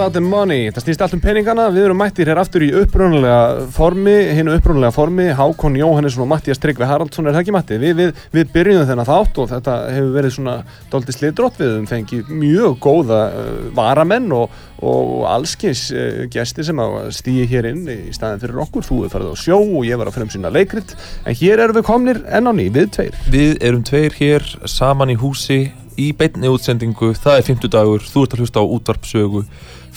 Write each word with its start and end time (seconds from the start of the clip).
About 0.00 0.14
the 0.16 0.20
money. 0.20 0.70
Það 0.72 0.84
snýst 0.86 1.02
allt 1.04 1.14
um 1.16 1.20
peningana. 1.20 1.66
Við 1.74 1.86
erum 1.90 1.98
mættir 2.00 2.28
hér 2.30 2.38
aftur 2.40 2.62
í 2.64 2.70
upprunalega 2.80 3.66
formi, 3.74 4.14
hinu 4.32 4.54
upprunalega 4.56 4.94
formi, 4.96 5.26
Hákon 5.36 5.76
Jóhannesson 5.76 6.24
og 6.24 6.30
Mattias 6.30 6.60
Tryggvi 6.62 6.88
Haraldsson 6.88 7.28
er 7.28 7.36
það 7.36 7.42
ekki 7.42 7.54
Matti. 7.54 7.78
Við, 7.82 7.92
við, 7.98 8.22
við 8.32 8.52
byrjum 8.54 8.86
þennan 8.88 9.08
þátt 9.08 9.40
og 9.42 9.50
þetta 9.50 9.74
hefur 9.92 10.14
verið 10.14 10.34
svona 10.38 10.54
doldið 10.92 11.18
slidrótt 11.18 11.60
við 11.60 11.74
um 11.82 11.88
fengið 11.90 12.30
mjög 12.32 12.78
góða 12.80 13.18
uh, 13.28 13.50
varamenn 13.76 14.30
og, 14.38 14.54
og 14.80 15.12
allskins 15.34 15.84
uh, 15.92 16.22
gestir 16.32 16.70
sem 16.70 16.80
að 16.80 17.10
stýja 17.18 17.50
hér 17.50 17.68
inn 17.74 17.84
í 17.84 17.98
staðin 18.16 18.40
fyrir 18.46 18.62
okkur. 18.64 18.86
Þú 18.88 19.02
er 19.04 19.12
farið 19.12 19.36
á 19.36 19.42
sjó 19.42 19.58
og 19.60 19.84
ég 19.84 20.00
var 20.00 20.08
að 20.08 20.16
fremsýna 20.16 20.54
leikrit. 20.54 20.96
En 21.26 21.36
hér 21.36 21.66
erum 21.66 21.76
við 21.76 21.88
komnir 21.90 22.24
enn 22.30 22.48
á 22.48 22.52
ný, 22.56 22.70
við 22.72 22.88
tveir. 22.96 23.20
Við 23.28 23.60
erum 23.60 23.84
tveir 23.84 24.16
hér 24.16 24.48
saman 24.64 25.12
í 25.12 25.20
húsi 25.20 25.66
í 26.00 26.10
beinni 26.16 26.48
útsendingu, 26.50 27.12
það 27.18 27.38
er 27.40 27.46
50 27.48 27.72
dagur, 27.74 28.04
þú 28.06 28.24
ert 28.24 28.34
að 28.34 28.42
hlusta 28.44 28.62
á 28.62 28.72
útvarpsögu, 28.76 29.42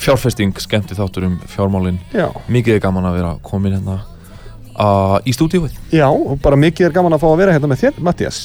fjárfesting, 0.04 0.58
skemmti 0.62 0.98
þáttur 0.98 1.30
um 1.30 1.38
fjármálin, 1.52 2.02
Já. 2.16 2.28
mikið 2.52 2.78
er 2.78 2.84
gaman 2.84 3.08
að 3.10 3.22
vera 3.22 3.38
komin 3.46 3.78
hérna 3.78 4.02
uh, 4.80 5.18
í 5.26 5.34
stúdíuð, 5.36 5.74
Já, 5.94 6.08
og 6.10 6.40
bara 6.44 6.58
mikið 6.60 6.88
er 6.88 6.96
gaman 6.96 7.16
að 7.16 7.24
fá 7.24 7.28
að 7.30 7.40
vera 7.44 7.56
hérna 7.56 7.70
með 7.72 7.84
þér, 7.84 8.00
Mattias. 8.08 8.40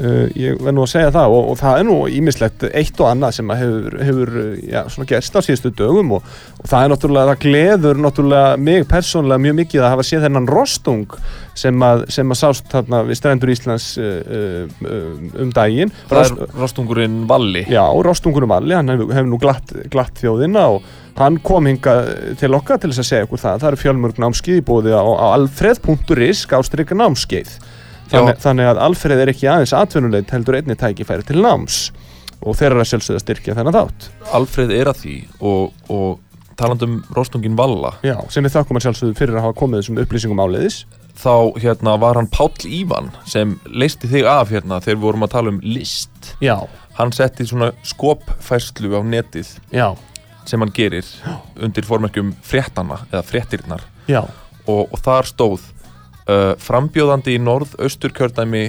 Uh, 0.00 0.26
ég 0.38 0.58
verð 0.60 0.76
nú 0.76 0.84
að 0.86 0.92
segja 0.94 1.12
það 1.14 1.36
og, 1.36 1.50
og 1.52 1.60
það 1.60 1.80
er 1.80 1.88
nú 1.88 1.96
ímislegt 2.18 2.66
eitt 2.70 3.02
og 3.02 3.10
annað 3.10 3.36
sem 3.38 3.54
hefur, 3.62 3.98
hefur 4.08 4.34
uh, 4.42 4.48
já, 4.64 4.82
gerst 5.12 5.38
á 5.38 5.40
síðustu 5.44 5.72
dögum 5.78 6.16
og, 6.18 6.32
og 6.58 6.66
það 6.66 6.84
er 6.84 6.92
náttúrulega, 6.92 7.30
það 7.30 7.42
gleður 7.44 8.00
náttúrulega 8.02 8.60
mig 8.68 8.86
persónulega 8.90 9.42
mjög 9.44 9.56
mikið 9.60 9.84
að 9.84 9.92
hafa 9.94 10.06
séð 10.08 10.24
þennan 10.26 10.48
rostung 10.50 11.16
sem 11.58 11.84
að, 11.86 12.04
sem 12.14 12.34
að 12.34 12.40
sást 12.40 12.70
þarna 12.72 13.02
við 13.06 13.20
strendur 13.20 13.52
Íslands 13.54 13.88
uh, 14.02 14.18
uh, 14.26 15.16
um 15.44 15.52
daginn 15.54 15.92
Það 16.10 16.22
er 16.24 16.56
rostungurinn 16.58 17.20
Valli. 17.30 17.64
Já, 17.70 17.84
Rostungurum 18.04 18.50
Valli, 18.50 18.74
hann 18.74 18.90
hefur, 18.94 19.12
hefur 19.14 19.30
nú 19.30 19.40
glatt, 19.42 19.74
glatt 19.92 20.18
þjóðina 20.18 20.68
og 20.74 20.92
hann 21.18 21.40
kom 21.42 21.66
hinga 21.70 21.96
til 22.38 22.52
okkar 22.58 22.82
til 22.82 22.92
þess 22.92 23.02
að 23.02 23.10
segja 23.10 23.26
okkur 23.26 23.42
það. 23.42 23.62
Það 23.62 23.70
eru 23.72 23.82
fjölmörg 23.82 24.22
námskeið 24.22 24.60
í 24.60 24.66
bóði 24.66 24.94
á, 24.94 25.02
á 25.02 25.26
alfreð.is 25.34 26.44
gástrykka 26.50 26.98
námskeið. 26.98 27.58
Þannig, 28.08 28.38
þannig 28.40 28.70
að 28.70 28.78
Alfreð 28.86 29.22
er 29.22 29.32
ekki 29.34 29.48
aðeins 29.52 29.74
atvinnuleit 29.76 30.30
heldur 30.32 30.56
einni 30.56 30.76
tækifæri 30.78 31.26
til 31.28 31.42
náms 31.44 31.90
og 32.38 32.54
þeir 32.56 32.70
eru 32.70 32.84
að 32.84 32.88
sjálfsögða 32.92 33.22
styrkja 33.24 33.56
þennan 33.58 33.76
þátt. 33.76 34.08
Alfreð 34.38 34.72
er 34.78 34.90
að 34.92 35.02
því 35.02 35.16
og, 35.50 35.74
og 35.92 36.27
talandum 36.58 36.98
rostungin 37.16 37.56
Valla, 37.58 37.94
Já, 38.02 38.16
sem 38.32 38.44
við 38.44 38.56
þakkum 38.56 38.78
að 38.80 38.86
sjálfsögðu 38.88 39.16
fyrir 39.18 39.38
að 39.38 39.44
hafa 39.46 39.58
komið 39.60 39.82
þessum 39.82 40.00
upplýsingum 40.02 40.42
áleiðis. 40.42 40.78
þá 41.18 41.34
hérna 41.62 41.96
var 41.98 42.14
hann 42.18 42.28
Páll 42.30 42.66
Ívan 42.66 43.08
sem 43.26 43.56
leisti 43.66 44.06
þig 44.10 44.26
af 44.30 44.50
hérna 44.54 44.78
þegar 44.82 44.96
við 44.98 45.02
vorum 45.06 45.26
að 45.26 45.32
tala 45.34 45.50
um 45.54 45.60
list. 45.64 46.34
Já, 46.42 46.56
Hann 46.98 47.12
setti 47.14 47.44
svona 47.46 47.68
skopfærslu 47.86 48.90
á 48.90 49.02
netið 49.06 49.52
já, 49.70 49.92
sem 50.44 50.58
hann 50.58 50.72
gerir 50.74 51.06
undir 51.62 51.86
formerkjum 51.86 52.32
fréttana 52.42 52.96
eða 53.12 53.22
fréttirnar. 53.22 53.84
Já, 54.10 54.24
og, 54.66 54.88
og 54.90 54.98
þar 54.98 55.28
stóð 55.30 55.62
uh, 56.26 56.56
frambjóðandi 56.58 57.36
í 57.36 57.42
norð-austur 57.42 58.10
kjördæmi 58.18 58.64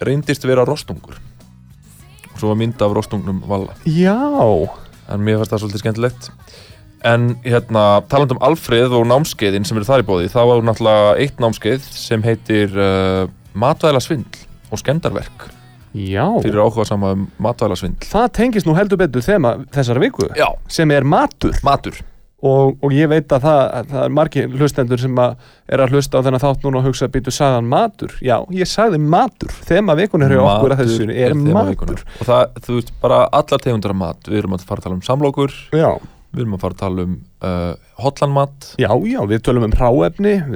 reyndist 0.00 0.44
vera 0.48 0.64
rostungur. 0.64 1.20
Og 2.32 2.40
svo 2.40 2.54
var 2.54 2.58
mynd 2.62 2.80
af 2.82 2.96
rostungnum 2.96 3.42
Valla. 3.48 3.76
Já, 3.84 4.16
en 5.12 5.20
mér 5.24 5.42
fannst 5.42 5.52
það 5.52 5.62
svolítið 5.66 5.84
skemmtilegt 5.84 6.30
en 7.04 7.34
hérna 7.44 7.84
taland 8.10 8.32
um 8.34 8.40
Alfreð 8.44 8.94
og 8.96 9.04
námskeiðin 9.10 9.66
sem 9.68 9.76
eru 9.80 9.88
þar 9.88 10.04
í 10.04 10.08
bóði 10.08 10.30
það 10.32 10.50
var 10.50 10.64
náttúrulega 10.70 11.10
eitt 11.24 11.42
námskeið 11.42 11.90
sem 11.96 12.24
heitir 12.24 12.72
uh, 12.78 13.26
matvæðlasvindl 13.54 14.46
og 14.72 14.80
skemdarverk 14.80 15.46
já. 15.94 16.24
fyrir 16.42 16.62
áhuga 16.64 16.88
sama 16.88 17.12
um 17.14 17.28
matvæðlasvindl 17.44 18.08
Það 18.08 18.32
tengist 18.40 18.66
nú 18.68 18.74
heldur 18.78 19.00
betur 19.04 19.24
þema 19.24 19.58
þessara 19.74 20.02
viku 20.02 20.30
Já, 20.34 20.48
sem 20.68 20.90
er 20.90 21.04
matur. 21.06 21.54
matur. 21.66 22.00
Og, 22.44 22.74
og 22.84 22.92
ég 22.92 23.08
veit 23.08 23.30
að 23.32 23.46
það, 23.46 23.60
að 23.78 23.92
það 23.92 24.02
er 24.04 24.10
margir 24.18 24.56
hlustendur 24.58 25.00
sem 25.00 25.20
að 25.22 25.36
er 25.72 25.80
að 25.80 25.94
hlusta 25.94 26.20
á 26.20 26.24
þennan 26.26 26.42
þátt 26.42 26.66
núna 26.66 26.80
og 26.82 26.88
hugsa 26.90 27.06
að 27.06 27.14
býtu 27.14 27.32
sagðan 27.32 27.70
matur? 27.70 28.12
Já, 28.20 28.34
ég 28.52 28.68
sagði 28.68 28.98
matur, 29.00 29.54
þema 29.64 29.94
vikunir 29.96 30.34
hjá 30.34 30.42
okkur 30.42 30.74
að 30.74 30.82
þessu 30.82 31.06
er 31.08 31.32
þema 31.32 31.54
matur. 31.56 31.70
vikunnar. 31.70 32.02
og 32.18 32.28
það, 32.28 32.42
þú 32.66 32.76
veist, 32.76 32.92
bara 33.00 33.22
allar 33.40 33.64
tegundur 33.64 33.94
af 33.94 33.98
mat. 34.02 34.28
Við 34.28 34.42
erum 34.42 34.58
að 34.58 34.66
fara 34.68 34.82
að 34.82 34.88
tala 34.90 34.98
um 34.98 35.06
samlokur. 35.08 35.56
Já, 35.72 35.88
við 36.34 36.44
erum 36.44 36.56
að 36.56 36.64
fara 36.64 36.76
að 36.76 36.82
tala 36.82 37.04
um 37.06 37.14
uh, 37.46 37.72
hotlanmat 38.04 38.68
já, 38.80 38.88
já, 39.08 39.20
við 39.30 39.42
tölum 39.46 39.66
um 39.68 39.74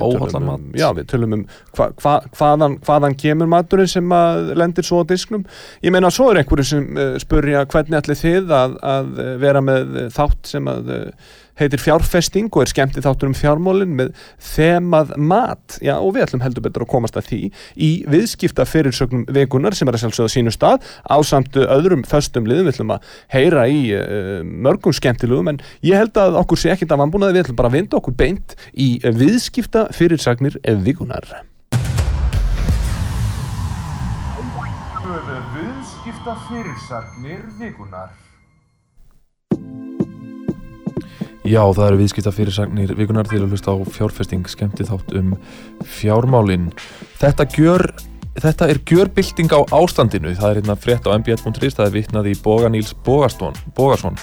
Óhollan 0.03 0.33
tölum 0.33 0.53
um, 0.55 0.69
já, 0.79 0.87
við 0.97 1.09
tölum 1.13 1.37
um 1.39 1.45
hva, 1.77 1.89
hva, 2.03 2.15
hvaðan, 2.37 2.79
hvaðan 2.87 3.19
kemur 3.23 3.51
maturinn 3.51 3.91
sem 3.91 4.15
að 4.15 4.53
lendir 4.59 4.87
svo 4.87 5.03
á 5.03 5.09
disknum 5.09 5.45
ég 5.85 5.95
meina, 5.95 6.11
svo 6.15 6.31
er 6.33 6.43
einhverju 6.43 6.69
sem 6.73 6.89
uh, 6.99 7.19
spurja 7.23 7.67
hvernig 7.71 8.01
allir 8.01 8.21
þið 8.23 8.55
að, 8.61 8.79
að 8.95 9.13
uh, 9.19 9.35
vera 9.45 9.65
með 9.65 10.01
uh, 10.05 10.09
þátt 10.15 10.53
sem 10.55 10.73
að 10.73 10.95
uh, 10.95 11.37
heitir 11.59 11.83
fjárfesting 11.83 12.49
og 12.53 12.65
er 12.65 12.73
skemmtið 12.73 13.07
þáttur 13.07 13.31
um 13.31 13.37
fjármólin 13.37 13.97
með 13.99 14.13
þemað 14.55 15.15
mat. 15.19 15.79
Já 15.85 15.97
og 15.97 16.15
við 16.17 16.27
ætlum 16.29 16.45
heldur 16.45 16.67
betur 16.67 16.87
að 16.87 16.93
komast 16.95 17.19
að 17.19 17.31
því 17.31 17.41
í 17.77 17.91
viðskipta 18.11 18.67
fyrirsögnum 18.69 19.27
vikunar 19.35 19.77
sem 19.77 19.91
er 19.91 19.99
að 19.99 20.07
sjálfsögða 20.07 20.35
sínu 20.37 20.55
stað 20.55 20.87
á 21.05 21.17
samt 21.27 21.59
öðrum 21.59 22.07
föstum 22.09 22.49
liðum. 22.49 22.69
Við 22.69 22.77
ætlum 22.77 22.95
að 22.97 23.13
heyra 23.35 23.67
í 23.71 23.83
uh, 23.97 24.41
mörgum 24.45 24.95
skemmtilegum 24.97 25.55
en 25.55 25.63
ég 25.87 25.99
held 25.99 26.19
að 26.21 26.39
okkur 26.43 26.61
sé 26.61 26.73
ekkit 26.75 26.95
af 26.95 27.05
anbúnaði 27.05 27.39
við 27.39 27.47
ætlum 27.47 27.61
bara 27.61 27.73
að 27.73 27.79
vinda 27.81 28.01
okkur 28.01 28.19
beint 28.19 28.57
í 28.75 28.91
viðskipta 29.05 29.89
fyrirsagnir 29.95 30.59
vikunar 30.85 31.27
Viðskipta 35.59 36.35
fyrirsagnir 36.49 37.45
vikunar 37.59 38.28
Já, 41.49 41.63
það 41.65 41.87
eru 41.87 42.01
viðskipta 42.03 42.35
fyrirsagnir 42.35 42.95
vikunar 42.99 43.29
til 43.29 43.41
að 43.41 43.55
hlusta 43.55 43.73
á 43.73 43.77
fjárfesting 43.95 44.49
skemmti 44.51 44.85
þátt 44.89 45.15
um 45.19 45.35
fjármálin. 45.99 46.71
Þetta 47.23 47.49
gjör 47.57 47.91
Þetta 48.39 48.69
er 48.71 48.79
gjörbylting 48.87 49.51
á 49.51 49.67
ástandinu. 49.75 50.31
Það 50.39 50.53
er 50.53 50.59
hérna 50.61 50.77
frétt 50.79 51.07
á 51.11 51.15
mbl.is 51.17 51.75
það 51.75 51.87
er 51.89 51.95
vitnað 51.97 52.29
í 52.31 52.35
Boga 52.39 52.69
Níls 52.71 52.93
Bogason 53.03 54.15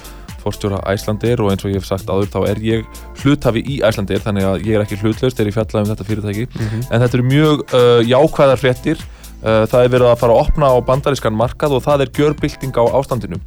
fórstjóra 0.46 0.80
Æslandir 0.94 1.42
og 1.42 1.52
eins 1.52 1.66
og 1.66 1.74
ég 1.74 1.82
hef 1.82 1.88
sagt 1.90 2.10
áður 2.10 2.30
þá 2.30 2.40
er 2.52 2.62
ég 2.64 3.02
hluthafi 3.24 3.64
í 3.66 3.80
Æslandir 3.86 4.22
þannig 4.22 4.46
að 4.46 4.68
ég 4.68 4.78
er 4.78 4.86
ekki 4.86 5.00
hlutlaust 5.02 5.40
þegar 5.40 5.50
ég 5.50 5.58
fjalla 5.58 5.82
um 5.82 5.92
þetta 5.92 6.08
fyrirtæki. 6.10 6.48
En 6.86 7.02
þetta 7.02 7.18
eru 7.18 7.28
mjög 7.32 7.64
uh, 7.66 8.02
jákvæðar 8.06 8.62
fréttir. 8.62 9.06
Uh, 9.46 9.66
það 9.70 9.82
er 9.82 9.92
verið 9.94 10.10
að 10.10 10.22
fara 10.22 10.36
að 10.36 10.44
opna 10.46 10.70
á 10.74 10.78
bandarískan 10.86 11.36
markað 11.38 11.76
og 11.78 11.84
það 11.86 12.06
er 12.06 12.12
gjörbylting 12.18 12.78
á 12.82 12.84
ástandinu 12.98 13.38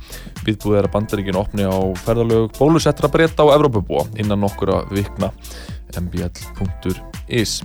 viðbúið 0.48 0.80
er 0.80 0.88
að 0.88 0.94
bandaríkin 0.96 1.38
opni 1.40 1.64
á 1.68 1.76
ferðalög 2.04 2.50
bólusettra 2.58 3.10
breyta 3.12 3.46
á 3.46 3.54
Evrópubúa 3.56 4.06
innan 4.18 4.40
nokkura 4.44 4.82
vikna. 4.90 5.30
Mbl.is 5.98 7.58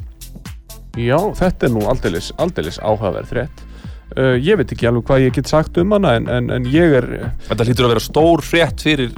Já, 0.94 1.18
þetta 1.40 1.66
er 1.68 1.72
nú 1.74 1.86
aldeilis, 1.90 2.28
aldeilis 2.38 2.78
áhugaverð 2.86 3.32
frétt. 3.34 3.62
Uh, 4.14 4.36
ég 4.38 4.60
veit 4.60 4.70
ekki 4.76 4.86
alveg 4.86 5.08
hvað 5.08 5.24
ég 5.24 5.32
get 5.34 5.48
sagt 5.50 5.78
um 5.82 5.90
hana 5.96 6.12
en, 6.20 6.28
en, 6.30 6.50
en 6.54 6.66
ég 6.70 6.92
er 7.00 7.08
Þetta 7.48 7.66
hlýtur 7.66 7.88
að 7.88 7.94
vera 7.96 8.04
stór 8.04 8.44
frétt 8.46 8.84
fyrir 8.84 9.10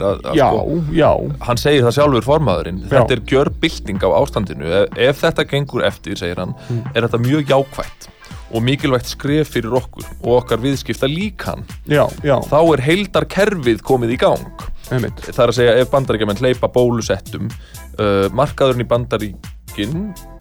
að, 0.00 0.22
að 0.30 0.38
já, 0.38 0.46
sko, 0.48 0.78
já, 0.96 1.10
hann 1.44 1.60
segir 1.60 1.84
það 1.84 1.96
sjálfur 1.98 2.24
formaðurinn. 2.30 2.78
Já. 2.86 2.88
þetta 2.94 3.16
er 3.18 3.22
gjörbylting 3.34 4.00
á 4.00 4.08
ástandinu. 4.16 4.70
Ef, 4.78 4.96
ef 5.10 5.20
þetta 5.26 5.44
gengur 5.50 5.84
eftir, 5.90 6.16
segir 6.16 6.40
hann 6.40 6.56
Mm. 6.68 6.80
er 6.94 7.04
þetta 7.04 7.20
mjög 7.26 7.52
jákvætt 7.52 8.08
og 8.48 8.64
mikilvægt 8.64 9.10
skref 9.12 9.52
fyrir 9.54 9.74
okkur 9.78 10.06
og 10.22 10.40
okkar 10.40 10.62
viðskipta 10.62 11.08
líkan. 11.10 11.64
Já, 11.90 12.06
já. 12.24 12.38
Þá 12.48 12.58
er 12.62 12.84
heildar 12.86 13.28
kerfið 13.28 13.84
komið 13.86 14.16
í 14.16 14.18
gang. 14.24 14.66
Einmitt. 14.88 15.20
það 15.26 15.42
er 15.44 15.52
að 15.52 15.58
segja 15.58 15.76
ef 15.82 15.90
bandaríkjaman 15.92 16.38
hleypa 16.40 16.70
bólusettum 16.72 17.50
uh, 17.50 18.28
markaðurinn 18.32 18.86
í 18.86 18.88
bandaríkin 18.88 19.98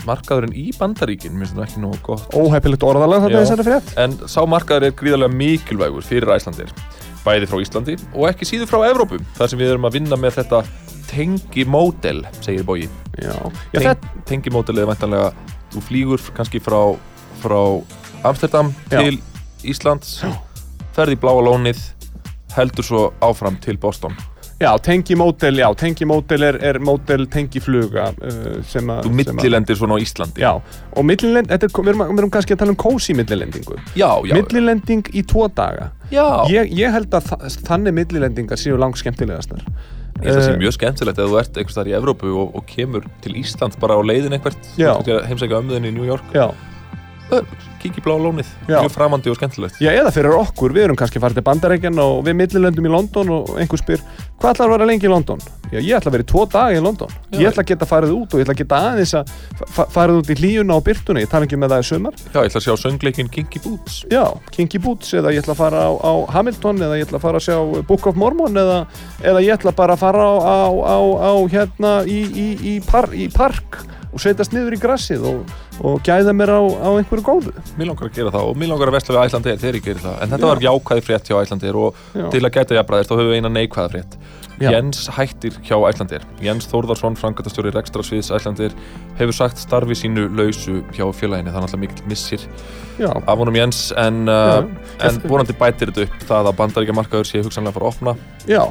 markaðurinn 0.07 0.55
í 0.55 0.69
bandaríkin 0.77 1.35
minnst 1.35 1.57
það 1.57 1.65
ekki 1.65 1.83
nógu 1.83 1.99
gott. 2.05 2.31
Óhefilegt 2.31 2.85
þarna 2.87 3.19
Já. 3.27 3.35
í 3.35 3.41
þessari 3.41 3.67
frétt. 3.67 3.91
En 3.99 4.15
sá 4.23 4.39
markaður 4.47 4.87
er 4.87 4.95
gríðarlega 4.95 5.35
mikilvægur 5.35 6.07
fyrir 6.07 6.31
Æslandir 6.37 6.71
bæði 7.27 7.49
frá 7.49 7.59
Íslandi 7.59 7.97
og 8.13 8.29
ekki 8.29 8.47
síður 8.47 8.69
frá 8.71 8.85
Evrópu 8.87 9.19
þar 9.35 9.51
sem 9.51 9.59
við 9.59 9.73
erum 9.73 9.87
að 9.89 9.97
vinna 9.99 10.19
með 10.19 10.39
þetta 10.39 10.61
tengimódel, 11.07 12.23
segir 12.43 12.63
Já. 13.17 13.33
Teng, 13.71 13.83
þetta, 13.87 14.11
tengimódel 14.29 14.81
er 14.81 14.89
væntanlega 14.89 15.29
þú 15.73 15.83
flýgur 15.87 16.23
kannski 16.37 16.61
frá, 16.63 16.79
frá 17.41 17.59
Amsterdam 18.27 18.73
Já. 18.91 19.01
til 19.03 19.19
Íslands. 19.67 20.17
Ferði 20.97 21.17
í 21.17 21.21
bláa 21.21 21.43
lónið 21.45 21.79
heldur 22.57 22.85
svo 22.85 23.03
áfram 23.21 23.59
til 23.61 23.77
Boston. 23.77 24.15
Já, 24.57 24.71
tengimódel, 24.81 25.59
já, 25.61 25.67
tengimódel 25.77 26.41
er, 26.47 26.55
er 26.65 26.79
módel 26.81 27.27
tengifluga 27.29 28.07
uh, 28.17 28.55
sem 28.65 28.87
að 28.89 29.03
þú 29.05 29.11
að- 29.11 29.35
millilendir 29.37 29.77
svona 29.77 29.93
á 29.93 30.01
Íslandi. 30.01 30.41
Já, 30.41 30.49
og 30.97 31.05
millilend, 31.05 31.51
þetta 31.51 31.67
er, 31.69 31.73
við 31.77 31.91
erum, 31.91 32.01
erum 32.17 32.31
kannski 32.33 32.55
að 32.55 32.63
tala 32.63 32.73
um 32.73 32.79
kósi 32.81 33.13
millilendingu. 33.13 33.77
Já, 33.93 34.09
já, 34.25 34.33
Millilending 34.33 35.05
í 35.13 35.21
tvo 35.29 35.45
daga. 35.53 35.91
Já. 36.09 36.25
ég, 36.49 36.71
ég 36.73 36.89
held 36.95 37.13
að 37.13 37.29
þa 37.29 37.51
þannig 37.69 37.93
millilendingar 37.99 38.57
séu 38.57 38.77
langt 38.81 38.97
skemmtilegastar 38.97 39.61
Ég 39.61 40.23
held 40.23 40.31
að 40.31 40.39
það 40.39 40.45
sé 40.47 40.53
Eh, 40.55 40.59
mjög 40.63 40.73
skemmtilegt 40.79 41.19
ef 41.21 41.27
þú 41.29 41.37
ert 41.43 41.57
einhvers 41.61 41.75
þar 41.77 41.89
í 41.91 41.93
Evrópu 41.99 42.29
og, 42.33 42.55
og 42.57 42.65
kemur 42.65 43.03
til 43.21 43.35
Íslands 43.37 43.77
bara 43.77 43.93
á 43.93 44.01
leiðin 44.01 44.33
eitthvað 44.39 44.57
Já. 44.79 44.95
heimsækja 45.27 45.59
ömmuðin 45.61 45.85
í 45.85 45.93
New 45.93 46.07
York. 46.09 46.25
Já, 46.33 46.47
kík 47.77 47.99
í 47.99 48.01
blá 48.03 48.15
lónið, 48.17 48.47
mjög 48.67 48.93
framandi 48.95 49.29
og 49.29 49.37
skemmtilegt. 49.37 49.77
Já, 49.83 49.91
eða 49.93 50.11
fyrir 50.15 50.33
okkur, 50.39 50.73
við 50.73 50.87
erum 50.87 50.97
kannski 50.97 51.19
farið 51.21 51.37
til 51.39 51.45
Bandarækjan 51.45 51.99
og 52.01 52.23
við 52.25 52.35
millilendum 52.39 52.87
í 52.87 52.91
London 52.91 53.29
og 53.35 53.51
einhver 53.61 53.79
spyr 53.81 54.01
hvað 54.41 54.53
ætlar 54.55 54.67
að 54.67 54.73
vera 54.73 54.87
lengi 54.89 55.05
í 55.07 55.11
London? 55.11 55.39
Já, 55.71 55.77
ég 55.83 55.93
ætla 55.97 56.09
að 56.09 56.15
vera 56.17 56.23
í 56.25 56.29
tvo 56.31 56.45
daga 56.47 56.77
í 56.77 56.81
London. 56.81 57.11
Já. 57.31 57.37
Ég 57.41 57.49
ætla 57.51 57.63
að 57.65 57.69
geta 57.73 57.87
farið 57.89 58.13
út 58.15 58.33
og 58.33 58.39
ég 58.39 58.45
ætla 58.47 58.55
að 58.55 58.61
geta 58.63 58.79
aðeins 58.91 59.13
að 59.19 59.31
fa- 59.75 59.87
farið 59.97 60.19
út 60.21 60.31
í 60.31 60.37
hlíuna 60.39 60.77
og 60.79 60.83
byrtuna 60.87 61.23
ég 61.25 61.29
tala 61.31 61.45
ekki 61.49 61.59
með 61.59 61.73
það 61.75 61.83
í 61.83 61.87
sumar. 61.91 62.17
Já, 62.23 62.39
ég 62.39 62.49
ætla 62.49 62.61
að 62.61 62.65
sjá 62.67 62.75
söngleikin 62.85 63.31
Kinky 63.33 63.61
Boots. 63.65 63.97
Já, 64.13 64.23
Kinky 64.55 64.79
Boots 64.79 65.11
eða 65.19 65.33
ég 65.35 65.43
ætla 65.43 65.53
að 65.57 65.61
fara 65.61 65.83
á, 65.83 65.91
á 66.01 66.11
Hamilton 66.37 66.81
eða 66.87 66.97
ég 67.01 67.09
ætla 67.09 67.19
að 67.19 67.25
fara 67.27 67.41
að 67.41 67.47
sjá 67.49 67.83
Book 67.91 68.07
of 68.07 68.15
Mormon 68.15 68.55
eða, 68.63 68.79
eða 69.21 69.43
ég 69.43 69.57
ætla 69.59 69.75
bara 69.75 69.97
að 69.97 70.03
fara 70.05 70.23
á, 70.23 70.69
á, 70.71 70.97
á 71.29 71.31
hérna 71.51 71.93
í, 72.07 72.19
í, 72.31 72.47
í, 72.77 72.79
par, 72.87 73.11
í 73.11 73.27
park 73.35 73.81
og 74.13 74.21
setjast 74.23 74.55
niður 74.55 74.77
í 74.77 74.81
grassið 74.81 75.25
og, 75.27 75.57
og 75.85 76.01
gæða 76.05 76.33
mér 76.33 76.53
á, 76.57 76.61
á 76.61 76.89
einhverju 76.97 77.23
góðu. 77.25 77.53
Mér 77.77 77.91
langar 77.91 78.09
að 78.09 78.17
gera 78.17 78.33
það 78.33 78.49
og 78.49 78.57
mér 78.57 78.71
langar 78.71 78.91
að 78.91 78.97
vesla 78.97 79.15
við 79.15 79.27
Æslandir 79.27 79.61
þegar 79.61 79.77
ég 79.77 79.85
gerir 79.85 80.03
það. 80.03 80.17
En 80.23 80.33
þetta 80.33 80.47
Já. 80.47 80.51
var 80.51 80.63
jákvæði 80.65 81.05
frétt 81.05 81.29
hjá 81.29 81.37
Æslandir 81.41 81.77
og 81.77 82.01
Já. 82.13 82.25
til 82.33 82.41
að 82.41 82.53
gæta 82.57 82.77
jafnbræðist 82.79 83.11
þá 83.11 83.17
höfum 83.17 83.31
við 83.31 83.37
eina 83.37 83.53
neikvæða 83.53 83.93
frétt. 83.93 84.17
Já. 84.57 84.71
Jens 84.73 85.03
hættir 85.13 85.53
hjá 85.61 85.77
Æslandir 85.85 86.23
Jens 86.41 86.65
Þórðarsson, 86.71 87.13
frangatastjóri 87.19 87.69
rekstrasviðs 87.75 88.31
Æslandir 88.33 88.73
hefur 89.19 89.35
sagt 89.37 89.61
starfi 89.61 89.93
sínu 89.93 90.25
lausu 90.33 90.79
hjá 90.97 91.05
félaginu, 91.13 91.53
það 91.53 91.59
er 91.59 91.65
náttúrulega 91.67 91.83
mikill 91.83 92.09
missir 92.09 92.47
Já, 92.97 93.11
af 93.13 93.37
honum 93.37 93.53
Jens 93.53 93.91
en, 93.93 94.23
uh, 94.25 94.65
en 95.05 95.21
vonandi 95.29 95.53
bætir 95.53 95.91
þetta 95.91 96.07
upp. 96.07 96.15
Það 96.25 96.49
að 96.49 96.57
bandaríkja 96.57 96.95
markaður 96.97 97.29
sé 97.29 97.43
hugsanlega 97.45 97.77
fara 97.77 97.85
að 97.85 97.93
opna. 97.93 98.15
Já, 98.49 98.63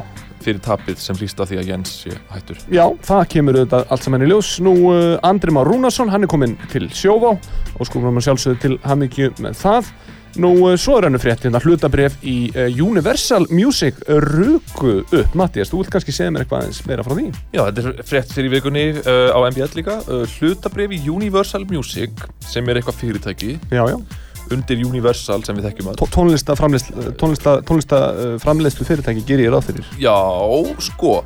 fyrir 0.47 0.63
tapið 0.65 1.01
sem 1.03 1.19
hlýst 1.19 1.41
af 1.43 1.51
því 1.51 1.61
að 1.61 1.71
Jens 1.73 1.95
sé 2.05 2.17
hættur 2.33 2.61
já, 2.73 2.85
það 3.07 3.23
kemur 3.35 3.61
auðvitað 3.61 3.95
allt 3.95 4.07
saman 4.07 4.27
í 4.27 4.31
ljós. 4.31 4.57
Nú, 4.65 4.75
uh, 4.93 5.15
Andri 5.27 5.55
Már 5.55 5.69
Rúnarsson, 5.69 6.13
hann 6.13 6.27
er 6.27 6.31
kominn 6.31 6.57
til 6.73 6.89
Sjóvá 6.95 7.35
og 7.37 7.89
skulum 7.89 8.17
við 8.19 8.29
sjálfsögðu 8.29 8.63
til 8.63 8.77
hamingju 8.87 9.33
með 9.43 9.59
það. 9.61 9.91
Nú, 10.43 10.51
uh, 10.67 10.75
svo 10.81 10.99
er 10.99 11.07
hennu 11.09 11.21
frétt 11.21 11.47
hérna 11.47 11.61
hlutabref 11.65 12.19
í 12.27 12.37
uh, 12.53 12.67
Universal 12.69 13.49
Music 13.49 14.03
ruku 14.27 14.99
upp. 15.07 15.39
Mattias, 15.39 15.73
þú 15.73 15.81
vilt 15.83 15.95
kannski 15.95 16.15
segja 16.15 16.35
mér 16.35 16.45
eitthvað 16.45 16.67
aðeins 16.67 16.83
meira 16.89 17.07
frá 17.07 17.17
því? 17.17 17.27
Já, 17.57 17.63
þetta 17.71 17.87
er 17.95 18.07
frétt 18.11 18.37
fyrir 18.37 18.53
vikunni 18.53 18.87
uh, 19.01 19.33
á 19.33 19.39
MBL 19.49 19.81
líka 19.81 19.99
uh, 20.05 20.23
hlutabrif 20.37 20.93
í 20.93 21.01
Universal 21.09 21.65
Music 21.71 22.27
sem 22.45 22.69
er 22.69 22.83
eitthvað 22.83 23.01
fyrirtæki 23.01 23.57
Já, 23.73 23.85
já. 23.89 23.99
Undir 24.55 24.85
Universal 24.87 25.43
sem 25.47 25.57
við 25.59 25.71
þekkjum 25.71 25.91
að 25.93 25.99
Tó- 26.03 26.11
tónlista 26.19 26.57
framleiðslu, 26.59 27.09
tónlista, 27.21 27.57
tónlista 27.67 28.03
uh, 28.13 28.37
framleiðslu 28.43 28.87
fyrirtæki 28.89 29.25
gerir 29.27 29.49
ég 29.49 29.57
ráð 29.57 29.71
fyrir? 29.71 29.91
Já, 30.01 30.17
sko 30.91 31.19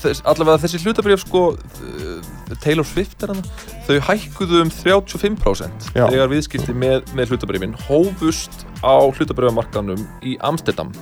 þess, 0.00 0.22
allavega 0.28 0.60
þessi 0.64 0.80
hlutabrif 0.84 1.22
sko 1.24 1.42
uh, 1.56 2.56
Taylor 2.62 2.86
Swift 2.86 3.22
er 3.24 3.32
hann 3.34 3.42
þau 3.86 3.96
hækkuðu 4.08 4.62
um 4.64 4.72
35% 4.72 5.90
Já. 5.94 6.04
þegar 6.04 6.32
viðskipti 6.32 6.74
með, 6.76 7.06
með 7.16 7.32
hlutabrifin 7.34 7.76
hófust 7.86 8.64
á 8.82 8.96
hlutabrifamarkanum 9.06 10.02
í 10.26 10.36
Amsterdam. 10.46 10.92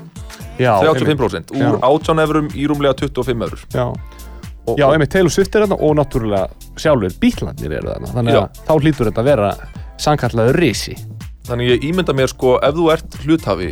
Já, 0.60 0.76
35% 0.84 1.54
úr 1.56 1.64
Já. 1.64 1.70
18 1.82 2.22
eurum 2.24 2.50
í 2.54 2.68
rúmlega 2.70 2.94
25 3.00 3.46
eurur 3.48 3.64
Já, 3.74 3.88
og, 3.90 4.76
já 4.78 4.86
einmitt 4.92 5.10
Taylor 5.10 5.32
Swift 5.34 5.56
er 5.56 5.64
þarna 5.64 5.80
og 5.82 5.96
náttúrulega 5.98 6.78
sjálfur 6.78 7.16
bíklandir 7.22 7.74
eru 7.80 7.90
þarna 7.90 8.12
þannig 8.14 8.38
að 8.38 8.60
þá 8.68 8.74
hlýtur 8.76 9.10
þetta 9.10 9.24
að 9.24 9.30
vera 9.32 9.50
sannkallaður 10.04 10.60
risi 10.62 10.94
Þannig 11.44 11.68
ég 11.74 11.84
ímynda 11.90 12.14
mér 12.16 12.30
sko 12.32 12.56
ef 12.64 12.74
þú 12.76 12.86
ert 12.94 13.18
hluthafi 13.24 13.70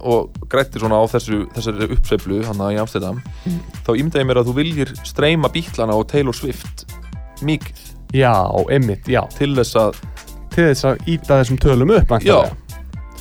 og 0.00 0.30
grættir 0.48 0.80
svona 0.80 0.96
á 0.96 1.04
þessu, 1.12 1.42
þessari 1.52 1.90
uppsveiflu 1.92 2.38
hann 2.46 2.62
í 2.72 2.78
Amsterdam 2.80 3.18
þá 3.84 3.90
ímynda 4.00 4.22
ég 4.22 4.28
mér 4.30 4.40
að 4.40 4.48
þú 4.48 4.54
viljir 4.56 4.92
streyma 5.04 5.50
bítlana 5.52 5.92
og 5.98 6.06
Taylor 6.08 6.32
Swift 6.36 6.86
mikið. 7.44 7.82
Já, 8.16 8.32
einmitt, 8.72 9.04
já. 9.08 9.20
Til 9.36 9.52
þess 9.56 9.76
að 9.76 10.00
til 10.50 10.64
þess 10.70 10.84
að 10.88 11.04
íta 11.12 11.36
þessum 11.42 11.60
tölum 11.62 11.92
upp. 11.94 12.10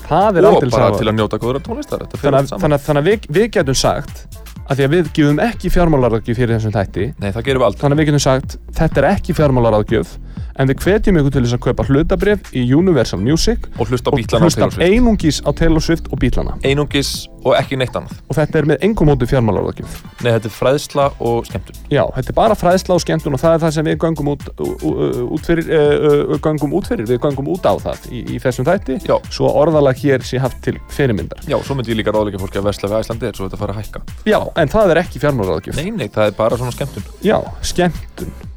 Það 0.09 0.39
er 0.39 0.45
og 0.47 0.55
aldrei 0.55 0.71
bara 0.73 0.87
til 0.97 1.07
að 1.11 1.17
njóta 1.19 1.37
góðra 1.37 1.59
tónlistar 1.61 2.01
þannig, 2.09 2.39
að- 2.39 2.47
saman. 2.49 2.61
þannig, 2.63 2.79
að- 2.79 2.85
þannig 2.87 3.01
að 3.03 3.09
við, 3.11 3.27
við 3.37 3.51
getum 3.53 3.75
sagt 3.77 4.23
að 4.69 4.77
því 4.79 4.83
að 4.87 4.93
við 4.95 5.11
gefum 5.13 5.39
ekki 5.43 5.69
fjármálaráðgjöf 5.75 6.35
fyrir 6.39 6.55
þessum 6.57 6.73
þætti. 6.73 7.05
Nei, 7.19 7.29
það 7.35 7.43
gerum 7.45 7.61
við 7.61 7.67
aldrei. 7.67 7.81
Þannig 7.83 7.95
að 7.95 7.99
við 8.01 8.09
getum 8.09 8.23
sagt 8.25 8.57
þetta 8.79 8.97
er 9.03 9.07
ekki 9.13 9.35
fjármálaráðgjöf 9.37 10.15
en 10.59 10.69
við 10.69 10.85
hvetjum 10.85 11.19
ykkur 11.21 11.35
til 11.35 11.45
þess 11.45 11.57
að 11.57 11.65
kaupa 11.67 11.87
hlutabrif 11.87 12.53
í 12.53 12.65
Universal 12.75 13.21
Music 13.23 13.69
og 13.77 13.89
hlusta 13.89 14.13
og 14.13 14.21
hlusta 14.43 14.69
einungis 14.83 15.41
á 15.47 15.49
Taylor 15.55 15.83
Swift 15.83 16.11
og 16.11 16.19
bílana 16.21 16.57
einungis 16.67 17.29
og 17.45 17.55
ekki 17.55 17.77
neitt 17.79 17.95
annað. 17.95 18.17
Og 18.27 18.35
þetta 18.37 18.59
er 18.59 18.67
með 18.67 18.81
engum 18.85 19.09
móti 19.09 19.27
fjármálaráðgjöf. 19.29 19.93
Nei, 20.23 20.31
þetta 20.35 20.49
er 20.49 20.55
fræðsla 20.55 21.05
og 21.23 21.47
skemmtun. 21.47 21.77
Já, 21.93 22.01
þetta 22.17 22.33
er 22.33 22.37
bara 22.39 22.57
fræðsla 22.59 22.97
og 22.97 23.03
skemmtun 23.03 23.37
og 23.37 23.41
það 23.41 23.55
er 23.55 23.63
það 23.63 23.75
sem 23.77 23.87
við 23.87 23.97
göngum 24.03 24.31
út, 24.33 24.43
út 24.59 25.47
fyrir, 25.47 25.71
uh, 25.71 26.35
göngum 26.43 26.75
út 26.79 26.91
fyrir, 26.91 27.07
við 27.07 27.21
göngum 27.23 27.47
út 27.55 27.69
á 27.69 27.73
það 27.79 28.09
í, 28.11 28.25
í 28.35 28.41
þessum 28.43 28.67
þætti, 28.67 28.99
Já. 29.07 29.15
svo 29.31 29.53
orðalag 29.61 30.03
hér 30.03 30.25
sé 30.27 30.41
haft 30.43 30.59
til 30.65 30.75
fyrirmyndar. 30.95 31.47
Já, 31.47 31.57
svo 31.63 31.79
myndi 31.79 31.95
ég 31.95 32.01
líka 32.01 32.15
ráðleika 32.15 32.41
fólki 32.43 32.59
að 32.59 32.69
versla 32.69 32.91
við 32.91 33.05
Æslandi 33.05 33.33
svo 33.33 33.47
þetta 33.47 33.63
fara 33.63 33.77
að 33.77 33.81
hækka. 33.85 34.03
Já, 34.27 34.39
en 34.59 34.75
það 34.75 34.95
er 34.95 35.03
ekki 35.05 35.23
fjármálaráðgjöf. 35.23 35.79
Nei, 35.79 35.89
nei, 35.95 36.07
það 36.11 36.33
er 36.33 36.37
bara 36.43 36.59
svona 36.59 36.75
skemmtun. 36.75 37.11
Já, 37.23 37.39
skemmtun. 37.71 38.48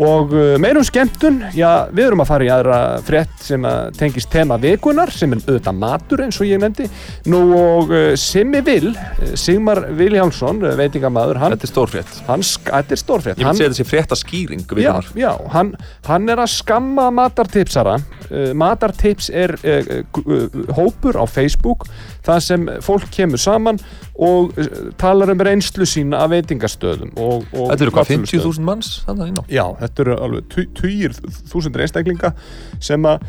Og 0.00 0.30
uh, 0.32 0.54
meirum 0.62 0.84
skemmtun, 0.86 1.42
já, 1.52 1.86
við 1.92 2.06
erum 2.06 2.22
að 2.24 2.28
fara 2.30 2.46
í 2.46 2.50
aðra 2.54 2.76
frétt 3.04 3.42
sem 3.44 3.66
að 3.68 3.90
tengist 4.00 4.30
tema 4.32 4.56
vikunar, 4.62 5.10
sem 5.12 5.34
er 5.36 5.42
auðvitað 5.44 5.76
matur 5.76 6.22
eins 6.24 6.38
og 6.40 6.48
ég 6.48 6.62
nefndi. 6.62 6.86
Nú 7.28 7.40
og 7.58 7.92
uh, 7.92 8.06
Simmi 8.16 8.62
Vil, 8.64 8.94
uh, 8.96 9.34
Sigmar 9.36 9.82
Viljánsson, 9.98 10.62
veitingamaður, 10.80 11.42
hann, 11.42 11.56
Þetta 11.56 11.68
er 11.68 11.72
sk- 12.48 12.72
þetta 12.72 12.96
er 12.96 13.02
stórfrétt. 13.02 13.36
Ég 13.42 13.44
Hann- 13.44 13.58
myndi 13.58 13.66
segja 13.66 13.74
þessi 13.76 13.88
frétta 13.90 14.16
skýring 14.16 14.64
Já, 14.80 14.94
já 15.20 15.32
hann, 15.52 15.74
hann 16.08 16.28
er 16.32 16.40
að 16.46 16.52
skamma 16.54 17.10
matartipsara 17.12 17.98
Matartips 18.54 19.26
er 19.34 19.56
uh, 19.66 20.02
uh, 20.22 20.44
hópur 20.76 21.16
á 21.18 21.26
Facebook 21.26 21.88
þar 22.22 22.42
sem 22.44 22.68
fólk 22.84 23.08
kemur 23.10 23.40
saman 23.42 23.80
og 24.20 24.50
uh, 24.60 24.66
talar 25.00 25.32
um 25.32 25.40
reynslu 25.46 25.86
sína 25.88 26.18
af 26.24 26.30
veitingastöðum 26.34 27.14
og, 27.16 27.46
og 27.56 27.70
Þetta 27.72 27.86
eru 27.86 27.94
hvað, 27.96 28.10
matsölustöðum. 28.10 28.58
50.000 28.60 28.66
manns 28.68 28.90
Já, 29.48 29.64
þetta 29.80 30.04
eru 30.04 30.16
alveg 30.26 30.50
tu- 30.52 30.66
tugir 30.82 31.16
þúsundir 31.52 31.86
einstaklinga 31.86 32.32
sem 32.84 33.08
að 33.08 33.24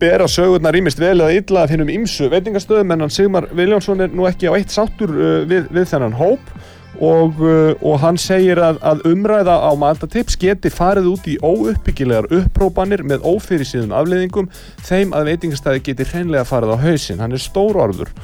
bera 0.00 0.24
sögurnar 0.32 0.76
ímist 0.78 1.00
vel 1.00 1.18
eða 1.20 1.32
illa 1.36 1.62
af 1.66 1.72
hinnum 1.74 1.90
ímsu 1.92 2.28
veitingastöðum 2.32 2.94
en 2.94 3.04
hann 3.04 3.12
Sigmar 3.12 3.48
Viljánsson 3.52 4.00
er 4.00 4.12
nú 4.16 4.24
ekki 4.28 4.48
á 4.48 4.56
eitt 4.56 4.72
sáttur 4.72 5.10
uh, 5.12 5.40
við, 5.48 5.66
við 5.72 5.88
þennan 5.92 6.16
hóp 6.20 6.52
og, 6.98 7.38
uh, 7.44 7.72
og 7.86 8.00
hann 8.02 8.18
segir 8.20 8.58
að, 8.58 8.80
að 8.82 9.04
umræða 9.12 9.56
á 9.62 9.70
matatips 9.78 10.38
geti 10.40 10.72
farið 10.74 11.10
út 11.12 11.30
í 11.30 11.38
óuppbyggilegar 11.38 12.30
upprópanir 12.40 13.04
með 13.06 13.24
ófyrirsýðum 13.30 13.94
afleiðingum. 13.96 14.50
Þeim 14.88 15.14
að 15.16 15.30
veitingastæði 15.30 15.84
geti 15.90 16.08
hreinlega 16.10 16.48
farið 16.48 16.74
á 16.74 16.82
hausinn, 16.84 17.22
hann 17.22 17.36
er 17.36 17.42
stór 17.42 17.78
orður 17.86 18.14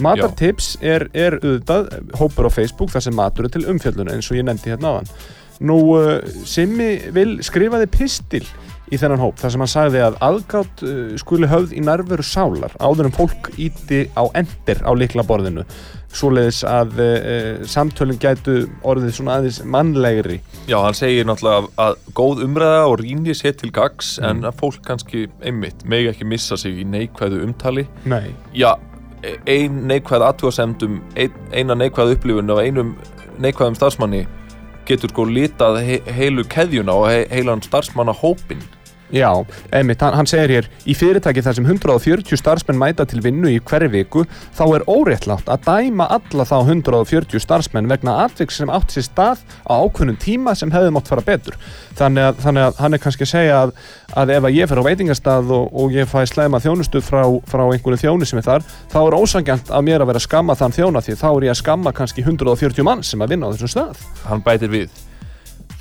Matartips 0.00 0.76
er, 0.80 1.08
er 1.12 1.36
auðvitað 1.42 1.90
hópur 2.16 2.48
á 2.48 2.50
Facebook 2.52 2.92
þar 2.92 3.04
sem 3.06 3.16
matur 3.16 3.48
er 3.48 3.52
til 3.52 3.66
umfjölluna 3.68 4.14
eins 4.14 4.30
og 4.30 4.38
ég 4.38 4.46
nefndi 4.46 4.72
hérna 4.72 4.94
áðan. 4.96 5.10
Nú, 5.68 5.78
uh, 5.98 6.44
Simmi 6.48 6.94
vil 7.14 7.36
skrifaði 7.44 7.90
pistil 7.92 8.46
í 8.92 8.98
þennan 9.00 9.22
hóp 9.22 9.40
þar 9.40 9.54
sem 9.54 9.62
hann 9.64 9.72
sagði 9.72 10.02
að 10.04 10.18
aðgátt 10.26 10.84
uh, 10.84 11.14
skuli 11.20 11.48
höfð 11.48 11.72
í 11.76 11.82
nærveru 11.84 12.24
sálar 12.26 12.74
áður 12.76 13.08
en 13.08 13.16
fólk 13.16 13.50
íti 13.56 14.04
á 14.12 14.24
endir 14.38 14.82
á 14.84 14.92
likla 14.92 15.24
borðinu. 15.26 15.64
Svoleiðis 16.12 16.60
að 16.68 17.00
uh, 17.00 17.62
samtölinn 17.72 18.20
gætu 18.20 18.66
orðið 18.84 19.16
svona 19.16 19.38
aðeins 19.40 19.62
mannlegri. 19.64 20.42
Já, 20.68 20.76
hann 20.84 20.98
segir 20.98 21.28
náttúrulega 21.28 21.64
að, 21.64 21.70
að 21.86 22.12
góð 22.18 22.44
umræða 22.46 22.84
og 22.90 22.98
rýni 23.00 23.36
sé 23.38 23.54
til 23.56 23.72
gags 23.72 24.18
en 24.20 24.44
að 24.44 24.60
fólk 24.60 24.82
kannski 24.86 25.24
einmitt 25.40 25.86
megi 25.88 26.12
ekki 26.12 26.28
missa 26.28 26.60
sig 26.60 26.82
í 26.82 26.86
neikvæðu 26.88 27.40
umtali. 27.46 27.86
Nei. 28.04 28.34
Já, 28.56 28.74
e- 29.24 29.38
ein 29.48 29.82
neikvæð 29.88 30.28
aðtúasemdum 30.28 31.00
ein, 31.16 31.42
eina 31.56 31.78
neikvæð 31.80 32.18
upplifun 32.18 32.52
af 32.52 32.60
einum 32.60 32.94
neikvæðum 33.40 33.80
starfsmanni 33.80 34.26
getur 34.86 35.12
sko 35.12 35.24
litað 35.30 35.80
he 35.86 35.98
heilu 36.12 36.44
keðjuna 36.50 36.94
og 36.98 37.08
he 37.10 37.24
heilan 37.30 37.62
starfsmanna 37.64 38.14
hópin 38.18 38.62
Já, 39.12 39.28
einmitt, 39.76 40.00
hann, 40.00 40.24
segir 40.24 40.48
hér 40.54 40.66
í 40.88 40.94
fyrirtæki 40.96 41.42
þar 41.44 41.56
sem 41.58 41.66
140 41.68 42.38
starfsmenn 42.40 42.78
mæta 42.80 43.04
til 43.04 43.20
vinnu 43.20 43.50
í 43.52 43.58
hverju 43.60 43.90
viku 43.92 44.22
þá 44.56 44.62
er 44.78 44.84
óréttlátt 44.88 45.50
að 45.52 45.66
dæma 45.66 46.06
alla 46.16 46.46
þá 46.48 46.54
140 46.62 47.44
starfsmenn 47.44 47.90
vegna 47.92 48.14
atvik 48.22 48.54
sem 48.56 48.72
átt 48.72 48.94
sér 48.94 49.04
stað 49.04 49.44
á 49.68 49.84
ákveðnum 49.84 50.16
tíma 50.16 50.56
sem 50.56 50.72
hefði 50.72 50.94
mátt 50.96 51.12
fara 51.12 51.26
betur. 51.26 51.60
Þannig 52.00 52.30
að, 52.30 52.40
þannig 52.46 52.70
að 52.70 52.82
hann 52.86 52.96
er 52.96 53.04
kannski 53.04 53.28
að 53.28 53.32
segja 53.34 53.60
að, 53.66 53.76
að 54.24 54.34
ef 54.38 54.48
að 54.48 54.58
ég 54.62 54.72
fer 54.72 54.80
á 54.80 54.88
veitingastað 54.88 55.54
og, 55.60 55.68
og 55.76 55.94
ég 56.00 56.08
fæ 56.08 56.18
slæma 56.32 56.64
þjónustu 56.64 57.04
frá, 57.04 57.22
frá 57.52 57.66
einhverju 57.68 58.00
þjónu 58.06 58.32
sem 58.32 58.40
er 58.40 58.48
þar 58.48 58.68
þá 58.96 59.00
er 59.04 59.20
ósangjant 59.20 59.76
að 59.76 59.88
mér 59.92 60.00
að 60.00 60.14
vera 60.14 60.24
að 60.24 60.28
skamma 60.30 60.56
þann 60.56 60.78
þjóna 60.80 61.04
því 61.04 61.20
þá 61.20 61.30
er 61.34 61.50
ég 61.50 61.58
að 61.58 61.62
skamma 61.66 61.96
kannski 62.00 62.24
140 62.24 62.88
mann 62.88 63.04
sem 63.04 63.20
að 63.20 63.36
vinna 63.36 63.52
á 63.52 63.52
þessum 63.52 63.76
stað. 63.76 64.06
Hann 64.24 64.46
bætir 64.46 64.72
við 64.72 65.02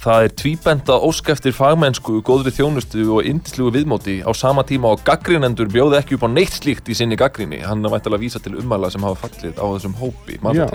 Það 0.02 0.24
er 0.26 0.32
tvíbenda 0.34 0.96
ósk 1.06 1.28
eftir 1.30 1.54
fagmennsku, 1.54 2.16
góðri 2.26 2.50
þjónustu 2.56 3.04
og 3.14 3.28
indislugu 3.30 3.76
viðmóti. 3.76 4.16
Á 4.26 4.34
sama 4.34 4.64
tíma 4.66 4.90
og 4.96 5.04
gaggrinendur 5.06 5.70
bjóði 5.70 6.00
ekki 6.00 6.16
upp 6.18 6.26
á 6.26 6.30
neitt 6.34 6.56
slíkt 6.58 6.90
í 6.90 6.96
sinni 6.98 7.14
gaggrinni. 7.22 7.60
Hann 7.62 7.86
er 7.86 7.94
vært 7.94 8.10
að 8.10 8.18
vísa 8.24 8.42
til 8.42 8.56
umæla 8.58 8.90
sem 8.90 9.06
hafa 9.06 9.28
fallið 9.28 9.62
á 9.62 9.66
þessum 9.76 9.94
hópi, 10.02 10.40
já, 10.58 10.66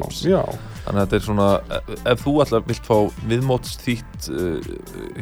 Þannig 0.87 1.01
að 1.03 1.03
þetta 1.03 1.19
er 1.19 1.25
svona, 1.27 1.49
ef- 1.81 2.07
ef 2.13 2.23
þú 2.23 2.37
allar 2.45 2.63
vilt 2.71 2.87
fá 2.87 2.99
viðmótsþýtt, 3.33 4.29
uh, 4.31 4.71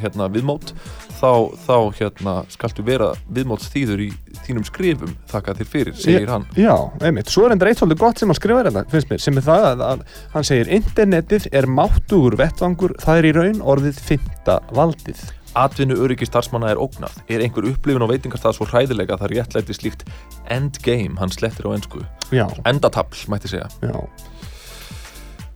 hérna, 0.05 0.29
viðmót, 0.37 0.75
þá, 1.21 1.31
þá 1.67 1.77
hérna, 1.99 2.35
skaltu 2.53 2.85
vera 2.87 3.13
viðmótsþýður 3.37 4.03
í 4.05 4.09
þínum 4.45 4.65
skrifum, 4.69 5.15
þakka 5.31 5.55
þér 5.61 5.71
fyrir, 5.73 5.95
segir 5.97 6.29
hann. 6.33 6.45
Já, 6.59 6.75
einmitt. 7.05 7.31
Svo 7.33 7.47
er 7.47 7.55
enda 7.55 7.69
eitt 7.71 7.81
svolítið 7.81 8.03
gott 8.03 8.21
sem 8.21 8.29
hann 8.33 8.39
skrifar 8.39 8.69
þetta, 8.69 8.83
finnst 8.93 9.13
mér, 9.13 9.23
sem 9.25 9.39
er 9.41 9.47
það 9.47 9.69
að, 9.71 9.85
að 9.89 10.03
hann 10.35 10.49
segir 10.51 10.73
internetið 10.79 11.49
er 11.53 11.71
máttugur 11.71 12.37
vettvangur, 12.41 12.97
það 13.05 13.23
er 13.23 13.29
í 13.31 13.33
raun 13.39 13.63
orðið 13.75 14.03
fymta 14.11 14.59
valdið. 14.77 15.25
Atvinnu 15.55 15.95
öryggi 16.03 16.27
starfsmanna 16.27 16.73
er 16.73 16.81
ógnað. 16.83 17.15
Er 17.31 17.45
einhver 17.45 17.69
upplifun 17.71 18.03
á 18.03 18.11
veitingarstað 18.11 18.57
svo 18.57 18.67
hræðilega 18.67 19.15
það 19.21 19.37
réttlæti 19.37 19.77
slíkt 19.77 20.03
endgame, 20.51 21.15
hann 21.21 21.31
slettir 21.31 21.69
á 21.71 21.77
ensku. 21.77 22.03
Já, 22.35 22.49
Endatafl, 22.67 23.21
mætti 23.31 23.53
segja. 23.53 23.69
já. 23.79 23.95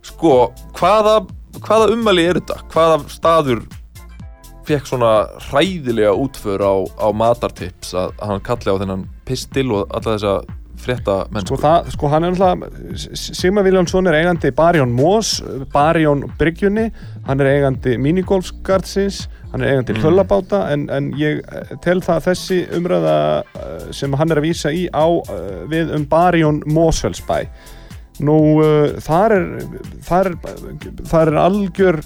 Sko, 0.07 0.53
hvaða, 0.79 1.17
hvaða 1.59 1.89
ummæli 1.93 2.23
er 2.31 2.39
þetta? 2.39 2.61
Hvaða 2.71 3.01
staður 3.11 3.61
fekk 4.69 4.87
svona 4.89 5.11
hræðilega 5.49 6.13
útför 6.15 6.61
á, 6.63 6.73
á 7.01 7.07
matartips 7.15 7.93
að 7.97 8.15
hann 8.21 8.41
kalli 8.45 8.71
á 8.71 8.79
þennan 8.81 9.05
pistil 9.27 9.67
og 9.73 9.89
alla 9.89 10.15
þessa 10.15 10.37
frétta 10.79 11.15
mennsku? 11.33 11.57
Sko, 11.57 11.61
það, 11.63 11.89
sko 11.95 12.09
hann 12.13 12.23
er 12.23 12.35
náttúrulega, 12.37 13.09
Sigmar 13.35 13.65
Viljánsson 13.67 14.07
er 14.07 14.15
eigandi 14.21 14.51
Barjón 14.55 14.93
Mós, 14.95 15.33
Barjón 15.73 16.23
Bryggjunni, 16.39 16.85
hann 17.27 17.43
er 17.43 17.49
eigandi 17.51 17.97
minigolfsgardsins, 17.99 19.25
hann 19.51 19.65
er 19.65 19.73
eigandi 19.73 19.97
Mm. 19.97 20.03
höllabáta, 20.05 20.61
en, 20.71 20.87
en 20.89 21.11
ég 21.19 21.41
eh, 21.43 21.75
tel 21.83 21.99
það 22.05 22.15
að 22.15 22.29
þessi 22.29 22.61
umræða 22.77 23.17
eh, 23.43 23.91
sem 23.91 24.13
hann 24.13 24.31
er 24.31 24.39
að 24.39 24.47
vísa 24.47 24.71
í 24.71 24.87
á 24.93 25.07
eh, 25.09 25.67
við 25.67 25.93
um 25.97 26.07
Barjón 26.07 26.63
Mósfellsbæ. 26.65 27.43
Nú, 28.19 28.35
þar 28.99 29.31
er, 29.31 29.45
þar 30.03 30.27
er, 30.27 30.33
þar 31.07 31.29
er 31.31 31.37
algjör 31.39 31.99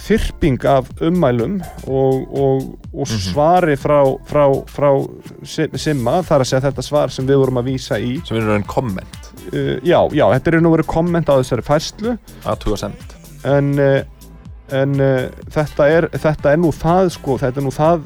þyrping 0.00 0.64
af 0.68 0.88
ummælum 1.06 1.58
og, 1.86 2.34
og, 2.34 2.62
og 2.92 3.06
Mhm. 3.06 3.20
svari 3.30 3.76
frá, 3.76 4.00
frá, 4.26 4.44
frá 4.66 4.90
Sim- 5.44 5.76
Simma, 5.78 6.20
þar 6.26 6.40
að 6.44 6.48
segja 6.50 6.70
þetta 6.70 6.82
svar 6.82 7.08
sem 7.10 7.26
við 7.26 7.38
vorum 7.42 7.60
að 7.62 7.68
vísa 7.72 7.98
í 8.00 8.20
Sem 8.26 8.36
er 8.36 8.54
enn 8.56 8.66
komment, 8.66 9.20
uh, 9.52 9.78
já, 9.86 10.00
já, 10.12 10.26
þetta 10.34 10.54
er 10.54 10.60
nú 10.60 10.72
verið 10.76 10.86
komment 10.86 11.28
á 11.30 11.38
þessari 11.38 11.62
færslu 11.66 12.18
aðtuga 12.44 12.78
send. 12.78 13.14
en, 13.44 13.78
uh, 13.78 14.02
en 14.72 15.00
uh, 15.00 15.28
þetta, 15.50 15.86
er, 15.90 16.08
þetta 16.12 16.52
er 16.52 16.56
nú 16.58 16.72
það 16.72 17.10
sko, 17.10 17.38
þetta 17.38 17.56
er 17.58 17.62
nú 17.66 17.70
það 17.74 18.00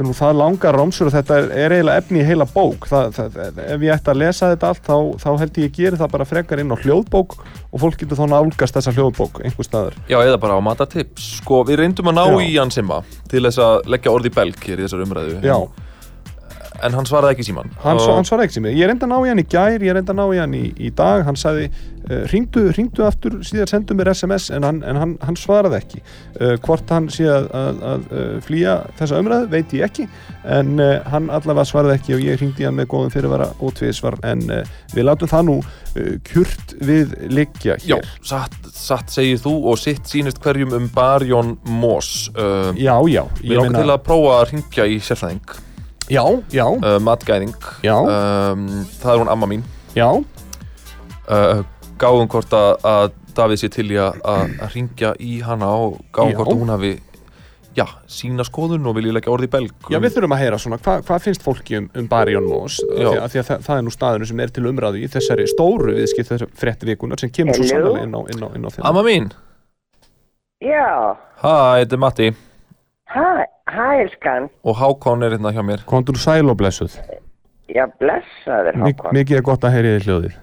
þetta 0.00 0.06
er 0.06 0.08
nú 0.08 0.16
það 0.16 0.38
langar 0.40 0.76
rómsur 0.78 1.08
og 1.10 1.14
þetta 1.14 1.36
er, 1.36 1.48
er 1.60 1.74
eiginlega 1.76 2.00
efni 2.00 2.20
í 2.22 2.26
heila 2.26 2.46
bók 2.48 2.86
það, 2.88 3.10
það, 3.16 3.58
ef 3.66 3.84
ég 3.84 3.92
ætti 3.94 4.12
að 4.12 4.20
lesa 4.22 4.50
þetta 4.54 4.70
allt 4.70 4.86
þá, 4.86 4.96
þá 5.20 5.28
held 5.42 5.60
ég 5.60 5.66
ég 5.66 5.74
geri 5.76 6.00
það 6.00 6.12
bara 6.14 6.26
frekar 6.28 6.62
inn 6.62 6.72
á 6.72 6.76
hljóðbók 6.80 7.36
og 7.40 7.82
fólk 7.82 8.00
getur 8.00 8.20
þá 8.20 8.24
nálgast 8.32 8.78
þessa 8.78 8.94
hljóðbók 8.96 9.42
einhver 9.44 9.68
staðar 9.68 9.98
Já, 10.08 10.18
eða 10.24 10.40
bara 10.40 10.56
á 10.56 10.60
matartips. 10.64 11.28
Sko, 11.40 11.62
við 11.68 11.82
reyndum 11.82 12.10
að 12.12 12.16
ná 12.16 12.24
Já. 12.30 12.40
í 12.46 12.56
hann 12.56 12.72
simma 12.74 13.02
til 13.30 13.44
þess 13.44 13.60
að 13.60 13.92
leggja 13.92 14.14
orði 14.16 14.32
belg 14.40 14.66
hér 14.66 14.80
í 14.80 14.86
þessar 14.86 15.04
umræðu. 15.04 15.36
já, 15.44 15.56
En 16.86 16.96
hann 16.96 17.08
svaraði 17.08 17.36
ekki 17.36 17.46
síman. 17.50 17.70
hann, 17.82 18.00
og... 18.00 18.10
hann 18.16 18.28
svaraði 18.28 18.48
ekki 18.48 18.58
sem 18.58 18.68
ég 18.70 18.90
reyndi 18.90 19.06
að 19.06 19.12
ná 19.12 19.18
í 19.20 19.30
hann 19.32 19.42
í 19.42 19.46
gær, 19.50 19.86
ég 19.86 19.96
reyndi 19.96 20.14
að 20.14 20.20
ná 20.20 20.24
í 20.34 20.40
hann 20.40 20.56
í, 20.56 20.64
í 20.76 20.90
dag. 20.96 21.24
Hann 21.26 21.38
sagði, 21.40 21.68
uh, 22.08 22.24
ringdu, 22.32 22.66
ringdu 22.76 23.06
aftur 23.06 23.38
síðan 23.46 23.70
sendu 23.70 23.96
mér 23.98 24.12
SMS 24.14 24.50
en 24.54 24.66
hann, 24.66 24.82
en 24.86 25.00
hann, 25.00 25.16
hann 25.24 25.38
svaraði 25.38 25.80
ekki. 25.80 26.02
Uh, 26.40 26.54
hvort 26.64 26.90
hann 26.94 27.10
sé 27.12 27.28
að, 27.30 27.50
að, 27.56 27.82
að 27.92 28.08
uh, 28.10 28.32
flýja 28.46 28.76
þessa 29.00 29.20
umræðu, 29.22 29.50
veit 29.54 29.76
ég 29.76 29.86
ekki 29.88 30.08
en 30.44 30.80
uh, 30.80 30.96
hann 31.12 31.28
allavega 31.32 31.68
svaraði 31.68 31.98
ekki 31.98 32.16
og 32.16 32.24
ég 32.24 32.40
ringdi 32.40 32.66
hann 32.68 32.78
með 32.78 32.90
góðum 32.94 33.12
fyrirvara 33.12 33.50
og 33.60 33.74
tviðsvar 33.76 34.16
en 34.28 34.46
uh, 34.48 34.64
við 34.94 35.08
látum 35.10 35.30
það 35.30 35.46
nú 35.50 35.60
kjurt 36.22 36.76
við 36.86 37.16
liggja 37.34 37.74
Já, 37.82 37.96
hér. 37.96 38.10
satt, 38.22 38.54
satt 38.70 39.10
segir 39.10 39.40
þú 39.42 39.56
og 39.72 39.80
sitt 39.80 40.06
sýnist 40.06 40.38
hverjum 40.38 40.76
um 40.76 40.86
Barjón. 40.94 41.56
Uh, 41.70 42.70
já, 42.78 42.94
já, 43.08 43.24
Við 43.40 43.58
langar 43.58 43.82
til 43.82 43.92
að 43.92 44.02
prófa 44.06 44.36
að 44.38 44.52
ringja 44.52 44.86
í 44.86 44.98
sérfræðing, 45.02 45.54
já, 46.10 46.24
já, 46.52 46.66
uh, 46.66 46.98
matgæðing. 47.06 47.54
já, 47.86 47.96
Um, 48.00 48.66
það 49.00 49.12
er 49.14 49.22
hún 49.24 49.30
amma 49.32 49.46
mín. 49.50 49.62
já 49.94 50.08
uh, 50.10 51.62
gáðum 52.00 52.28
hvort 52.32 52.52
að, 52.56 52.72
að 52.84 53.12
Davíð 53.36 53.60
sé 53.62 53.68
til 53.70 53.86
í 53.94 53.96
að, 54.02 54.16
ringja 54.74 55.12
í 55.22 55.36
hana 55.46 55.68
og 55.70 56.00
gáðum 56.12 56.34
hvort 56.40 56.50
að 56.50 56.58
hún 56.64 56.72
hafi 56.74 56.90
já, 57.78 57.84
sína 58.10 58.42
skoðun 58.44 58.88
og 58.90 58.96
vilja 58.98 59.12
leggja 59.14 59.30
orði 59.30 59.46
í 59.46 59.52
belg 59.52 59.86
Já, 59.92 60.00
við 60.02 60.16
þurfum 60.16 60.34
að 60.34 60.40
heyra 60.42 60.58
svona, 60.58 60.78
hva, 60.82 60.96
hvað 61.06 61.22
finnst 61.28 61.44
fólki 61.46 61.78
um, 61.78 61.86
um 61.94 62.08
Barjón 62.10 62.48
Já. 62.50 63.06
því, 63.06 63.20
að 63.22 63.28
því 63.36 63.38
að 63.42 63.46
það, 63.52 63.62
það 63.68 63.76
er 63.78 63.84
nú 63.86 63.92
staðinu 63.94 64.26
sem 64.32 64.42
er 64.42 64.50
til 64.56 64.66
umræðu 64.72 64.98
í 65.04 65.10
þessari 65.14 65.46
stóru 65.52 65.94
viðskipt 65.94 66.32
þessari 66.32 66.50
frétti 66.64 66.90
vikunar 66.90 67.22
sem 67.22 67.30
kemur 67.30 67.54
svo 67.54 67.68
Hello? 67.70 67.94
sannlega 67.94 68.08
inn 68.08 68.18
á, 68.18 68.20
inn 68.34 68.42
á, 68.42 68.48
inn 68.58 68.66
á 68.66 68.70
þeim. 68.74 68.84
Amma 68.90 69.04
mín, 69.06 69.30
Já, 70.60 71.14
hæ, 71.40 71.54
þetta 71.80 71.96
er 71.96 72.02
Matti 72.02 72.30
hæ, 73.14 73.26
hæ, 73.74 73.88
elskan. 74.04 74.48
og 74.64 74.76
Hákon 74.80 75.22
er 75.26 75.30
hérna 75.36 75.52
hjá 75.54 75.62
mér 75.66 75.84
Kontur 75.86 76.14
sæl 76.18 76.50
og 76.50 76.56
blessuð. 76.60 76.96
Já, 77.70 77.86
blessaður, 78.00 78.76
Mik 78.84 78.96
Hákon. 78.98 79.12
mikið 79.14 79.36
er 79.36 79.42
gott 79.46 79.64
að 79.64 79.74
heyri 79.76 79.94
þið 79.98 80.06
hljóðið. 80.08 80.34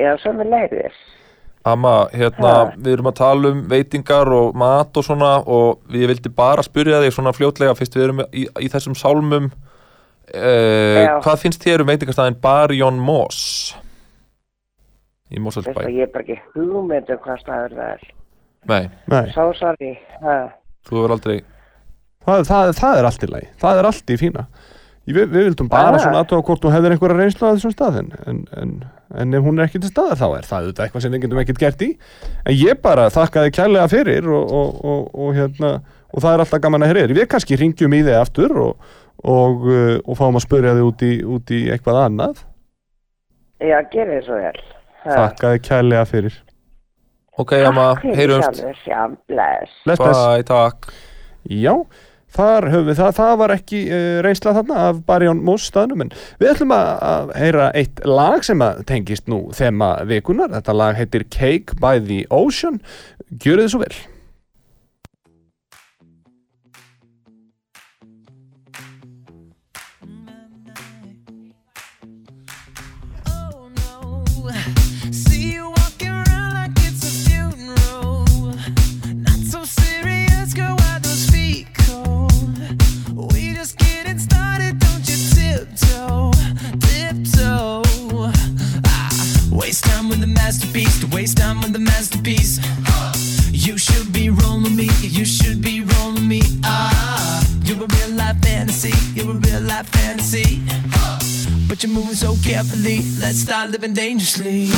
Já, 0.00 0.16
sem 0.22 0.36
við 0.40 0.50
leiðis. 0.54 0.96
Amma, 1.66 2.06
hérna, 2.14 2.46
Ha. 2.54 2.72
við 2.78 2.92
erum 2.94 3.08
að 3.10 3.14
tala 3.18 3.48
um 3.50 3.62
veitingar 3.68 4.28
og 4.32 4.54
mat 4.54 4.96
og 4.96 5.02
svona 5.04 5.32
og 5.46 5.80
við 5.90 6.06
vildi 6.12 6.30
bara 6.34 6.62
spyrja 6.62 7.00
þig 7.02 7.12
svona 7.16 7.32
fljótlega 7.34 7.74
fyrst 7.74 7.96
við 7.96 8.04
erum 8.04 8.20
í, 8.32 8.44
í 8.62 8.68
þessum 8.70 8.94
sálmum 8.94 9.48
uh, 9.50 11.02
Já. 11.02 11.18
hvað 11.24 11.40
finnst 11.42 11.64
þér 11.66 11.82
um 11.82 11.90
veitingastæðin 11.90 12.38
Barjón 12.40 13.00
Mós 13.02 13.74
í 15.30 15.40
Mósalsbæ 15.42 15.74
Veistu, 15.74 15.90
ég 15.98 16.06
er 16.06 16.12
bara 16.14 16.22
ekki 16.22 16.38
hugmynd 16.54 17.10
um 17.10 17.18
hvað 17.24 17.40
staður 17.42 17.74
það 17.74 17.90
er. 17.96 18.06
Nei, 18.70 18.84
Nei, 19.10 19.24
Svo 19.34 19.48
sorry. 19.58 19.90
Þú 20.86 21.00
hefur 21.00 21.14
aldrei 21.16 21.36
það, 22.26 22.46
það, 22.48 22.72
það 22.80 23.00
er 23.00 23.08
allt 23.10 23.26
í 23.26 23.30
lagi. 23.32 23.52
Það 23.62 23.80
er 23.80 23.88
allt 23.90 24.12
í 24.12 24.18
fína. 24.20 24.46
Við, 25.06 25.28
við 25.30 25.44
vildum 25.46 25.68
bara 25.70 26.00
svona 26.02 26.24
aðtóa 26.24 26.42
hvort 26.42 26.64
þú 26.64 26.70
hefðir 26.74 26.96
einhverja 26.96 27.16
reynslu 27.20 27.46
á 27.46 27.54
þessum 27.54 27.72
staðin 27.76 28.08
en, 28.26 28.40
en, 28.58 28.72
en 29.14 29.36
ef 29.38 29.44
hún 29.44 29.60
er 29.60 29.68
ekki 29.68 29.78
til 29.78 29.92
staðar 29.92 30.18
þá 30.18 30.24
er 30.26 30.48
það 30.48 30.64
auðvitað 30.64 30.82
eitthvað 30.82 31.04
sem 31.04 31.12
við 31.14 31.22
getum 31.22 31.40
ekkert 31.42 31.60
gert 31.62 31.84
í 31.86 31.88
en 32.42 32.56
ég 32.58 32.80
bara 32.82 33.04
þakkaði 33.14 33.52
kærlega 33.54 33.92
fyrir 33.92 34.26
og, 34.26 34.50
og, 34.50 34.80
og, 34.82 35.04
og, 35.14 35.30
hérna, 35.36 35.70
og 36.10 36.24
það 36.24 36.32
er 36.32 36.42
alltaf 36.42 36.64
gaman 36.64 36.82
að 36.82 36.90
heyra 36.90 37.18
við 37.20 37.28
kannski 37.36 37.60
ringjum 37.60 37.94
í 37.94 38.02
þig 38.02 38.18
aftur 38.18 38.56
og, 38.64 38.90
og, 39.22 39.70
uh, 39.70 39.94
og 40.02 40.18
fáum 40.18 40.40
að 40.40 40.46
spyrja 40.48 40.74
þig 40.74 40.90
út 40.90 41.06
í, 41.06 41.12
út 41.36 41.54
í 41.54 41.62
eitthvað 41.76 42.02
annað 42.02 42.42
Já, 43.62 43.78
gerði 43.88 44.18
svo 44.26 44.42
vel. 44.42 44.58
Þakkaði 45.06 45.62
kærlega 45.64 46.08
fyrir 46.10 46.34
Ok, 47.36 47.52
Amma, 47.68 47.90
Takk 47.94 48.02
fyrir 48.06 48.16
heyrumst 48.22 48.60
sjálfur, 48.60 48.82
Já, 48.88 49.00
bless. 49.28 49.72
Bless, 49.84 50.00
bless. 50.00 50.20
Bye, 50.24 50.46
takk 50.48 50.88
Já, 51.52 51.74
þar 52.36 52.68
höfum 52.72 52.88
við 52.88 52.98
það, 53.02 53.12
það 53.18 53.34
var 53.42 53.54
ekki 53.54 53.82
uh, 53.90 54.16
reynsla 54.24 54.54
þarna 54.56 54.80
af 54.88 55.02
Barjón 55.08 55.42
Mós 55.46 55.68
staðnum 55.68 56.06
en 56.06 56.12
við 56.40 56.52
ætlum 56.54 56.74
að, 56.74 56.90
að 57.12 57.32
heyra 57.42 57.68
eitt 57.76 58.02
lag 58.08 58.44
sem 58.48 58.64
að 58.64 58.82
tengist 58.88 59.28
nú 59.30 59.42
þema 59.56 59.92
vikunar, 60.08 60.50
þetta 60.56 60.76
lag 60.80 60.98
heitir 60.98 61.26
Cake 61.28 61.76
by 61.82 62.00
the 62.02 62.24
Ocean, 62.34 62.80
gjörið 63.30 63.66
þið 63.66 63.74
svo 63.74 63.82
vel. 63.84 63.96
Let's 103.26 103.40
start 103.40 103.70
living 103.70 103.92
dangerously. 103.92 104.70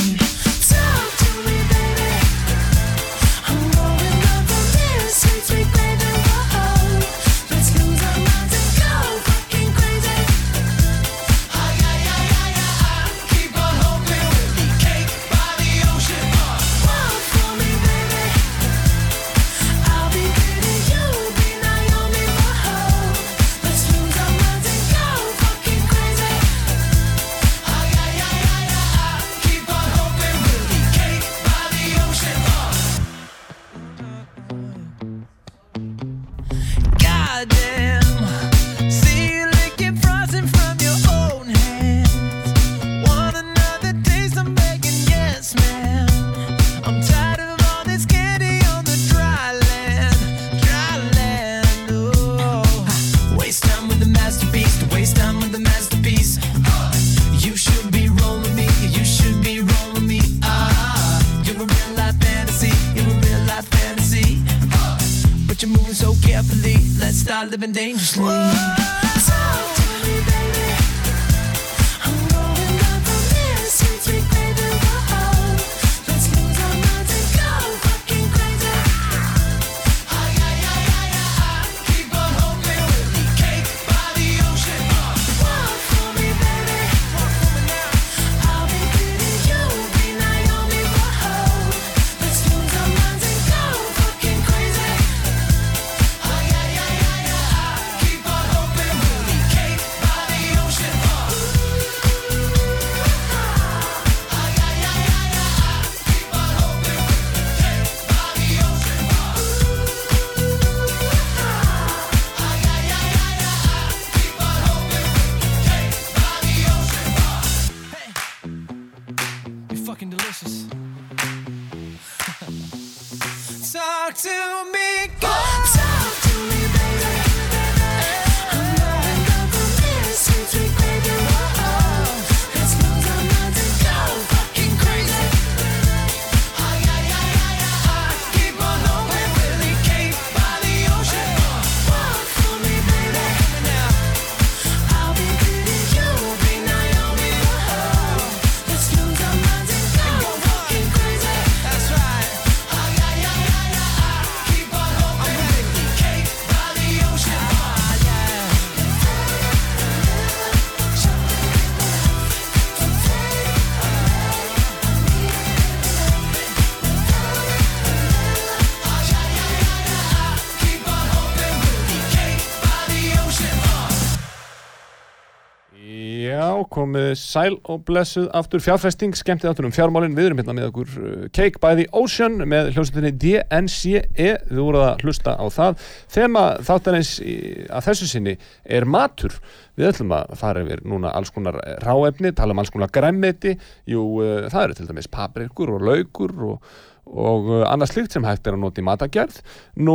Sæl 177.17 177.55
og 177.71 177.85
blessuð 177.89 178.27
aftur. 178.37 178.61
Fjárfesting, 178.65 179.15
skemmtið 179.17 179.51
aftur 179.53 179.69
um 179.69 179.73
fjármálin. 179.75 180.17
Við 180.19 180.29
erum 180.31 180.43
hérna 180.43 180.57
með 180.59 180.67
okkur 180.73 180.91
uh, 180.99 181.23
Cake 181.33 181.63
by 181.63 181.73
the 181.79 181.87
Ocean 181.97 182.37
með 182.51 182.73
hljómsveitinni 182.75 183.15
DNCE 183.23 184.03
við 184.51 184.61
voruð 184.61 184.85
að 184.91 185.07
hlusta 185.07 185.37
á 185.39 185.45
það. 185.55 185.87
Þema 186.19 186.45
þáttarins 186.69 187.15
í- 187.23 187.39
að 187.71 187.89
þessu 187.89 188.11
sinni 188.13 188.37
er 188.65 188.89
matur. 188.89 189.39
Við 189.79 189.93
ætlum 189.93 190.13
að 190.19 190.37
fara 190.41 190.67
yfir 190.67 190.85
núna 190.89 191.15
alls 191.15 191.31
konar 191.31 191.61
ráefni, 191.87 192.35
tala 192.35 192.53
um 192.57 192.61
alls 192.65 192.73
konar 192.75 192.91
græmmeti 192.93 193.55
jú, 193.87 194.05
það 194.51 194.63
eru 194.65 194.79
til 194.81 194.89
dæmis 194.91 195.07
paprikur 195.13 195.77
og 195.79 195.85
laukur 195.89 196.35
og 196.53 196.71
og 197.09 197.47
annað 197.65 197.89
slíkt 197.89 198.13
sem 198.13 198.25
hægt 198.29 198.45
er 198.45 198.53
að 198.53 198.61
nota 198.61 198.83
í 198.83 198.85
matagerð 198.85 199.39
nú 199.81 199.95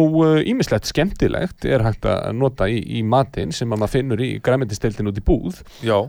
ímislegt 0.49 0.87
skemmtilegt 0.89 1.67
er 1.69 1.83
hægt 1.85 2.07
að 2.09 2.31
nota 2.39 2.65
í, 2.65 2.79
í 2.81 3.03
matinn 3.05 3.53
sem 3.53 3.69
að 3.69 3.83
maður 3.83 3.91
finnur 3.93 4.23
í 4.25 4.29
græmyndistildin 4.41 5.11
út 5.11 5.19
í 5.21 5.25
búð. 5.27 5.59
Já, 5.85 5.99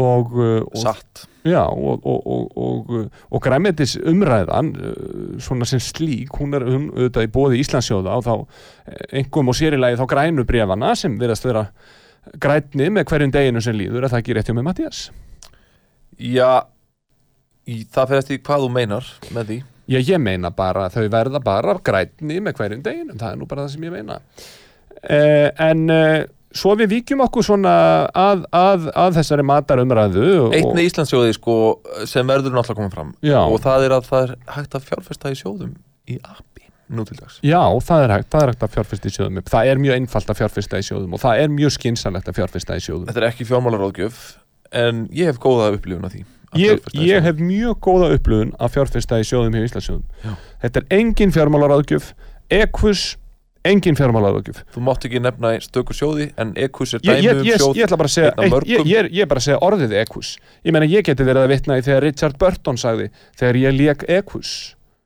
og, 0.00 0.32
uh, 0.34 0.60
og, 0.64 0.78
satt. 0.80 1.24
Já, 1.44 1.60
og, 1.68 2.06
og, 2.06 2.26
og, 2.26 2.56
og, 2.56 2.90
uh, 2.90 3.26
og 3.30 3.42
græmyndis 3.44 3.96
umræðan 4.00 4.72
uh, 4.74 5.34
svona 5.42 5.68
sem 5.68 5.82
slík, 5.82 6.32
hún 6.40 6.56
er 6.56 6.64
um, 6.66 6.88
auðvitað 6.94 7.28
í 7.28 7.32
bóði 7.34 7.60
Íslandsjóða 7.62 8.16
og 8.18 8.24
þá 8.26 8.32
eh, 8.34 9.04
einhverjum 9.20 9.52
og 9.52 9.58
sérilegi 9.58 10.00
þá 10.00 10.06
grænu 10.10 10.46
brefana 10.48 10.94
sem 10.98 11.18
verðast 11.20 11.46
vera 11.46 11.66
grænni 12.40 12.88
með 12.90 13.06
hverjum 13.10 13.34
deginu 13.34 13.62
sem 13.62 13.76
líður. 13.78 14.06
Er 14.06 14.14
það 14.14 14.24
ekki 14.24 14.38
rétt 14.38 14.50
hjá 14.50 14.56
með 14.56 14.68
Mattias 14.70 15.04
Já, 16.18 16.64
í, 17.66 17.84
það 17.90 18.10
fyrir 18.10 18.22
eftir 18.22 18.42
hvað 18.46 18.66
þú 18.66 18.74
meinar 18.74 19.08
með 19.34 19.48
því. 19.50 19.62
Já, 19.84 19.98
ég 20.00 20.20
meina 20.22 20.48
bara 20.54 20.86
að 20.86 20.96
þau 20.96 21.08
verða 21.12 21.40
bara 21.44 21.74
grænni 21.84 22.38
með 22.40 22.56
hverjum 22.60 22.84
deginum, 22.84 23.18
það 23.20 23.34
er 23.34 23.40
nú 23.40 23.48
bara 23.50 23.66
það 23.66 23.74
sem 23.74 23.84
ég 23.84 23.92
meina. 23.92 24.20
Eh, 25.04 25.50
en 25.60 25.90
eh, 25.92 26.24
svo 26.54 26.74
við 26.78 26.92
víkjum 26.92 27.24
okkur 27.26 27.46
svona 27.46 27.74
að, 28.14 28.44
að, 28.54 28.88
að 29.04 29.16
þessari 29.18 29.46
matarumræðu 29.48 30.26
Eitt 30.54 30.70
með 30.70 30.88
Íslandsjóði 30.88 31.36
sko 31.36 31.56
sem 32.10 32.26
verður 32.30 32.54
náttúrulega 32.54 32.80
komið 32.80 32.94
fram 32.96 33.14
Já. 33.24 33.40
og 33.42 33.58
það 33.64 33.86
er 33.88 33.96
að 33.98 34.10
það 34.10 34.26
er 34.26 34.34
hægt 34.58 34.78
að 34.78 34.86
fjárfesta 34.90 35.32
í 35.32 35.40
sjóðum 35.40 35.72
í 36.10 36.20
appi 36.20 36.68
nú 36.94 37.06
til 37.08 37.18
dags 37.18 37.40
Já, 37.44 37.62
það 37.88 38.06
er 38.06 38.14
hægt, 38.14 38.30
það 38.34 38.44
er 38.44 38.52
hægt 38.52 38.64
að 38.66 38.74
fjárfesta 38.76 39.10
í 39.10 39.16
sjóðum. 39.16 39.42
Það 39.50 39.72
er 39.72 39.82
mjög 39.82 39.98
einfalt 39.98 40.30
að 40.30 40.40
fjárfesta 40.42 40.80
í 40.80 40.86
sjóðum 40.86 41.16
og 41.16 41.22
það 41.24 41.42
er 41.42 41.52
mjög 41.54 41.74
skynsalegt 41.78 42.30
að 42.30 42.38
fjárfesta 42.38 42.76
í 42.76 42.84
sjóðum. 42.84 43.08
Þetta 43.08 43.22
er 43.22 43.28
ekki 43.30 43.48
fjármálaráðgjöf 43.48 44.22
en 44.84 45.04
ég 45.14 45.30
hef 45.32 45.40
góða 45.42 45.72
upplifun 45.74 46.06
af 46.06 46.14
því 46.14 46.24
Ég, 46.54 46.78
ég 46.94 47.24
hef 47.24 47.40
mjög 47.42 47.80
góða 47.82 48.12
upplöfun 48.14 48.52
að 48.62 48.76
fjárfesta 48.76 49.18
í 49.18 49.24
sjóðum 49.26 49.56
engin 53.64 53.96
fjármálaráðgjöf. 53.98 54.62
Þú 54.74 54.82
mátt 54.84 55.04
ekki 55.08 55.20
nefna 55.24 55.54
stökur 55.64 55.96
sjóði 55.96 56.30
en 56.40 56.52
ekus 56.60 56.94
er 56.96 57.04
dæmi 57.04 57.32
um 57.32 57.42
sjóð 57.48 57.78
ég 57.78 57.86
ætla 57.86 57.98
bara 58.00 58.10
að 58.10 58.16
segja 58.16 58.64
ég, 58.68 58.88
ég, 58.90 59.10
ég 59.20 59.28
bara 59.30 59.40
að 59.40 59.46
segja 59.48 59.60
orðið 59.64 59.94
ekus 60.02 60.34
ég 60.66 60.74
meina 60.76 60.88
ég 60.90 61.06
geti 61.06 61.26
verið 61.26 61.46
að 61.46 61.54
vitna 61.54 61.78
í 61.80 61.84
þegar 61.86 62.04
Richard 62.08 62.40
Burton 62.40 62.80
sagði 62.80 63.10
þegar 63.40 63.60
ég 63.62 63.78
lék 63.78 64.04
ekus 64.20 64.52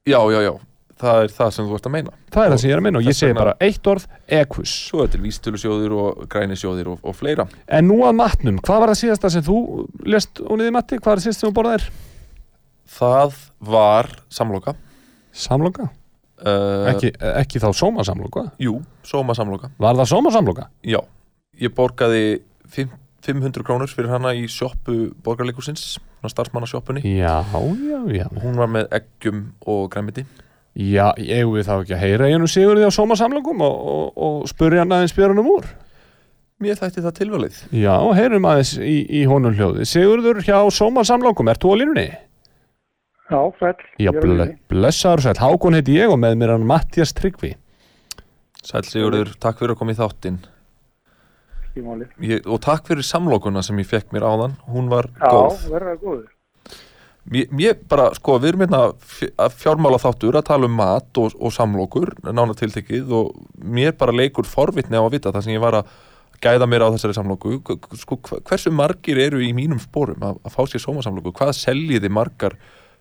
Já, 0.08 0.18
já, 0.32 0.40
já, 0.40 0.54
það 0.98 1.22
er 1.22 1.32
það 1.36 1.50
sem 1.54 1.68
þú 1.68 1.76
ert 1.76 1.86
að 1.88 1.92
meina. 1.94 2.12
Það 2.32 2.44
er 2.44 2.52
það 2.52 2.60
sem 2.62 2.70
ég 2.70 2.74
er 2.74 2.80
að 2.80 2.86
meina 2.86 3.00
og 3.00 3.08
ég 3.08 3.16
segi 3.18 3.36
bara 3.36 3.54
eitt 3.66 3.90
orð 3.92 4.06
ekus 4.38 4.74
Svo 4.88 5.02
er 5.04 5.10
til 5.12 5.20
vístölusjóðir 5.24 5.94
og 6.00 6.22
grænisjóðir 6.32 6.90
og, 6.94 7.02
og 7.04 7.16
fleira. 7.18 7.46
En 7.68 7.88
nú 7.90 8.00
að 8.08 8.16
matnum, 8.22 8.60
hvað 8.64 8.82
var 8.82 8.92
það 8.94 9.00
síðasta 9.02 9.32
sem 9.34 9.44
þú 9.46 9.58
lest 10.08 10.40
óniði 10.40 10.74
matti, 10.78 10.98
hvað 10.98 11.12
var 11.12 11.20
það 11.20 11.26
síðasta 11.28 11.44
sem 11.44 11.50
þú 11.50 11.56
borðaðir? 11.60 11.88
Það 12.98 13.38
var 13.68 14.10
samloka. 14.32 14.74
Samloka, 15.38 15.90
uh, 16.44 16.86
ekki, 16.92 17.12
ekki 17.42 17.62
þá 17.62 17.68
sóma 17.76 18.06
samloka 18.06 18.48
Jú, 18.62 18.78
sóma 19.06 19.36
samloka 19.38 19.72
var 19.80 19.98
það 19.98 20.10
sóma 20.12 20.32
samloka? 20.34 20.68
Já, 20.86 21.00
ég 21.58 21.74
borgaði 21.76 22.40
5 22.74 22.96
500 23.28 23.64
krónur 23.66 23.90
fyrir 23.90 24.12
hana 24.12 24.30
í 24.36 24.44
sjoppu 24.48 25.10
borgarleikusins, 25.26 25.96
starfsmannasjoppunni. 26.22 27.02
Já, 27.18 27.42
já, 27.50 27.98
já. 28.14 28.28
Hún 28.40 28.54
var 28.60 28.70
með 28.70 28.86
eggjum 28.94 29.48
og 29.66 29.88
græmiti 29.92 30.24
Já, 30.78 31.10
eigum 31.18 31.56
við 31.56 31.66
þá 31.66 31.72
ekki 31.80 31.94
að 31.96 32.02
heyra 32.04 32.28
einu 32.30 32.46
Sigurði 32.46 32.86
á 32.86 32.92
sómasamlangum 32.94 33.62
og, 33.66 33.78
og, 33.92 34.04
og 34.14 34.34
spurja 34.50 34.84
hann 34.84 34.94
aðeins 34.94 35.14
björnum 35.16 35.48
úr? 35.50 35.66
Mér 36.62 36.78
þætti 36.78 37.02
það 37.02 37.16
tilvalið. 37.16 37.58
Já, 37.74 37.94
heyrum 38.18 38.46
aðeins 38.46 38.72
í, 38.78 38.96
í 39.10 39.24
honum 39.30 39.56
hljóði 39.58 39.86
Sigurður 39.90 40.38
hjá 40.46 40.60
sómasamlangum, 40.74 41.50
ert 41.50 41.64
þú 41.64 41.74
á 41.74 41.76
línunni? 41.82 42.06
Já, 43.28 43.40
sæll. 43.60 43.82
Já, 44.00 44.12
ble, 44.16 44.46
blessaður 44.72 45.20
sæll, 45.26 45.40
Hákon 45.42 45.76
heiti 45.76 45.98
ég 45.98 46.08
og 46.12 46.16
með 46.22 46.38
mér 46.40 46.54
hann 46.54 46.64
Mattias 46.68 47.12
Tryggvi. 47.16 47.54
Sæl 48.64 48.84
Sigurður, 48.88 49.34
takk 49.40 49.60
fyrir 49.60 49.74
að 49.74 49.80
koma 49.82 49.92
í 49.94 49.98
þáttinn. 49.98 50.38
Ég, 52.24 52.40
og 52.48 52.58
takk 52.64 52.88
fyrir 52.88 53.06
samlokuna 53.06 53.60
sem 53.62 53.78
ég 53.78 53.86
fekk 53.86 54.10
mér 54.16 54.24
áðan. 54.26 54.56
Hún 54.72 54.88
var 54.90 55.10
Já, 55.20 55.28
góð. 55.30 55.60
verða 55.70 55.92
góður. 56.00 56.24
mér, 57.28 57.46
mér 57.52 57.76
bara, 57.88 58.08
sko, 58.16 58.38
við 58.40 58.48
erum 58.54 58.64
hérna 58.64 58.80
að 59.44 59.54
fjármála 59.60 60.00
þáttur 60.02 60.38
að 60.40 60.46
tala 60.48 60.66
um 60.66 60.74
mat 60.80 61.20
og, 61.20 61.36
og 61.38 61.52
samlokur, 61.54 62.14
nána 62.24 62.56
tiltekið 62.56 63.12
og 63.12 63.36
mér 63.62 63.92
bara 64.00 64.16
leikur 64.16 64.48
forvitni 64.48 64.96
á 64.96 65.04
að 65.04 65.12
vita 65.18 65.30
það 65.36 65.44
sem 65.44 65.54
ég 65.54 65.62
var 65.62 65.82
að 65.82 65.92
gæða 66.42 66.66
mér 66.72 66.86
á 66.88 66.92
þessari 66.96 67.14
samloku. 67.20 67.60
Sko, 68.00 68.18
hversu 68.48 68.72
margir 68.74 69.20
eru 69.20 69.44
í 69.44 69.52
mínum 69.54 69.78
spórum 69.78 70.24
að, 70.24 70.40
að 70.42 70.56
fá 70.56 70.62
sér 70.72 70.82
sómasamloku, 70.82 71.36
hvað 71.36 71.54
seljiði 71.60 72.10
margar 72.10 72.56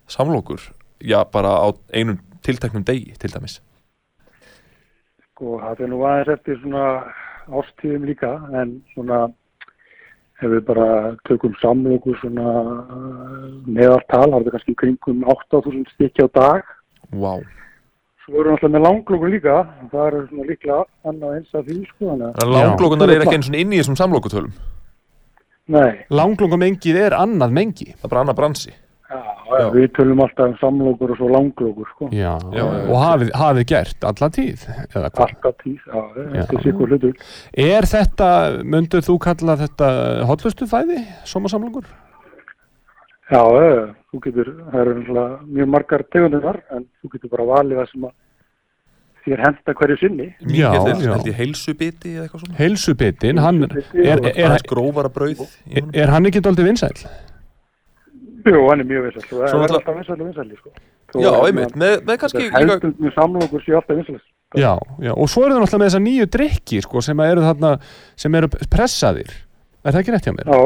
samlokur 0.08 0.60
já, 1.00 1.24
bara 1.32 1.52
á 1.62 1.68
einum 1.94 2.18
tilteknum 2.42 2.84
degi 2.84 3.14
til 3.18 3.32
dæmis? 3.32 3.60
Sko, 5.30 5.58
það 5.62 5.84
er 5.84 5.92
nú 5.92 6.00
aðeins 6.06 6.32
eftir 6.34 6.58
svona 6.62 6.86
ástíðum 7.48 8.08
líka, 8.08 8.32
en 8.58 8.80
svona 8.94 9.28
ef 10.38 10.50
við 10.52 10.64
bara 10.66 10.88
tökum 11.28 11.54
samloku 11.62 12.14
svona 12.20 12.48
uh, 12.54 13.46
meðaltal, 13.66 14.26
það 14.32 14.40
er 14.40 14.56
kannski 14.56 14.74
kringum 14.78 15.22
8.000 15.24 15.86
stykki 15.94 16.26
á 16.26 16.28
dag. 16.34 16.74
wow. 17.12 17.44
Svo 18.24 18.42
við 18.42 18.50
alltaf 18.52 18.70
með 18.70 18.84
langlokun 18.84 19.32
líka, 19.32 19.60
það 19.92 20.02
er 20.06 20.18
svona 20.28 20.48
líklega 20.50 20.82
annað 21.08 21.38
eins 21.38 21.54
af 21.54 21.64
því, 21.68 21.78
sko, 21.94 22.10
að, 22.18 22.42
langlokunar 22.52 23.14
er 23.14 23.24
ekki 23.24 23.38
eins 23.38 23.48
og 23.48 23.56
inn 23.56 23.72
í 23.72 23.80
þessum 23.80 23.96
samlokutölum 24.02 24.52
nei, 25.68 26.04
Langlungum 26.08 26.62
mengið 26.62 26.96
er 26.96 27.16
annað 27.16 27.56
mengi. 27.56 27.90
Það 27.92 28.06
er 28.06 28.12
bara 28.12 28.22
annar 28.24 28.36
bransi 28.38 28.72
já, 29.08 29.20
já. 29.60 29.68
við 29.74 29.86
tölum 29.96 30.22
alltaf 30.24 30.50
um 30.50 30.56
samlokur 30.60 31.12
og 31.14 31.20
svo 31.20 31.30
langlokur, 31.32 31.88
sko. 31.94 32.08
Já, 32.12 32.34
Já, 32.54 32.64
og 32.66 32.98
hafið, 33.02 33.32
hafið 33.42 33.68
gert 33.72 34.08
alla 34.10 34.28
tíð 34.34 34.66
eða 34.68 35.08
hvað? 35.08 35.22
Alltaf 35.24 35.56
tíð, 35.62 35.80
já, 35.86 36.02
þetta 36.34 36.58
er 36.58 36.66
sikkur 36.66 36.92
hlutur. 36.92 37.24
Er 37.68 37.88
þetta, 37.94 38.30
myndur 38.76 39.06
þú 39.08 39.18
kalla 39.28 39.56
þetta 39.62 39.90
hotlustu 40.28 40.68
fæði, 40.70 41.00
sómasamlangur? 41.28 41.88
Já, 43.28 43.42
þú 44.12 44.22
getur, 44.24 44.54
það 44.70 44.80
eru 44.82 44.96
náttúrulega 44.98 45.52
mjög 45.58 45.74
margar 45.74 46.06
tegundir 46.12 46.44
þar, 46.44 46.62
en 46.72 46.88
þú 47.00 47.12
getur 47.14 47.32
bara 47.34 47.48
valið 47.52 47.82
það 47.82 47.92
sem 47.92 48.08
að 48.08 48.16
þér 49.28 49.42
henda 49.44 49.74
hverju 49.80 49.96
sinni. 50.00 50.28
Mikið 50.44 50.86
já. 50.88 51.10
held 51.12 51.28
ég 51.28 51.40
heilsubiti 51.42 52.14
eða 52.14 52.26
eitthvað 52.26 52.44
svona 52.44 52.60
Heilsubitin, 52.62 53.42
hann, 53.44 53.66
er, 53.66 53.74
er, 53.92 54.22
er, 54.22 54.38
aðeins 54.46 54.68
grófara 54.68 55.12
brauð 55.12 55.34
í 55.34 55.40
honum. 55.42 55.90
er 55.92 56.14
hann 56.14 56.30
ekki 56.30 56.44
doldið 56.44 56.70
vinsæl? 56.70 56.94
Jú, 58.48 58.60
hann 58.68 58.80
er 58.80 58.88
mjög 58.88 59.02
vinsæll, 59.08 59.28
og 59.28 59.38
það 59.42 59.50
Svo 59.52 59.58
er 59.62 59.74
alltaf 59.78 59.94
vinsæll 59.98 60.20
og 60.20 60.26
vinsæll, 60.28 60.56
sko. 60.58 60.70
Já, 61.22 61.30
einmitt, 61.48 61.76
með, 61.76 61.94
með 62.08 62.16
kannski 62.22 62.44
Það 62.50 62.72
er 62.74 62.92
með 62.98 63.14
samlokur 63.14 63.64
séu 63.64 63.76
alltaf 63.78 63.96
vinsæll. 64.00 64.20
Já, 64.56 64.72
já, 65.04 65.12
og 65.12 65.28
svo 65.28 65.44
eru 65.44 65.54
það 65.54 65.62
náttúrulega 65.64 65.82
með 65.82 65.88
þessa 65.90 66.02
nýju 66.08 66.26
drikki, 66.38 66.82
sko, 66.86 67.00
sem 67.04 67.20
eru 67.20 67.40
þarna, 67.44 67.72
sem 68.16 68.34
eru 68.40 68.48
pressaðir. 68.48 69.30
Er 69.84 69.92
það 69.92 70.00
ekki 70.02 70.14
rétt 70.16 70.28
hjá 70.28 70.34
mér? 70.38 70.48
Já, 70.48 70.62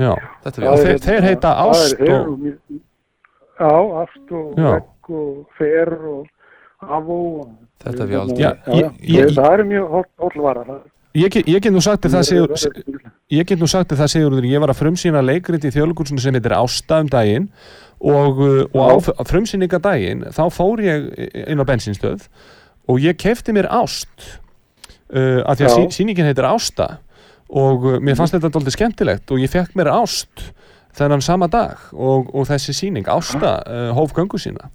Já, 0.00 0.12
þetta 0.44 0.56
er 0.56 0.64
þeir- 0.64 0.94
já, 0.94 0.98
þeir 1.04 1.22
heita 1.28 1.50
það 1.52 1.56
er- 1.60 1.70
Ást 1.70 2.00
og- 2.00 2.80
Já, 3.60 3.72
ást 4.00 4.32
og 4.32 4.54
vegg 4.56 5.10
og 5.10 5.46
fer 5.58 5.90
og 6.08 6.26
avó. 6.80 7.18
og- 7.40 7.50
Þetta 7.84 8.00
hef 8.00 8.10
ég 8.10 8.20
aldrei- 8.20 9.34
Það 9.36 9.52
eru 9.52 9.64
mjög 9.64 10.04
hollvara. 10.18 10.64
það- 10.64 10.88
ég, 11.14 11.30
get- 11.30 11.48
ég 11.48 11.60
get 11.62 11.72
nú 11.72 11.80
sagt 11.82 12.06
það, 12.06 12.22
Sigur, 12.28 13.04
ég 13.30 13.46
get 13.46 13.58
nú 13.58 13.66
sagt 13.70 13.92
það, 13.92 14.10
Sigurður, 14.12 14.46
ég 14.46 14.60
var 14.62 14.72
að 14.72 14.80
frumsýna 14.82 15.22
leikrit 15.24 15.64
í 15.64 15.72
þjóðlugursinu 15.74 16.20
sem 16.22 16.34
heitir 16.36 16.54
Ásta 16.56 17.00
um 17.02 17.08
daginn 17.10 17.48
og, 18.00 18.38
uh, 18.40 18.64
og 18.74 19.04
á 19.10 19.22
frumsýninga 19.28 19.80
daginn 19.82 20.24
þá 20.30 20.42
fór 20.54 20.82
ég 20.84 21.10
inn 21.46 21.60
á 21.60 21.64
bensinstöð 21.68 22.28
og 22.88 23.00
ég 23.02 23.18
kefti 23.20 23.52
mér 23.56 23.68
Ást 23.70 24.08
uh, 25.12 25.42
að 25.44 25.60
því 25.60 25.66
að 25.68 25.74
sí, 25.76 25.86
sýningin 26.00 26.30
heitir 26.30 26.48
Ásta 26.48 26.98
og 27.50 27.84
uh, 27.84 27.98
mér 27.98 28.16
fannst 28.18 28.36
þetta 28.36 28.52
doldið 28.54 28.76
skemmtilegt 28.78 29.30
og 29.34 29.42
ég 29.42 29.50
fekk 29.52 29.74
mér 29.78 29.90
Ást 29.92 30.46
þennan 30.96 31.22
sama 31.22 31.46
dag 31.50 31.78
og, 31.92 32.30
og 32.34 32.46
þessi 32.50 32.74
sýning 32.74 33.06
Ásta 33.10 33.58
uh, 33.66 33.90
hóf 33.94 34.14
göngu 34.16 34.38
sína. 34.42 34.70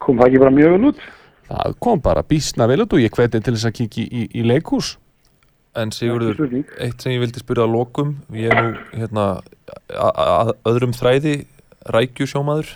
Kom 0.00 0.16
það 0.18 0.30
ekki 0.30 0.40
bara 0.42 0.54
mjög 0.56 0.76
vel 0.76 0.86
út? 0.92 1.02
það 1.52 1.74
kom 1.84 2.00
bara 2.00 2.22
bísna 2.24 2.66
vel 2.70 2.80
út 2.84 2.94
og 2.96 3.02
ég 3.02 3.12
hveti 3.12 3.40
til 3.42 3.52
þess 3.56 3.68
að 3.68 3.74
kikki 3.76 4.04
í, 4.08 4.22
í 4.40 4.44
leikhús 4.46 4.94
en 5.78 5.92
Sigurður, 5.94 6.40
eitt 6.82 7.02
sem 7.02 7.14
ég 7.14 7.22
vildi 7.22 7.42
spyrja 7.42 7.66
að 7.66 7.76
lokum, 7.76 8.14
ég 8.36 8.52
er 8.52 8.58
nú 8.58 8.72
hérna 8.92 9.26
að 9.96 10.54
öðrum 10.68 10.94
þræði 10.96 11.36
rækjusjómaður 11.94 12.74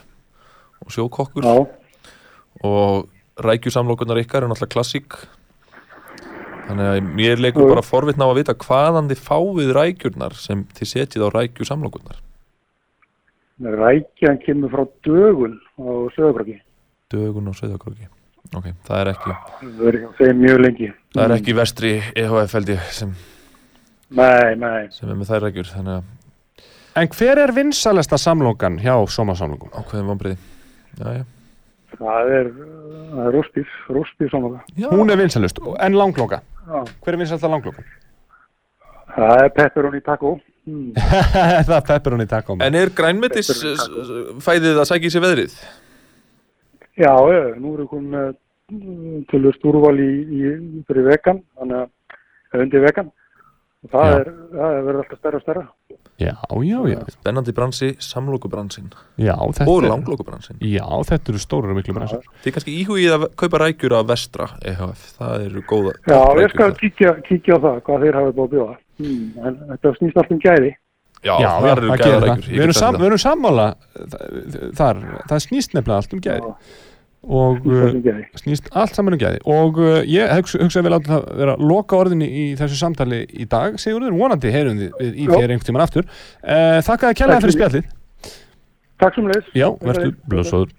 og 0.84 0.94
sjókokkur. 0.94 1.46
Já, 1.46 1.66
og 2.64 3.42
rækjusamlokunar 3.44 4.22
ykkar 4.22 4.46
er 4.46 4.50
náttúrulega 4.52 4.74
klassík. 4.76 5.18
Þannig 6.66 6.88
að 6.90 7.10
mér 7.14 7.42
leikur 7.42 7.68
bara 7.70 7.84
forvitna 7.84 8.26
á 8.26 8.30
að 8.32 8.38
vita 8.40 8.56
hvaðan 8.58 9.10
þið 9.12 9.20
fáið 9.22 9.74
rækjurnar 9.76 10.38
sem 10.40 10.64
þið 10.74 10.92
setjið 10.94 11.26
á 11.26 11.34
rækjusamlokunar 11.36 12.24
rækjan 13.60 14.38
kemur 14.44 14.70
frá 14.70 14.84
dögun 15.04 15.60
á 15.80 15.88
söðabraki. 16.16 16.60
dögun 17.10 17.48
og 17.48 17.54
söðakróki 17.56 18.08
ok, 18.54 18.66
það 18.86 19.00
er 19.02 19.10
ekki 19.12 19.32
Það 19.36 19.72
verður 19.80 20.12
þeim 20.20 20.42
mjög 20.44 20.60
lengi. 20.64 20.90
það 21.14 21.24
er 21.26 21.34
ekki 21.38 21.54
vestri 21.58 21.92
EHF 22.14 22.52
held 22.58 22.68
ég 22.74 22.90
sem, 22.94 23.14
Nei, 24.16 24.54
nei. 24.60 24.86
sem 24.94 25.10
er 25.10 25.16
með 25.18 25.30
þær 25.32 25.46
rækjur 25.48 25.72
þannig 25.74 25.96
að 26.00 26.12
En 26.96 27.08
hver 27.12 27.38
er 27.42 27.52
vinsalesta 27.52 28.16
samlokan 28.16 28.78
hjá 28.80 28.94
sómasamlokum? 29.12 29.68
ákveðin 29.76 30.06
vombriði 30.08 30.36
já, 30.96 31.08
já. 31.20 31.24
Það 31.96 32.30
er, 32.36 32.48
það 33.12 33.26
er 33.26 33.34
róspís 33.96 34.30
saman. 34.32 34.56
Já. 34.76 34.88
Hún 34.92 35.10
er 35.12 35.16
vinsalust, 35.20 35.60
en 35.80 35.96
langloka 35.96 36.40
Já. 36.66 36.80
Hver 37.04 37.14
er 37.14 37.20
vinsalasta 37.20 37.48
langlokan? 37.52 37.84
Það 39.16 39.42
er 39.44 39.52
pepperoni 39.56 40.00
taco. 40.04 40.34
Mm. 40.66 40.92
það 41.68 41.76
er 41.76 41.84
pepperoni 41.86 42.26
taco 42.26 42.56
en 42.60 42.74
er 42.74 42.90
grænmetis 42.90 43.52
fæðið 44.42 44.80
að 44.82 44.88
sækja 44.90 45.06
í 45.06 45.12
sig 45.14 45.22
veðrið 45.22 45.52
Já, 46.96 47.12
já, 47.12 47.42
nú 47.60 47.74
erum 47.74 47.84
við 47.84 47.90
komin 47.92 48.10
með 48.16 48.32
mm, 48.72 49.22
tölvöst 49.32 49.68
úrval 49.68 49.94
í, 50.00 50.10
í, 50.24 50.56
fyrir 50.88 51.10
vegan, 51.10 51.42
þannig 51.58 51.84
að 51.84 52.62
undir 52.64 52.84
vegan. 52.86 53.10
Og 53.84 53.90
það 53.92 54.06
Já. 54.06 54.14
er, 54.18 54.30
það 54.56 54.76
er 54.76 54.86
verið 54.86 55.00
alltaf 55.02 55.18
stærra 55.20 55.38
og 55.38 55.42
stærra. 55.44 55.64
Já, 56.16 56.32
já, 56.64 56.78
já 56.88 57.00
spennandi 57.12 57.52
bransi, 57.52 57.90
samlokubransin 58.00 58.86
Já, 59.20 59.34
þetta 59.36 59.66
og 59.68 59.82
er 59.82 59.90
langlokubransin 59.92 60.56
Já, 60.64 60.86
þetta 61.10 61.28
eru 61.32 61.40
stórar 61.42 61.74
og 61.74 61.76
miklu 61.76 61.92
bransar 61.92 62.22
þið 62.40 62.54
kannski 62.56 62.76
íhugið 62.80 63.16
að 63.18 63.26
kaupa 63.36 63.60
rækjur 63.60 63.94
af 63.98 64.06
vestra 64.08 64.46
EHF, 64.64 65.02
það 65.18 65.44
eru 65.50 65.64
góða 65.68 65.92
Já, 66.08 66.20
ég 66.40 66.54
skal 66.54 66.70
kíkja, 66.80 67.12
kíkja 67.26 67.60
á 67.60 67.64
það, 67.66 67.76
hvað 67.84 68.06
þeir 68.06 68.18
hafa 68.20 68.32
búið 68.38 68.46
að 68.46 68.54
bjóða. 68.56 68.78
Mm. 69.04 69.28
En 69.44 69.60
þetta 69.74 69.92
snýst 69.98 70.20
allt 70.22 70.32
um 70.32 70.40
gæði. 70.46 70.72
já, 71.20 71.34
Já, 71.36 71.50
það 71.60 71.70
eru 71.74 71.92
gæða 72.00 72.22
rækjur 72.24 72.50
Við 72.56 72.64
erum, 72.64 72.78
sam, 72.80 72.96
við 72.96 73.06
erum 73.10 73.22
sammála 73.26 73.68
þar, 74.80 75.04
það 75.28 75.44
snýst 75.50 75.76
nefnilega 75.76 76.00
allt 76.00 76.16
um 76.16 76.24
gæði 76.24 76.54
og 77.26 77.64
Snýst 77.66 77.82
allt 77.82 78.06
uh, 78.06 78.20
um 78.22 78.40
snýst 78.42 78.70
allt 78.72 78.98
saman 78.98 79.16
um 79.16 79.20
gæði. 79.22 79.40
Og 79.50 79.80
uh, 79.82 79.98
ég 80.06 80.30
hugsa, 80.36 80.60
hugsa 80.62 80.80
að 80.82 80.88
við 80.88 80.94
láta 80.96 81.12
það 81.14 81.26
vera 81.42 81.56
loka 81.72 81.98
orðinni 81.98 82.28
í 82.30 82.46
þessu 82.58 82.78
samtali 82.80 83.24
í 83.26 83.48
dag. 83.50 83.76
Sigurður, 83.82 84.14
vonandi 84.18 84.54
heyrum 84.54 84.80
við, 84.80 84.94
við 85.00 85.18
í 85.24 85.26
Já. 85.26 85.34
þér 85.34 85.54
einhvern 85.56 85.68
tímann 85.70 85.86
aftur. 85.86 86.08
Uh, 86.44 86.78
Þakka 86.86 87.10
þér 87.10 87.20
kærlega 87.20 87.34
Takk 87.40 87.46
fyrir 87.46 87.56
fyrir. 87.56 87.58
spjallið. 87.58 87.92
Takk 89.02 89.18
sem 89.18 89.28
leiðis. 89.28 89.52
Já, 89.56 89.68
verður 89.82 90.16
blöðsóður 90.30 90.72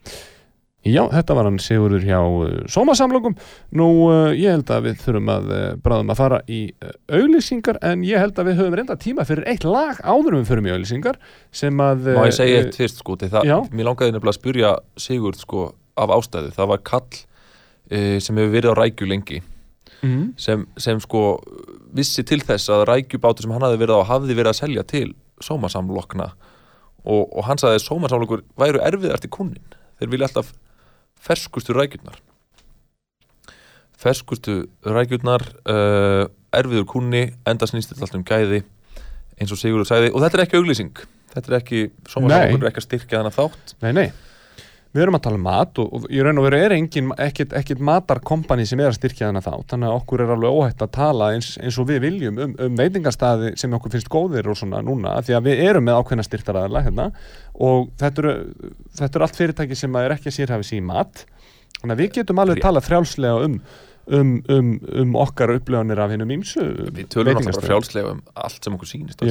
Já, 0.88 1.02
þetta 1.12 1.36
var 1.36 1.48
hann 1.50 1.58
Sigurður 1.60 2.04
hjá 2.06 2.20
uh, 2.22 2.52
Sómasamlokkum 2.72 3.36
Nú, 3.76 3.88
uh, 4.08 4.30
ég 4.38 4.54
held 4.56 4.70
að 4.72 4.86
við 4.88 5.02
þurfum 5.04 5.32
að 5.34 5.50
uh, 5.52 5.64
bráðum 5.84 6.14
að 6.14 6.20
fara 6.22 6.40
í 6.48 6.60
uh, 6.80 6.94
auglýsingar 7.18 7.80
en 7.86 8.06
ég 8.08 8.22
held 8.22 8.40
að 8.40 8.52
við 8.52 8.62
höfum 8.62 8.78
reynda 8.80 8.98
tíma 9.02 9.26
fyrir 9.28 9.48
eitt 9.52 9.66
lag 9.68 10.00
áður 10.06 10.38
en 10.38 10.46
við 10.46 10.52
förum 10.54 10.70
í 10.70 10.74
auglýsingar 10.76 11.20
sem 11.52 11.84
að 11.84 12.08
Má 12.16 12.24
ég 12.30 12.38
segja 12.38 12.62
eitt 12.64 12.80
fyrst 12.80 13.02
sko, 13.02 13.18
af 15.98 16.14
ástæðu, 16.18 16.54
það 16.56 16.72
var 16.74 16.84
kall 16.88 17.22
e, 17.90 18.20
sem 18.24 18.38
hefur 18.38 18.54
verið 18.54 18.74
á 18.74 18.80
rækju 18.80 19.08
lengi 19.10 19.42
mm, 20.02 20.34
sem, 20.38 20.66
sem 20.78 21.00
sko 21.04 21.24
vissi 21.98 22.24
til 22.28 22.40
þess 22.46 22.70
að 22.74 22.86
rækjubátur 22.92 23.46
sem 23.46 23.56
hann 23.56 23.66
hafði 23.66 23.82
verið 23.84 24.04
á 24.04 24.10
hafði 24.12 24.38
verið 24.38 24.52
að 24.54 24.60
selja 24.62 24.86
til 24.88 25.10
sómasamlokna. 25.44 26.32
Og, 27.08 27.28
og 27.30 27.46
hann 27.48 27.60
sagði 27.62 27.80
að 27.80 27.86
sómasamlokur 27.86 28.46
væru 28.60 28.82
erfiðar 28.84 29.22
til 29.24 29.32
kunnin 29.32 29.76
þeir 30.00 30.12
vilja 30.12 30.30
alltaf 30.30 30.54
ferskustu 31.24 31.76
rækjurnar. 31.78 32.18
Ferskustu 33.98 34.60
rækjurnar 34.86 35.46
uh, 35.70 36.26
erfiður 36.58 36.88
kunni 36.90 37.24
enda 37.48 37.70
snýst 37.70 37.94
þetta 37.94 38.08
allt 38.08 38.20
um 38.20 38.26
gæði 38.28 38.64
eins 39.38 39.54
og 39.54 39.62
Sigurður 39.62 39.90
sagði. 39.90 40.12
Og 40.14 40.24
þetta 40.24 40.40
er 40.40 40.46
ekki 40.46 40.60
auglýsing. 40.60 41.04
Þetta 41.34 41.52
er 41.52 41.60
ekki, 41.62 41.84
sjónvarsákur 42.10 42.64
er 42.64 42.72
ekki 42.72 42.82
að 42.82 42.88
styrkja 42.88 43.22
þannig 43.22 43.38
þátt. 43.38 43.76
Nei, 43.86 43.92
nei 43.94 44.08
Við 44.98 45.04
erum 45.04 45.18
að 45.20 45.24
tala 45.28 45.38
um 45.38 45.44
mat 45.46 45.80
og, 45.82 45.92
og 45.94 46.06
í 46.10 46.22
raun 46.26 46.40
og 46.42 46.48
veru 46.48 46.58
er 46.58 46.74
engin 46.74 47.12
ekkit, 47.22 47.52
ekkit 47.60 47.82
matarkompani 47.86 48.66
sem 48.66 48.82
er 48.82 48.90
að 48.90 48.96
styrkja 48.98 49.28
þennan 49.28 49.46
þá 49.46 49.52
þannig 49.70 49.92
að 49.92 49.98
okkur 50.00 50.24
er 50.24 50.32
alveg 50.34 50.56
óhætt 50.58 50.82
að 50.82 50.94
tala 50.96 51.28
eins, 51.36 51.52
eins 51.62 51.78
og 51.78 51.86
við 51.92 52.00
viljum 52.08 52.40
um, 52.42 52.56
um 52.66 52.80
veitingastæði 52.82 53.52
sem 53.62 53.76
okkur 53.78 53.94
finnst 53.94 54.10
góðir 54.10 54.50
og 54.50 54.58
svona 54.58 54.82
núna 54.82 55.20
því 55.28 55.38
að 55.38 55.52
við 55.52 55.62
erum 55.68 55.86
með 55.86 56.00
ákveðna 56.02 56.26
styrtaraðala 56.26 56.84
hérna 56.88 57.08
og 57.68 57.92
þetta 58.02 58.24
eru, 58.24 58.34
þetta 58.98 59.20
eru 59.20 59.28
allt 59.28 59.38
fyrirtæki 59.44 59.78
sem 59.78 60.00
er 60.02 60.18
ekki 60.18 60.32
að 60.32 60.38
sérhafi 60.40 60.70
sín 60.72 60.90
mat. 60.90 61.28
Þannig 61.78 61.94
að 61.94 62.02
við 62.02 62.12
getum 62.18 62.42
alveg 62.42 62.58
Rétt. 62.58 62.66
talað 62.66 62.88
frjálslega 62.88 63.46
um, 63.46 63.62
um, 64.18 64.34
um, 64.50 64.74
um 65.04 65.16
okkar 65.22 65.54
upplöðunir 65.60 66.02
af 66.02 66.14
hinnum 66.14 66.34
ímsu 66.40 66.66
við 66.90 67.10
tölum 67.14 67.38
alltaf 67.38 67.66
frjálslega 67.66 68.16
um 68.16 68.22
allt 68.34 68.66
sem 68.66 68.78
okkur 68.78 68.90
sýnist 68.90 69.24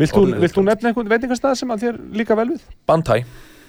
vilt 0.00 0.16
þú, 0.56 0.64
nefna 0.64 0.92
einhvern 0.92 1.12
veitingastæð 1.12 1.56
sem 1.60 1.74
að 1.74 1.86
þér 1.86 2.00
líka 2.22 2.38
vel 2.38 2.48
við? 2.54 2.64
Bandhæ, 2.88 3.20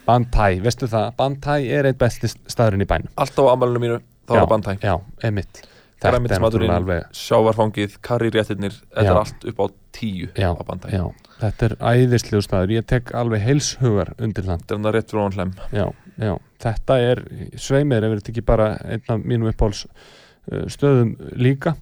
Bandhæ, 0.07 0.47
veistu 0.63 0.89
það, 0.91 1.11
Bandhæ 1.19 1.57
er 1.79 1.91
eitt 1.91 1.99
besti 2.01 2.31
staðurinn 2.31 2.85
í 2.85 2.89
bænum. 2.89 3.11
Alltaf 3.21 3.45
á 3.45 3.53
amalinu 3.53 3.83
mínu 3.83 3.99
þá 4.29 4.39
er 4.41 4.49
Bandhæ, 4.51 4.77
Já, 4.81 4.95
emitt 5.27 5.67
er 6.01 6.17
náttúrulega 6.41 6.77
alveg 6.79 7.03
sjávarfangið 7.13 7.97
karriréttinir, 8.05 8.77
þetta 8.89 9.05
Já. 9.05 9.11
er 9.11 9.19
allt 9.19 9.45
upp 9.51 9.59
á 9.61 9.65
tíu 9.93 10.29
Já, 10.33 10.49
á 10.57 10.63
Bandhæ 10.65 10.89
já, 10.95 11.03
þetta 11.41 11.67
er 11.67 11.75
æðislegu 11.91 12.41
staður. 12.45 12.73
Ég 12.77 12.87
tek 12.89 13.11
alveg 13.17 13.43
heilshugar 13.45 14.13
undir 14.17 14.47
það. 14.47 14.63
Þetta 14.63 14.73
er 14.73 14.79
hann 14.81 14.95
rétt 14.95 15.13
frá 15.13 15.21
hann 15.21 15.37
hlem 15.37 15.53
Já, 15.75 15.85
já, 16.17 16.33
þetta 16.65 16.97
er 17.11 17.23
sveimir 17.57 18.07
ef 18.07 18.17
þetta 18.17 18.33
ekki 18.33 18.45
bara 18.49 18.71
einn 18.81 19.13
af 19.13 19.21
mínum 19.21 19.51
uppáhalds 19.51 19.85
uh, 19.85 20.65
stöðum 20.73 21.13
líka 21.37 21.75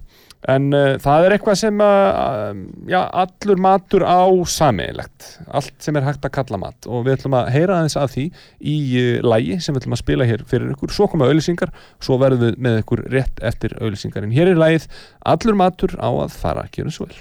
en 0.48 0.70
uh, 0.72 0.94
það 1.02 1.26
er 1.26 1.34
eitthvað 1.34 1.58
sem 1.60 1.82
uh, 1.84 2.52
já, 2.88 3.00
allur 3.22 3.60
matur 3.60 4.04
á 4.08 4.24
sameigilegt, 4.48 5.26
allt 5.52 5.74
sem 5.84 5.98
er 6.00 6.06
hægt 6.06 6.24
að 6.24 6.34
kalla 6.38 6.60
mat. 6.62 6.88
Og 6.88 7.04
við 7.06 7.18
ætlum 7.18 7.36
að 7.40 7.50
heyra 7.56 7.80
aðeins 7.80 7.98
að 8.00 8.14
því 8.14 8.26
í 8.60 8.76
uh, 9.02 9.10
lægi 9.26 9.58
sem 9.60 9.76
við 9.76 9.82
ætlum 9.82 9.98
að 9.98 10.02
spila 10.04 10.28
hér 10.30 10.46
fyrir 10.48 10.72
ykkur, 10.74 10.94
svo 10.96 11.10
koma 11.12 11.28
auðlýsingar 11.28 11.74
svo 12.00 12.20
verðum 12.22 12.48
við 12.48 12.62
með 12.68 12.80
ykkur 12.84 13.04
rétt 13.12 13.44
eftir 13.52 13.76
auðlýsingar 13.80 14.24
en 14.24 14.34
hér 14.36 14.54
er 14.54 14.62
lægið 14.64 14.88
allur 15.34 15.60
matur 15.60 15.98
á 16.00 16.08
að 16.08 16.40
fara, 16.40 16.68
gjörum 16.72 16.96
svo 16.96 17.10
vel 17.10 17.20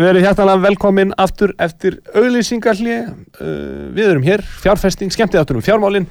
verið 0.00 0.24
hjartalega 0.24 0.62
velkomin 0.62 1.10
aftur 1.20 1.52
eftir 1.60 1.98
auðlýsingarli 2.16 2.94
uh, 3.04 3.90
Við 3.92 4.06
erum 4.06 4.24
hér, 4.24 4.44
fjárfesting, 4.62 5.12
skemmtið 5.12 5.42
áttur 5.42 5.58
um 5.58 5.64
fjármálin. 5.64 6.06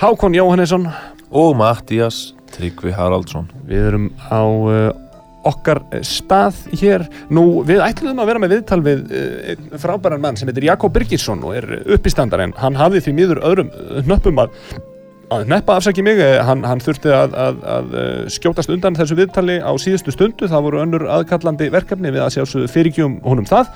Hákon 0.00 0.36
Jóhannesson, 0.36 0.86
og 1.32 1.56
Mattías 1.56 2.34
Tryggvi 2.52 2.94
Haraldsson. 2.96 3.48
Við 3.68 3.90
erum 3.90 4.08
á 4.32 4.40
uh, 4.40 4.88
okkar 5.46 5.82
stað 6.04 6.58
hér. 6.80 7.04
Nú, 7.28 7.62
við 7.68 7.84
ætluðum 7.84 8.24
að 8.24 8.32
vera 8.32 8.42
með 8.42 8.56
viðtal 8.56 8.82
við 8.86 9.04
uh, 9.12 9.78
frábæran 9.84 10.24
mann 10.24 10.40
sem 10.40 10.48
heitir 10.48 10.70
Jakob 10.70 10.96
Birgisson 10.96 11.44
og 11.44 11.56
er 11.60 11.80
uppistandar 11.84 12.44
en 12.46 12.56
hann 12.60 12.78
hafði 12.80 13.04
því 13.04 13.16
miður 13.20 13.44
öðrum 13.52 13.72
hnöppum 14.08 14.44
að 14.46 14.56
að 15.34 15.46
neppa 15.50 15.76
afsaki 15.80 16.04
mig, 16.06 16.20
eh, 16.22 16.38
hann, 16.44 16.62
hann 16.66 16.80
þurfti 16.82 17.10
að, 17.10 17.34
að, 17.40 17.60
að 17.66 17.94
eh, 17.98 18.18
skjótast 18.30 18.70
undan 18.70 18.96
þessu 18.98 19.16
viðtali 19.18 19.56
á 19.58 19.72
síðustu 19.80 20.14
stundu, 20.14 20.48
það 20.50 20.66
voru 20.68 20.82
önnur 20.84 21.06
aðkallandi 21.16 21.68
verkefni 21.74 22.12
við 22.14 22.22
að 22.22 22.34
sjálfsögðu 22.36 22.70
fyrirgjum 22.70 23.16
honum 23.26 23.48
það, 23.48 23.72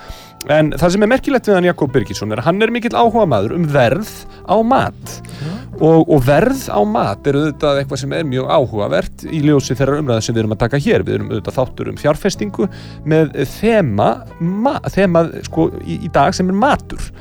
en 0.53 0.71
það 0.79 0.95
sem 0.95 1.05
er 1.05 1.11
merkilegt 1.11 1.49
við 1.49 1.57
hann 1.57 1.67
Jakob 1.67 1.91
Birgisson 1.93 2.31
er 2.31 2.41
að 2.41 2.47
hann 2.47 2.63
er 2.63 2.73
mikill 2.73 2.95
áhuga 2.95 3.27
maður 3.29 3.57
um 3.57 3.67
verð 3.71 4.13
á 4.47 4.55
mat. 4.63 5.17
Og, 5.81 6.07
og 6.07 6.23
verð 6.27 6.65
á 6.71 6.81
mat 6.87 7.27
er 7.27 7.37
auðvitað 7.39 7.81
eitthvað 7.81 8.01
sem 8.03 8.15
er 8.15 8.25
mjög 8.29 8.49
áhugavert 8.55 9.27
í 9.27 9.43
ljósi 9.45 9.77
þeirra 9.77 10.01
umræða 10.01 10.25
sem 10.25 10.35
við 10.35 10.43
erum 10.43 10.55
að 10.55 10.63
taka 10.63 10.81
hér. 10.81 11.05
Við 11.07 11.17
erum 11.17 11.31
auðvitað 11.31 11.57
þáttur 11.59 11.91
um 11.91 12.01
fjárfestingu 12.01 12.67
með 13.11 13.37
þema, 13.57 14.09
ma, 14.39 14.75
þema 14.93 15.27
sko, 15.47 15.71
í, 15.83 16.01
í 16.05 16.11
dag 16.13 16.35
sem 16.37 16.51
er 16.51 16.61
matur 16.63 17.11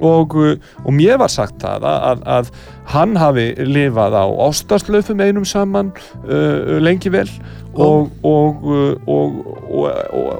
og, 0.00 0.34
uh, 0.38 0.56
og 0.84 0.94
mér 0.94 1.18
var 1.20 1.32
sagt 1.32 1.60
það 1.62 1.86
að, 1.88 2.02
að, 2.10 2.26
að 2.36 2.50
hann 2.92 3.16
hafi 3.20 3.50
lifað 3.68 4.16
á 4.16 4.26
ástaslaufum 4.48 5.20
einum 5.20 5.46
saman 5.48 5.92
uh, 6.24 6.78
lengi 6.82 7.12
vel. 7.12 7.28
Og, 7.78 8.08
og, 8.26 8.64
uh, 8.66 8.94
og, 9.06 9.34
og, 9.70 9.84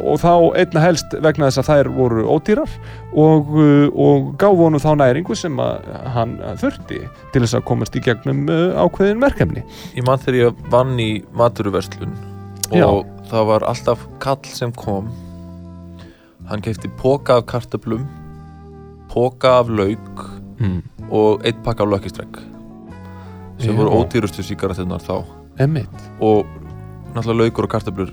og, 0.02 0.14
þá 0.18 0.32
einna 0.58 0.82
helst 0.82 1.12
vegna 1.22 1.50
þess 1.50 1.60
að 1.62 1.68
þær 1.68 1.90
voru 1.98 2.24
ódýrar. 2.34 2.72
Og, 3.12 3.52
uh, 3.54 3.86
og 3.92 4.32
gaf 4.40 4.56
honum 4.58 4.82
þá 4.82 4.90
næringu 5.02 5.36
sem 5.38 5.60
að 5.62 5.86
hann 6.16 6.38
þurfti 6.62 7.04
til 7.34 7.44
þess 7.44 7.60
að 7.60 7.68
komast 7.68 7.98
í 7.98 8.02
gegnum 8.02 8.48
ákveðin 8.48 9.22
verkefni. 9.22 9.62
Ég 9.94 10.08
mann 10.08 10.22
þegar 10.24 10.40
ég 10.48 10.66
vann 10.72 10.98
í 11.02 11.12
maturuverslun 11.36 12.16
og 12.68 12.76
Já. 12.76 12.88
það 13.30 13.46
var 13.48 13.64
alltaf 13.64 14.02
kall 14.20 14.44
sem 14.44 14.72
kom. 14.76 15.08
Hann 16.48 16.64
kefti 16.64 16.88
póka 17.00 17.38
af 17.38 17.46
kartöflum 17.48 18.06
póka 19.08 19.58
af 19.60 19.68
lauk 19.68 20.34
Mm. 20.58 20.82
og 21.10 21.44
eitt 21.46 21.60
pakka 21.62 21.84
af 21.84 21.88
lökkistregg 21.92 22.34
sem 23.58 23.70
Já. 23.74 23.76
voru 23.78 23.90
ódýrustu 24.02 24.42
síkaretinnar 24.42 24.98
þá 25.00 25.24
Emmitt. 25.58 25.88
og 26.20 26.46
náttúrulega 27.14 27.38
laukur 27.44 27.64
og 27.64 27.70
kartöflur 27.70 28.10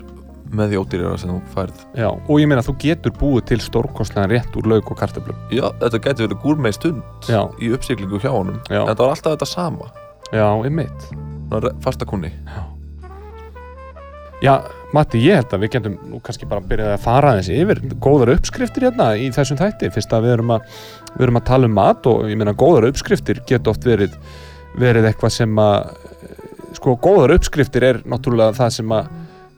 með 0.54 0.70
því 0.70 0.78
ódýrara 0.78 1.18
sem 1.18 1.30
þú 1.30 1.40
færð 1.54 1.74
Já, 1.96 2.06
og 2.08 2.38
ég 2.38 2.46
meina 2.46 2.62
þú 2.62 2.76
getur 2.78 3.10
búið 3.18 3.44
til 3.46 3.58
stórkostlega 3.58 4.28
rétt 4.30 4.54
úr 4.56 4.66
lauk 4.70 4.90
og 4.92 4.96
kartöflum. 4.98 5.34
Já, 5.50 5.72
þetta 5.80 5.98
gæti 5.98 6.22
verið 6.28 6.42
gúrmei 6.42 6.72
stund 6.72 7.02
Já. 7.28 7.48
í 7.60 7.72
uppsiglingu 7.74 8.18
hjá 8.22 8.30
honum 8.30 8.60
Já. 8.70 8.82
en 8.82 8.86
þetta 8.94 8.98
var 8.98 9.10
alltaf 9.16 9.32
þetta 9.36 9.46
sama 9.46 9.90
Já, 10.32 10.64
emmitt. 10.66 11.82
fasta 11.82 12.04
kunni 12.06 12.30
Já, 12.46 12.62
Matti, 14.94 15.20
ég 15.24 15.40
held 15.40 15.54
að 15.56 15.62
við 15.64 15.70
getum 15.74 15.94
nú 16.10 16.18
kannski 16.24 16.46
bara 16.48 16.64
byrjað 16.64 16.92
að 16.94 17.04
fara 17.04 17.30
aðeins 17.32 17.48
yfir 17.52 17.80
góðar 18.04 18.34
uppskriftir 18.36 18.86
hérna 18.86 19.08
í 19.18 19.30
þessum 19.34 19.58
þætti. 19.60 19.90
Fyrst 19.94 20.12
að 20.14 20.26
við 20.26 20.34
erum 20.36 20.52
að, 20.56 20.74
við 21.16 21.24
erum 21.26 21.40
að 21.40 21.46
tala 21.48 21.70
um 21.70 21.74
mat 21.76 22.08
og 22.10 22.28
ég 22.30 22.38
meina 22.38 22.54
góðar 22.56 22.88
uppskriftir 22.90 23.40
geta 23.48 23.72
oft 23.72 23.86
verið, 23.88 24.14
verið 24.78 25.08
eitthvað 25.10 25.34
sem 25.38 25.60
að 25.60 25.90
sko 26.76 26.96
góðar 27.00 27.34
uppskriftir 27.38 27.88
er 27.88 28.02
náttúrulega 28.04 28.56
það 28.58 28.74
sem 28.76 28.94
að 28.94 29.08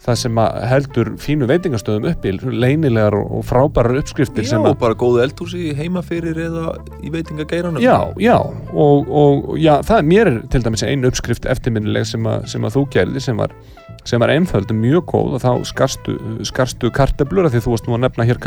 það 0.04 0.20
sem 0.22 0.40
heldur 0.70 1.14
fínu 1.20 1.48
veitingastöðum 1.50 2.10
uppi 2.12 2.36
leynilegar 2.38 3.16
og 3.18 3.38
og 3.38 3.44
frábærar 3.46 3.98
uppskriftir 4.00 4.46
Já, 4.46 4.56
að 4.58 4.76
bara 4.80 4.96
góðu 4.98 5.22
eldhúsi 5.22 5.72
heima 5.78 6.02
fyrir 6.06 6.38
eða 6.48 6.74
í 7.04 7.10
veitingageiranum. 7.14 7.82
Já, 7.82 8.10
já, 8.22 8.36
og, 8.72 9.10
og 9.10 9.50
já, 9.60 9.78
það 9.86 10.00
er 10.00 10.08
mér 10.12 10.30
til 10.52 10.62
dæmis 10.64 10.84
einu 10.86 11.10
uppskrift 11.10 11.48
eftirminnileg 11.50 12.08
sem, 12.08 12.26
að, 12.28 12.48
sem 12.52 12.66
að 12.66 12.78
þú 12.78 12.84
gerði 12.94 13.22
sem 13.22 13.38
var, 13.38 13.54
sem 14.08 14.22
var 14.22 14.32
einföld 14.34 14.72
og 14.72 14.80
mjög 14.82 15.08
góð 15.12 15.38
og 15.38 15.44
þá 15.44 15.50
skarstu, 15.70 16.16
skarstu 16.50 16.92
kartöblur 16.94 17.48
af 17.48 17.54
því 17.54 17.64
þú 17.66 17.74
varst 17.74 17.88
nú 17.88 17.98
að 17.98 18.04
nefna 18.06 18.28
hér 18.28 18.42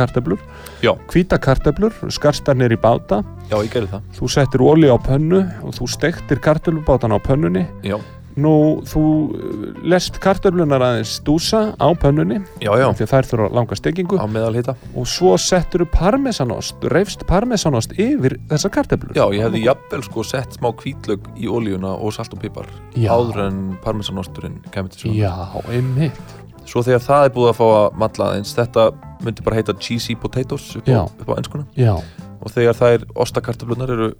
hvíta 1.11 1.39
kartöblur, 1.41 1.99
skarstar 2.11 2.57
neyri 2.59 2.79
báta. 2.81 3.21
Já, 3.51 3.59
ég 3.61 3.71
gerði 3.73 3.93
það. 3.95 4.09
Þú 4.19 4.31
settir 4.35 4.65
olí 4.65 4.91
á 4.91 4.97
pönnu 4.99 5.45
og 5.63 5.77
þú 5.77 5.91
stektir 5.91 6.41
kartöblubátan 6.43 7.15
á 7.15 7.19
pönnunni. 7.23 7.67
Já, 7.87 7.99
nú 8.39 8.81
þú 8.87 9.03
uh, 9.03 9.63
lest 9.87 10.19
kartöflunar 10.23 10.83
aðeins 10.85 11.17
dúsa 11.27 11.73
á 11.75 11.87
pönnunni 11.99 12.39
Já, 12.63 12.71
já, 12.79 12.87
því 12.95 13.07
þær 13.11 13.29
þurfa 13.31 13.47
langa 13.57 13.77
stekingu 13.79 14.19
á 14.21 14.25
meðalhita. 14.31 14.75
Og 14.95 15.07
svo 15.09 15.33
settur 15.41 15.83
parmesanost, 15.91 16.83
reyfst 16.93 17.25
parmesanost 17.29 17.95
yfir 17.99 18.37
þessar 18.51 18.75
kartöflur. 18.77 19.15
Já, 19.17 19.25
ég 19.35 19.45
hefði 19.45 19.63
jafnvel 19.65 20.03
sko 20.07 20.25
sett 20.27 20.57
smá 20.59 20.69
hvítlaug 20.71 21.27
í 21.35 21.49
olíuna 21.51 21.95
og 21.97 22.13
salt 22.15 22.35
og 22.35 22.43
pipar 22.43 22.69
Já. 22.95 23.11
áður 23.15 23.45
en 23.47 23.61
parmesanosturinn 23.83 24.59
kemur 24.71 24.93
til 24.93 25.07
svo 25.07 25.15
Já, 25.17 25.33
einmitt. 25.71 26.37
Svo 26.69 26.83
þegar 26.85 27.01
það 27.03 27.25
er 27.25 27.33
búið 27.35 27.49
að 27.51 27.57
fá 27.57 27.65
að 27.67 27.95
matla 27.99 28.27
aðeins 28.31 28.53
þetta 28.55 28.83
myndi 29.25 29.43
bara 29.45 29.57
heita 29.59 29.75
cheesy 29.81 30.15
potatoes 30.15 30.69
upp 30.77 30.87
á, 30.87 31.03
upp 31.09 31.31
á 31.33 31.35
enskuna 31.41 31.65
Já, 31.77 31.95
og 32.41 32.53
þegar 32.53 32.77
þær 32.77 33.07
ostakartöflunar 33.25 33.91
eru 33.95 34.11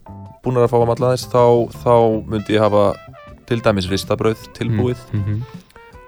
búnar 0.42 0.66
að 0.66 0.74
fá 0.74 0.78
að 0.82 0.90
matla 0.90 1.12
aðeins 1.12 1.28
þá, 1.30 1.44
þá 1.84 1.96
myndi 2.34 2.58
ég 2.58 2.64
hafa 2.66 2.86
til 3.52 3.62
dæmis 3.64 3.90
ristabrauð 3.92 4.48
tilbúið 4.58 5.06
mm 5.12 5.24
-hmm. 5.28 5.40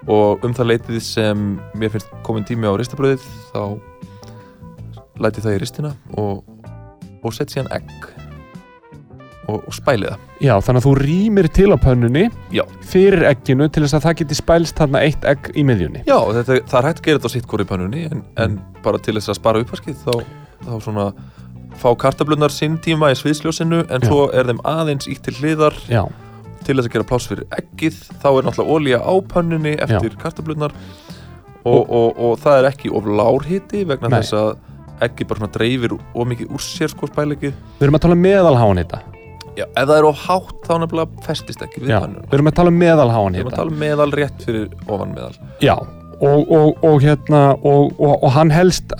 og 0.07 0.45
um 0.45 0.53
það 0.53 0.71
leitið 0.71 0.99
sem 0.99 1.59
mér 1.75 1.93
finnst 1.93 2.09
komin 2.23 2.47
tími 2.47 2.67
á 2.67 2.73
ristabrauðið 2.79 3.27
þá 3.53 3.63
læti 5.19 5.41
það 5.41 5.55
í 5.55 5.61
ristina 5.61 5.95
og, 6.17 6.43
og 7.23 7.33
sett 7.33 7.51
síðan 7.51 7.71
egg 7.75 8.07
og, 9.47 9.59
og 9.67 9.73
spæli 9.75 10.07
það 10.07 10.19
Já, 10.43 10.53
þannig 10.59 10.79
að 10.81 10.87
þú 10.87 10.93
rýmir 10.99 11.47
til 11.55 11.69
á 11.71 11.77
pönnunni 11.79 12.23
Já. 12.51 12.63
fyrir 12.81 13.23
egginu 13.29 13.69
til 13.69 13.83
þess 13.83 13.97
að 13.99 14.05
það 14.07 14.17
geti 14.21 14.39
spælst 14.39 14.79
þarna 14.79 15.03
eitt 15.03 15.27
egg 15.27 15.51
í 15.55 15.63
miðjunni 15.67 16.03
Já, 16.07 16.17
þetta, 16.39 16.59
það 16.67 16.79
er 16.79 16.87
hægt 16.89 16.99
að 16.99 17.05
gera 17.05 17.19
þetta 17.19 17.31
á 17.31 17.35
sitt 17.35 17.47
hvori 17.51 17.67
pannunni 17.69 18.03
en, 18.09 18.25
en 18.37 18.59
bara 18.83 18.99
til 19.03 19.15
þess 19.19 19.33
að 19.33 19.39
spara 19.39 19.63
uppvaskið 19.63 20.03
þá, 20.03 20.13
þá 20.65 20.73
svona 20.83 21.07
fá 21.79 21.89
kartablunar 21.99 22.53
sinn 22.53 22.77
tíma 22.83 23.11
í 23.11 23.17
sviðsljósinu 23.19 23.83
en 23.87 24.03
Já. 24.03 24.09
svo 24.09 24.27
er 24.33 24.49
þeim 24.49 24.61
aðeins 24.67 25.09
ítt 25.11 25.23
til 25.27 25.35
hliðar 25.39 25.77
Já, 25.91 26.05
til 26.67 26.77
þess 26.77 26.89
að 26.89 26.95
gera 26.97 27.07
pláss 27.09 27.29
fyrir 27.31 27.47
eggið 27.57 27.97
þá 28.23 28.27
er 28.31 28.47
náttúrulega 28.47 28.75
olía 28.77 28.99
á 29.03 29.13
pannunni 29.33 29.73
eftir 29.83 30.17
kartablunar 30.21 30.75
og, 31.63 31.81
og, 31.81 32.19
og, 32.19 32.37
það 32.43 32.59
er 32.59 32.69
ekki 32.73 32.91
of 32.93 33.07
lárhiti 33.07 33.83
vegna 33.87 34.11
Nei. 34.11 34.19
þess 34.19 34.37
að 34.39 34.53
eggið 35.07 35.29
bara 35.31 35.43
svona 35.43 35.55
dreifir 35.57 35.97
of 35.97 36.29
mikið 36.29 36.53
úr 36.53 36.63
sér 36.63 36.93
sko 36.93 37.09
spælegið 37.11 37.55
við 37.79 37.87
erum 37.87 37.99
að 37.99 38.05
tala 38.05 38.17
um 38.17 38.23
meðalháan 38.23 38.83
hita. 38.83 39.01
Já, 39.53 39.67
ef 39.67 39.83
það 39.85 39.97
er 39.99 40.07
of 40.07 40.21
hátt 40.23 40.63
þá 40.65 40.71
nefnilega 40.81 41.25
festist 41.27 41.61
ekki 41.61 41.83
við 41.83 41.93
Já, 41.93 41.99
pannuna 42.01 42.23
við 42.25 42.39
erum 42.39 42.49
að 42.49 42.55
tala 42.59 42.71
um 42.73 42.79
meðalháan 42.81 43.35
Við 43.35 43.43
erum 43.43 43.51
að 43.51 43.59
tala 43.59 43.73
um 43.73 43.83
meðal 43.83 44.09
rétt 44.17 44.47
fyrir 44.47 44.71
ofan 44.87 45.13
meðal. 45.13 45.35
Já, 45.61 45.75
og, 46.23 46.51
og, 46.57 46.83
og 46.87 46.97
hérna 47.03 47.43
og, 47.59 47.93
og, 47.99 48.15
og 48.23 48.33
hann 48.33 48.53
helst 48.53 48.95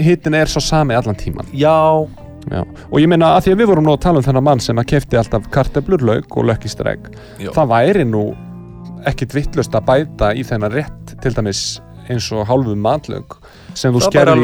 hitin 0.00 0.34
er 0.38 0.50
svo 0.50 0.62
sami 0.64 0.96
allan 0.98 1.18
tíman 1.18 1.48
Já, 1.54 2.06
Já. 2.50 2.60
og 2.90 2.98
ég 3.00 3.08
meina 3.08 3.34
að 3.38 3.46
því 3.46 3.52
að 3.54 3.60
við 3.62 3.70
vorum 3.72 3.86
nú 3.88 3.94
að 3.96 4.02
tala 4.04 4.20
um 4.20 4.26
þennan 4.26 4.44
mann 4.44 4.60
sem 4.60 4.76
að 4.82 4.88
kefti 4.92 5.16
alltaf 5.20 5.46
kartöflur, 5.54 6.02
lauk 6.04 6.36
og 6.36 6.44
lökkistregg 6.50 7.06
Já. 7.40 7.50
það 7.56 7.70
væri 7.72 8.04
nú 8.10 8.24
ekkit 9.08 9.34
vittlust 9.36 9.74
að 9.76 9.86
bæta 9.88 10.32
í 10.36 10.44
þennan 10.46 10.72
rétt 10.72 11.14
til 11.22 11.32
dæmis 11.36 11.64
eins 12.08 12.26
og 12.36 12.44
hálfu 12.48 12.74
matlaug 12.76 13.38
sem 13.74 13.92
þú 13.94 14.00
er 14.02 14.06
skerði 14.10 14.42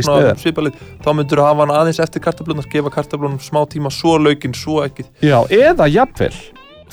í 0.00 0.40
svipalið 0.40 0.78
þá 1.04 1.08
myndur 1.18 1.40
þú 1.42 1.44
hafa 1.50 1.66
hann 1.66 1.74
aðeins 1.76 2.00
eftir 2.00 2.22
kartablunar 2.24 2.68
gefa 2.72 2.92
kartablunum 2.94 3.38
smá 3.44 3.60
tíma, 3.68 3.92
svo 3.92 4.16
laukinn, 4.18 4.56
svo 4.56 4.80
ekki 4.86 5.04
Já, 5.20 5.42
eða 5.52 5.88
jafnvel 5.92 6.32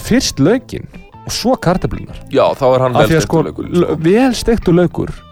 fyrst 0.02 0.40
laukin 0.44 0.88
og 1.22 1.32
svo 1.32 1.56
kartöflunar 1.56 2.20
já, 2.34 2.44
þá 2.60 2.66
er 2.76 2.84
hann 2.86 2.96
vel 3.00 3.08
að 3.08 3.24
sko, 3.24 3.44
steiktur 3.46 3.72
l- 3.72 3.98
vel 4.04 4.36
steiktur 4.36 4.76
laukur 4.76 5.12
já, 5.16 5.31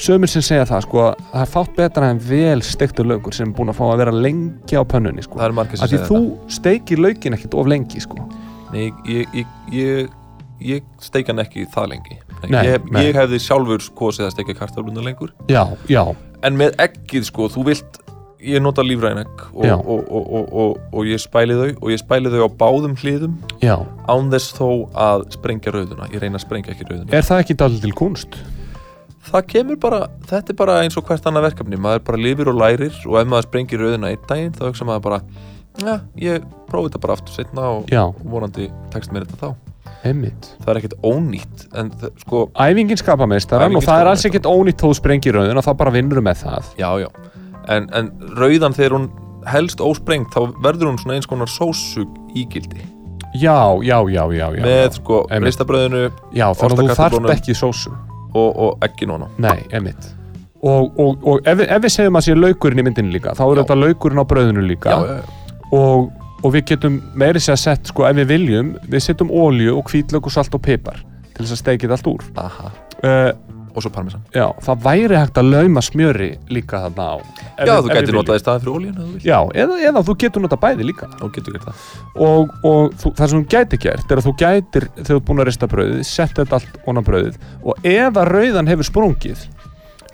sömur 0.00 0.28
sem 0.28 0.44
segja 0.44 0.66
það 0.68 0.82
sko 0.84 1.02
að 1.06 1.22
það 1.30 1.44
er 1.44 1.52
fátt 1.52 1.76
betra 1.78 2.10
en 2.12 2.18
vel 2.20 2.58
steiktur 2.66 3.08
laukur 3.08 3.36
sem 3.36 3.48
er 3.48 3.56
búin 3.56 3.72
að 3.72 3.78
fá 3.78 3.86
að 3.88 4.02
vera 4.02 4.12
lengi 4.12 4.76
á 4.76 4.82
pönnunni 4.84 5.24
sko. 5.24 5.40
það 5.40 5.48
er 5.48 5.56
margir 5.60 5.80
sem 5.80 5.86
af 5.86 5.92
því 5.92 6.00
segja 6.02 6.10
þú 6.10 6.52
steikir 6.58 7.02
laukin 7.02 7.38
ekkert 7.38 7.56
of 7.56 7.70
lengi 7.72 8.04
sko. 8.04 8.20
þetta 8.20 8.46
nei, 8.72 8.86
ég, 9.08 9.36
ég, 9.36 9.52
ég, 9.72 10.08
ég 10.60 10.88
steik 11.02 11.30
hann 11.30 11.42
ekki 11.42 11.66
það 11.72 11.92
lengi. 11.94 12.18
Nei, 12.46 12.50
Nei, 12.92 13.06
ég, 13.06 13.16
hefði 13.16 13.38
sjálfur 13.42 13.84
kosið 13.96 14.28
að 14.28 14.34
steikja 14.34 14.58
kartablunar 14.58 15.06
lengur. 15.06 15.32
Já, 15.50 15.64
já, 15.90 16.02
en 16.44 16.58
með 16.58 16.76
eggið 16.84 17.30
sko, 17.30 17.48
þú 17.52 17.64
vilt 17.70 18.02
ég 18.46 18.60
nota 18.62 18.84
lífræn 18.84 19.22
egg 19.22 19.46
og, 19.48 19.64
og, 19.64 20.02
og, 20.04 20.26
og, 20.26 20.50
og, 20.52 20.82
og 20.92 21.08
ég 21.08 21.18
spæli 21.22 21.56
þau 21.56 21.70
og 21.80 21.88
ég 21.90 22.02
spæli 22.02 22.30
þau 22.30 22.44
á 22.46 22.50
báðum 22.60 22.94
hliðum 23.00 23.38
án 23.64 24.28
þess 24.34 24.52
þó 24.58 24.68
að 24.92 25.26
sprengja 25.34 25.72
rauðuna. 25.74 26.10
Ég 26.12 26.22
reyna 26.22 26.38
að 26.38 26.44
sprengja 26.44 26.76
ekki 26.76 26.86
rauðuna. 26.90 27.10
Er 27.16 27.26
það 27.26 27.42
ekki 27.42 27.58
dálítið 27.62 27.88
til 27.88 27.96
kunst? 27.96 28.38
Það 29.26 29.46
kemur 29.52 29.78
bara, 29.82 30.00
þetta 30.30 30.52
er 30.52 30.58
bara 30.58 30.78
eins 30.84 30.96
og 30.98 31.06
hvert 31.08 31.28
annað 31.28 31.48
verkefni. 31.50 31.78
Maður 31.80 32.04
bara 32.08 32.22
lifir 32.22 32.50
og 32.52 32.58
lærir 32.60 32.96
og 33.06 33.20
ef 33.20 33.30
maður 33.30 33.48
sprengir 33.48 33.82
rauðina 33.82 34.12
einn 34.12 34.26
daginn 34.30 34.56
þá 34.56 34.64
hugsa 34.68 34.88
maður 34.88 35.04
bara 35.08 35.20
ja, 35.82 35.96
ég 36.20 36.46
prófi 36.70 36.90
þetta 36.90 37.02
bara 37.02 37.16
aftur 37.18 37.36
setna 37.36 37.68
og, 37.76 37.90
já, 37.92 38.02
vonandi 38.24 38.70
tekst 38.94 39.14
mér 39.14 39.26
þetta 39.26 39.40
þá. 39.42 39.72
Einmitt. 40.06 40.50
Það 40.62 40.72
er 40.72 40.80
ekkert 40.80 40.96
ónýtt 41.06 41.66
en 41.80 41.92
sko, 42.22 42.46
æfingin 42.62 43.00
skapa 43.00 43.26
meistaran 43.30 43.74
og 43.74 43.84
það 43.84 44.02
er 44.02 44.10
alls 44.12 44.26
ekkert 44.28 44.48
ónýtt 44.50 44.82
þó 44.82 44.90
sprengir 44.98 45.34
rauðin 45.34 45.58
og 45.58 45.66
þá 45.66 45.72
bara 45.82 45.94
vinnur 45.94 46.22
með 46.22 46.44
það. 46.44 46.74
Já 46.78 46.90
já. 47.02 47.08
En, 47.72 47.88
en 47.96 48.12
rauðan 48.38 48.76
þegar 48.76 48.98
hún 48.98 49.08
helst 49.50 49.82
ósprengt 49.82 50.34
þá 50.34 50.52
verður 50.62 50.92
hún 50.92 51.00
svona 51.02 51.18
eins 51.18 51.26
konar 51.30 51.50
sósu 51.50 52.06
ígildi. 52.38 52.84
Já, 53.36 53.58
já, 53.84 53.98
já, 54.08 54.22
já, 54.32 54.46
já 54.56 54.62
með 54.64 54.98
sko 55.00 55.24
ristabröðinu 55.28 56.06
já, 56.32 56.46
þannig 56.56 56.62
að 56.62 56.78
þú 56.78 56.84
ostakartöflunum. 56.86 57.32
ekki 57.34 57.56
sósu 57.58 57.92
og, 58.36 58.60
og 58.66 58.86
ekki 58.86 59.08
nóna 59.10 59.30
nei, 59.42 59.58
einmitt 59.74 60.12
og, 60.66 60.92
og, 60.98 61.26
og 61.26 61.48
ef, 61.48 61.62
ef 61.66 61.82
við 61.84 61.94
segjum 61.96 62.20
að 62.20 62.28
sé 62.28 62.36
laukurinn 62.36 62.82
í 62.82 62.86
myndinni 62.86 63.16
líka 63.16 63.34
þá 63.38 63.44
er 63.46 63.56
Já. 63.56 63.60
þetta 63.62 63.80
laukurinn 63.82 64.22
á 64.22 64.26
brauðinu 64.30 64.64
líka 64.66 64.94
já, 64.94 65.10
já, 65.10 65.18
já. 65.18 65.58
og, 65.80 66.08
og 66.42 66.54
við 66.54 66.64
getum 66.72 67.00
meiri 67.18 67.42
sér 67.42 67.56
að 67.56 67.62
sett 67.64 67.92
sko 67.92 68.06
ef 68.08 68.16
við 68.20 68.32
viljum, 68.34 68.72
við 68.86 69.04
setjum 69.08 69.32
ólju 69.32 69.76
og 69.78 69.92
hvítlaug 69.92 70.30
og 70.30 70.36
salt 70.36 70.56
og 70.56 70.64
pipar 70.64 71.02
til 71.36 71.44
þess 71.44 71.58
að 71.58 71.62
steikið 71.62 71.96
allt 71.96 72.10
úr 72.12 72.26
Aha. 72.40 72.72
uh, 73.02 73.30
og 73.76 73.84
svo 73.84 73.90
parmesan. 73.92 74.22
Já, 74.32 74.46
það 74.64 74.78
væri 74.86 75.18
hægt 75.20 75.36
að 75.42 75.50
lauma 75.52 75.82
smjöri 75.84 76.28
líka 76.48 76.80
þarna 76.86 77.06
á. 77.12 77.16
Ef 77.56 77.66
já, 77.68 77.72
við- 77.72 77.76
þú 77.76 77.76
ef 77.76 77.84
við 77.84 77.92
gæti 77.96 78.06
viljum. 78.06 78.18
notað 78.22 78.38
í 78.38 78.42
staðan 78.42 78.62
fyrir 78.64 78.76
ólíun 78.76 79.20
já, 79.26 79.38
eða, 79.62 79.76
eða 79.90 80.02
þú 80.08 80.14
getur 80.24 80.44
notað 80.46 80.62
bæði 80.64 80.86
líka. 80.88 81.08
Og 81.20 81.32
getur 81.36 81.52
gert 81.56 81.66
það. 81.68 81.84
Og, 82.16 82.54
og 82.64 82.96
þú, 83.02 83.12
það 83.20 83.28
sem 83.34 83.42
þú 83.44 83.50
gæti 83.56 83.80
gert 83.86 84.10
er 84.16 84.22
að 84.22 84.26
þú 84.30 84.34
gætir 84.40 84.88
þegar 84.96 85.10
þú 85.10 85.16
ert 85.20 85.26
búin 85.28 85.44
að 85.44 85.48
rista 85.50 85.68
brauðið, 85.70 86.02
sett 86.08 86.34
þetta 86.40 86.58
allt 86.60 86.80
onan 86.86 87.04
brauðið 87.04 87.36
og 87.62 87.86
ef 87.92 88.16
að 88.22 88.32
rauðan 88.32 88.72
hefur 88.72 88.88
sprungið 88.90 89.44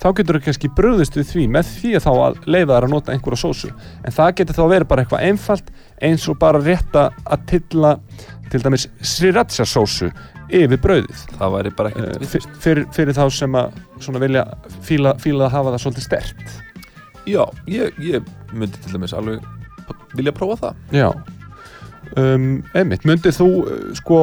þá 0.03 0.09
getur 0.19 0.35
þú 0.41 0.45
kannski 0.49 0.69
brauðist 0.75 1.15
við 1.15 1.27
því 1.31 1.43
með 1.55 1.69
því 1.79 1.91
að 1.95 2.03
þá 2.03 2.13
að 2.27 2.39
leifa 2.51 2.75
þær 2.75 2.87
að 2.89 2.91
nota 2.91 3.13
einhverja 3.15 3.39
sósu. 3.39 3.69
En 4.03 4.11
það 4.17 4.33
getur 4.41 4.57
þá 4.59 4.65
vera 4.73 4.85
bara 4.91 5.05
eitthvað 5.05 5.27
einfalt 5.29 5.69
eins 6.03 6.25
og 6.33 6.39
bara 6.43 6.59
rétta 6.59 7.05
að 7.23 7.45
tilla 7.53 7.93
til 8.51 8.61
dæmis 8.65 8.89
sriracha 9.01 9.65
sósu 9.65 10.11
yfir 10.53 10.83
brauðið. 10.83 11.25
Það 11.39 11.57
væri 11.57 11.73
bara 11.79 11.95
uh, 11.95 12.11
ekkert 12.13 12.35
fyr, 12.35 12.51
fyrir, 12.67 12.91
fyrir 12.93 13.17
þá 13.17 13.25
sem 13.39 13.57
að 13.63 14.21
vilja 14.27 14.45
fíla, 14.85 15.17
fíla 15.23 15.49
að 15.49 15.57
hafa 15.57 15.75
það 15.75 15.83
svolítið 15.87 16.09
stert 16.11 16.61
já, 17.27 17.45
ég, 17.71 17.93
ég 18.03 18.25
myndi 18.53 18.81
til 18.83 18.97
dæmis 18.97 19.15
alveg 19.17 19.45
vilja 20.17 20.35
prófa 20.35 20.59
það. 20.61 20.81
Já. 20.97 21.09
Um, 22.19 22.49
Einmitt, 22.77 23.07
myndið 23.09 23.39
þú 23.39 23.49
uh, 23.63 23.85
sko, 23.97 24.19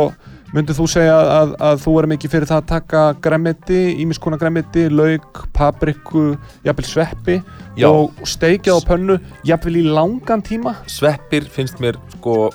myndið 0.53 0.77
þú 0.77 0.87
segja 0.91 1.15
að, 1.39 1.53
að 1.65 1.83
þú 1.85 1.93
er 2.01 2.07
mikið 2.11 2.33
fyrir 2.35 2.49
það 2.49 2.61
að 2.61 2.67
taka 2.73 3.03
græmiti 3.25 3.79
ímiskona 4.03 4.37
græmiti, 4.41 4.85
lauk, 4.93 5.43
papriku 5.55 6.25
jafnvel 6.65 6.87
sveppi 6.89 7.39
Já. 7.79 7.89
og 7.89 8.13
steikja 8.29 8.77
á 8.77 8.79
pönnu 8.85 9.17
jafnvel 9.47 9.79
í 9.81 9.85
langan 9.87 10.45
tíma? 10.45 10.75
Sveppir 10.89 11.49
finnst 11.49 11.81
mér 11.81 11.97
sko 12.17 12.51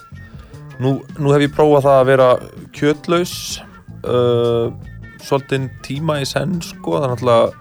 nú, 0.82 0.96
nú 1.18 1.34
hef 1.34 1.46
ég 1.46 1.54
prófað 1.54 1.86
það 1.88 2.00
að 2.00 2.08
vera 2.10 2.30
kjötlaus 2.74 3.34
uh, 4.08 4.72
svolítinn 5.24 5.68
tíma 5.86 6.20
í 6.22 6.26
senn 6.28 6.58
sko. 6.64 6.98
Þannig 7.02 7.28
að 7.34 7.60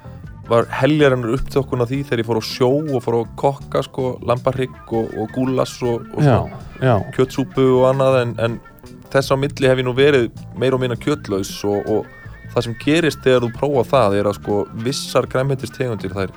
var 0.50 0.68
heljarinnar 0.76 1.38
upptökkun 1.38 1.84
af 1.84 1.90
því 1.92 2.02
þegar 2.04 2.22
ég 2.22 2.28
fór 2.28 2.40
á 2.40 2.44
sjó 2.44 2.70
og 2.84 3.04
fór 3.06 3.16
á 3.16 3.24
kokka 3.40 3.84
sko 3.86 4.08
lambarhygg 4.28 4.92
og, 4.92 5.14
og 5.16 5.32
gúlas 5.36 5.78
og, 5.88 6.04
og 6.12 6.26
Já, 6.26 6.40
já, 6.84 6.96
kjötsúpu 7.16 7.64
og 7.80 7.86
annað 7.94 8.20
en, 8.20 8.34
en 8.44 8.58
þess 9.14 9.32
á 9.32 9.36
milli 9.40 9.70
hef 9.72 9.80
ég 9.80 9.88
nú 9.88 9.96
verið 9.96 10.28
meira 10.60 10.76
og 10.76 10.84
minna 10.84 11.00
kjötlaus 11.00 11.54
og, 11.64 11.88
og 11.88 12.52
það 12.54 12.68
sem 12.68 12.76
gerist 12.84 13.24
þegar 13.24 13.46
þú 13.46 13.52
prófa 13.56 13.86
það 13.94 14.18
er 14.20 14.30
að 14.30 14.40
sko 14.42 14.58
vissar 14.84 15.30
græmitistegundir 15.32 16.16
þær, 16.18 16.34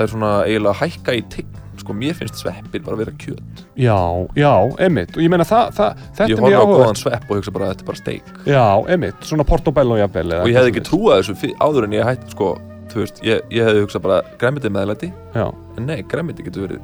þær 0.00 0.14
svona 0.16 0.32
eiginlega 0.48 0.80
hækka 0.82 1.14
í 1.14 1.22
tign 1.36 1.60
sko 1.84 1.94
mér 2.00 2.14
finnst 2.18 2.40
sveppir 2.40 2.82
bara 2.82 2.96
að 2.96 3.02
vera 3.04 3.14
kjöt. 3.20 3.62
Já, 3.76 3.98
já, 4.40 4.52
einmitt. 4.80 5.12
Og 5.16 5.22
ég 5.22 5.30
meina 5.30 5.44
það, 5.44 5.70
það 5.76 5.98
þetta 6.16 6.28
ég 6.30 6.34
er 6.38 6.40
horfa 6.40 6.50
mjög 6.50 6.56
á 6.56 6.64
góðan 6.64 6.80
áhugavert. 6.80 7.02
svepp 7.04 7.30
og 7.30 7.36
hugsa 7.38 7.52
bara 7.54 7.64
að 7.68 7.74
þetta 7.74 7.84
er 7.84 7.90
bara 7.92 8.00
steik. 8.00 8.32
Já, 8.48 8.64
einmitt, 8.94 9.20
svona 9.28 9.44
portobello 9.48 9.98
jafnvel 10.00 10.26
eða 10.32 10.42
og 10.42 10.48
ég 10.48 10.56
hefði 10.58 10.72
eitthvað 10.72 10.80
ekki 10.80 10.88
trúað 10.90 11.20
þessu 11.20 11.36
fyr- 11.44 11.56
áður 11.60 11.84
en 11.90 11.96
ég 11.98 12.08
hætti 12.08 12.34
sko, 12.34 12.48
þú 12.94 13.04
veist, 13.04 13.22
ég, 13.28 13.40
ég 13.52 13.68
hefði 13.68 13.84
hugsað 13.84 14.02
bara 14.08 14.18
græmiti 14.40 14.72
meðlæti, 14.72 15.12
svoleiðis. 15.34 15.78
en 15.78 15.86
nei, 15.92 16.02
græmiti 16.02 16.42
getur 16.48 16.66
verið 16.68 16.80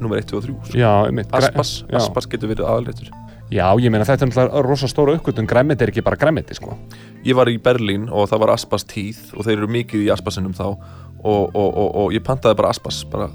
nummer 0.00 0.18
1, 0.18 0.26
2 0.30 0.36
og 0.36 0.42
3 0.44 0.54
Já, 0.54 0.64
sko. 0.68 0.78
já, 0.78 0.92
einmitt. 1.08 1.30
Græ- 1.30 1.48
aspas, 1.48 1.84
já. 1.88 1.96
aspas 1.96 2.26
getur 2.28 2.48
verið 2.52 2.66
aðalréttur. 2.68 3.10
Já, 3.52 3.68
ég 3.78 3.90
meina 3.92 4.04
þetta 4.08 4.24
er 4.24 4.28
náttúrulega 4.32 4.62
rosa 4.66 4.86
stóra 4.88 5.14
uppgötun 5.14 5.46
græmiti 5.46 5.84
er 5.84 5.90
ekki 5.92 6.02
bara 6.02 6.16
græmiti, 6.16 6.54
sko. 6.56 6.76
Ég 7.24 7.36
var 7.36 7.46
í 7.46 7.58
Berlín 7.62 8.08
og 8.10 8.28
það 8.28 8.40
var 8.40 8.50
aspas 8.56 8.84
tíð 8.84 9.20
og 9.36 9.44
þeir 9.46 9.58
eru 9.60 9.68
mikið 9.68 10.06
í 10.08 10.12
aspasinum 10.12 10.52
þá. 10.56 10.64
Og, 11.24 11.54
og, 11.54 11.70
og, 11.76 11.88
og 11.96 12.12
ég 12.12 12.20
pantaði 12.24 12.56
bara 12.58 12.68
aspas 12.74 13.04
bara, 13.08 13.28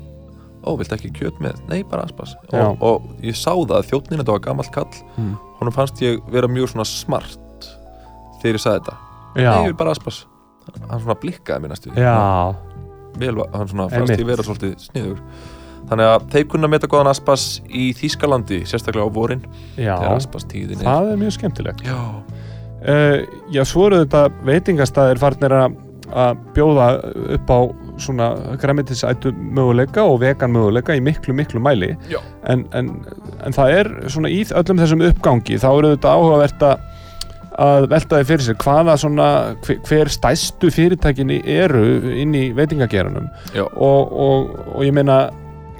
ó, 0.63 0.75
viltu 0.79 0.95
ekki 0.95 1.11
kjöt 1.15 1.39
með? 1.43 1.59
Nei, 1.69 1.83
bara 1.83 2.03
aspas. 2.07 2.35
Og, 2.53 2.81
og 2.81 3.05
ég 3.23 3.35
sá 3.37 3.51
það, 3.55 3.85
þjóttnin, 3.89 4.19
þetta 4.23 4.35
var 4.35 4.39
gamall 4.47 4.71
kall 4.73 4.89
Mm. 5.17 5.35
honum 5.59 5.73
fannst 5.75 6.01
ég 6.01 6.19
vera 6.31 6.47
mjög 6.47 6.69
svona 6.73 6.85
smart 6.87 7.69
þegar 8.41 8.55
ég 8.59 8.63
sagði 8.63 8.79
þetta. 8.83 8.97
Já, 9.35 9.49
Nei, 9.51 9.61
ég 9.63 9.69
vil 9.73 9.77
bara 9.79 9.91
aspas. 9.91 10.25
Hann 10.89 10.99
svona 11.01 11.15
blikkaði 11.19 11.61
mér 11.63 11.71
næstu 11.73 11.93
já, 11.95 12.55
Vel, 13.19 13.35
hann 13.53 13.67
svona 13.67 13.89
fannst 13.89 14.11
Einmitt. 14.13 14.19
ég 14.21 14.25
vera 14.29 14.43
svolítið 14.43 14.75
sniður. 14.79 15.19
Þannig 15.89 16.05
að 16.05 16.25
þeir 16.29 16.47
kunna 16.51 16.67
meta 16.69 16.87
góðan 16.87 17.09
aspas 17.09 17.61
í 17.67 17.87
Þýskalandi 17.97 18.59
Sérstaklega 18.67 19.07
á 19.07 19.11
vorin 19.15 19.41
já. 19.75 19.95
er. 19.97 20.19
Það 20.83 21.11
er 21.11 21.17
mjög 21.17 21.33
skemmtilegt. 21.37 21.81
Já, 21.87 21.95
uh, 22.85 23.25
Já, 23.51 23.63
svo 23.65 23.87
eru 23.87 24.03
þetta 24.05 24.29
veitingastæðir 24.45 25.17
farnir 25.19 25.55
að 25.57 25.77
að 26.15 26.43
bjóða 26.55 26.87
upp 27.37 27.51
á 27.53 27.59
svona 27.99 28.29
græmitisætu 28.61 29.33
möguleika 29.35 30.05
og 30.07 30.21
vegan 30.23 30.53
möguleika 30.55 30.95
í 30.95 31.03
miklu, 31.03 31.35
miklu 31.35 31.61
mæli. 31.63 31.95
En, 32.49 32.65
en, 32.73 32.93
en 33.45 33.55
það 33.55 33.75
er 33.79 33.91
svona 34.07 34.31
í 34.31 34.43
öllum 34.47 34.79
þessum 34.81 35.03
uppgangi 35.09 35.59
þá 35.59 35.69
eru 35.71 35.93
þetta 35.95 36.15
áhugavert 36.15 36.65
að 36.69 36.87
að 37.59 37.89
velta 37.91 38.19
því 38.19 38.27
fyrir 38.29 38.45
sér 38.45 38.57
hvaða 38.63 38.95
svona 39.01 39.27
hver, 39.67 40.11
stæstu 40.13 40.69
fyrirtækinni 40.71 41.41
eru 41.43 41.83
inn 42.15 42.35
í 42.37 42.45
veitingageranum 42.55 43.27
og, 43.57 44.13
og, 44.13 44.53
og 44.75 44.85
ég 44.85 44.95
meina 44.95 45.25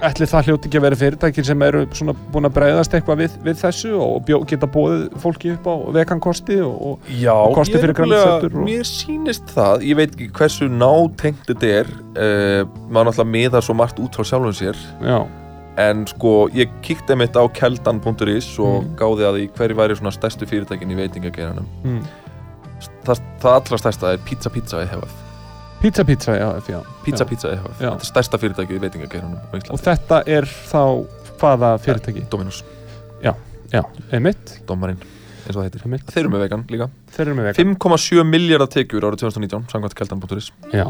ætli 0.06 0.26
það 0.30 0.46
hljóti 0.48 0.68
ekki 0.70 0.78
að 0.80 0.84
vera 0.86 0.96
fyrirtækin 1.00 1.44
sem 1.44 1.62
eru 1.66 1.80
svona 1.96 2.14
búin 2.32 2.48
að 2.48 2.54
breyðast 2.56 2.94
eitthvað 2.96 3.18
við, 3.22 3.34
við 3.44 3.58
þessu 3.60 3.90
og 4.00 4.14
bjó, 4.28 4.38
geta 4.48 4.68
bóðið 4.72 5.02
fólki 5.20 5.52
upp 5.56 5.66
á 5.68 5.74
vegankosti 5.98 6.56
og, 6.64 6.78
og 6.92 7.10
já 7.20 7.34
kosti 7.56 7.74
ég 7.74 7.78
er 7.78 7.84
fyrir 7.84 7.96
grænmetisætur 7.98 8.56
og- 8.56 8.64
Mér 8.70 8.86
sýnist 8.88 9.52
það, 9.56 9.84
ég 9.90 9.98
veit 10.00 10.14
ekki 10.16 10.30
hversu 10.40 10.70
nátengt 10.72 11.44
þetta 11.50 11.72
er 11.82 11.90
uh, 11.90 12.64
Maður 12.88 13.10
náttúrulega 13.10 13.30
miðar 13.36 13.66
svo 13.68 13.76
margt 13.76 14.00
út 14.00 14.16
frá 14.16 14.24
sjálfum 14.32 14.56
sér 14.56 14.80
já, 15.04 15.20
En 15.80 16.02
sko, 16.10 16.48
ég 16.52 16.72
kíkti 16.84 17.14
mitt 17.16 17.36
á 17.38 17.44
keldan.is 17.56 18.48
og 18.58 18.82
Mm. 18.82 18.94
gáði 18.98 19.24
að 19.28 19.36
því 19.38 19.44
hverju 19.56 19.76
væri 19.78 19.96
svona 20.00 20.12
stærstu 20.12 20.48
fyrirtækin 20.50 20.90
í 20.92 20.96
veitingageiranum 20.98 21.66
mm. 21.84 22.02
það, 23.06 23.20
það 23.40 23.54
allra 23.60 23.78
stærsta 23.84 24.12
er 24.16 24.24
Pizza 24.26 24.50
Pizza 24.52 24.80
EHF 24.82 25.12
pizza 25.80 26.04
pizza 26.04 26.36
já, 26.36 26.48
já, 26.68 26.80
Pizza 27.04 27.24
já. 27.24 27.28
Pizza 27.28 27.48
EHF, 27.54 27.80
Já. 27.80 27.90
þetta 27.90 28.04
er 28.04 28.08
stærsta 28.10 28.38
fyrirtæki 28.38 28.76
í 28.76 28.80
veitingageiranum 28.82 29.38
á 29.40 29.72
og 29.72 29.80
þetta 29.80 30.18
er 30.28 30.44
þá 30.44 30.82
hvaða 31.40 31.70
fyrirtæki? 31.80 32.26
Dominus, 32.30 32.62
já, 33.22 33.32
emitt, 34.12 34.60
Dómarinn, 34.68 34.98
eins 35.46 35.54
og 35.54 35.60
það 35.62 35.66
heitir. 35.68 35.84
Emitt 35.86 36.10
Þeir 36.10 36.24
eru 36.24 36.32
með 36.34 36.44
vegan 36.44 36.64
líka. 36.68 36.88
Þeir 37.14 37.26
eru 37.28 37.36
með 37.38 37.48
vegan. 37.48 37.74
5,7 37.78 38.24
miljardar 38.26 38.70
tekjur 38.74 39.06
árið 39.08 39.22
2019 39.24 39.70
samkvæmt 39.72 39.96
keldan.is 40.00 40.50
já, 40.74 40.86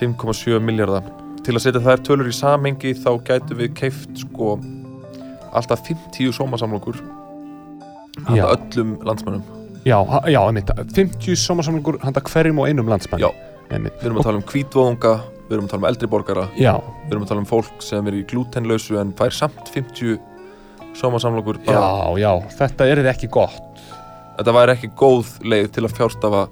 5,7 0.00 0.58
miljardar 0.64 1.06
til 1.44 1.54
að 1.56 1.64
setja 1.66 1.84
þær 1.84 2.02
tölur 2.08 2.28
í 2.28 2.34
samhengi 2.34 2.94
þá 2.98 3.10
gætu 3.28 3.56
við 3.60 3.74
keift 3.78 4.24
sko 4.24 4.56
alltaf 5.52 5.84
50 5.86 6.32
sómasamlokur 6.36 6.98
Já. 6.98 8.26
handa 8.26 8.48
öllum 8.56 8.96
landsmönnum. 9.06 9.44
Já, 9.86 10.00
já, 10.26 10.40
emitt 10.48 10.72
50 10.96 11.36
sómasamlingur 11.38 12.00
handa 12.02 12.20
hverjum 12.20 12.58
og 12.58 12.68
einum 12.68 12.88
landsmann 12.90 13.22
Já. 13.22 13.30
Við 13.68 14.06
erum 14.06 14.20
að 14.20 14.28
tala 14.28 14.40
um 14.40 14.46
hvítvóðunga, 14.48 15.12
við 15.48 15.54
erum 15.56 15.66
að 15.66 15.72
tala 15.72 15.82
um 15.82 15.88
eldri 15.90 16.08
borgara. 16.10 16.46
Já, 16.56 16.74
Við 17.04 17.14
erum 17.14 17.24
að 17.26 17.32
tala 17.32 17.42
um 17.44 17.48
fólk 17.48 17.84
sem 17.84 18.08
er 18.08 18.16
í 18.16 18.24
glútenlausu 18.28 18.98
en 19.00 19.12
fær 19.18 19.34
samt 19.34 19.72
50 19.74 20.16
sómasamlokur 20.98 21.60
já, 21.66 21.80
já, 22.18 22.32
þetta 22.58 22.86
er 22.88 23.02
ekki 23.12 23.28
gott. 23.32 23.82
Þetta 24.38 24.54
væri 24.54 24.74
ekki 24.76 24.90
góð 24.98 25.34
leið 25.46 25.68
til 25.74 25.84
að 25.86 25.94
fjárstafa 25.98 26.42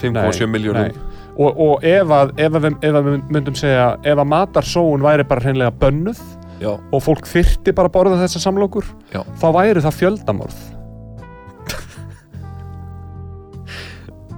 5,7 0.00 0.48
miljónum 0.50 0.96
og, 1.36 1.50
og 1.60 1.84
ef, 1.84 2.12
að, 2.12 2.32
ef, 2.40 2.56
að 2.56 2.66
ef 2.70 2.94
að 2.96 3.08
við 3.08 3.16
myndum 3.34 3.56
segja 3.58 3.86
ef 4.04 4.16
að 4.16 4.30
matarsóun 4.32 5.04
væri 5.04 5.26
bara 5.28 5.44
hreinlega 5.44 5.74
bönnuð 5.80 6.20
Já, 6.60 6.72
og 6.72 7.02
fólk 7.04 7.28
þyrti 7.28 7.74
bara 7.76 7.90
að 7.90 7.96
borða 7.98 8.22
þessa 8.22 8.40
samlokur 8.46 8.86
Já. 9.12 9.20
þá 9.40 9.46
væri 9.58 9.84
það 9.84 9.98
fjöldamorð. 10.00 10.58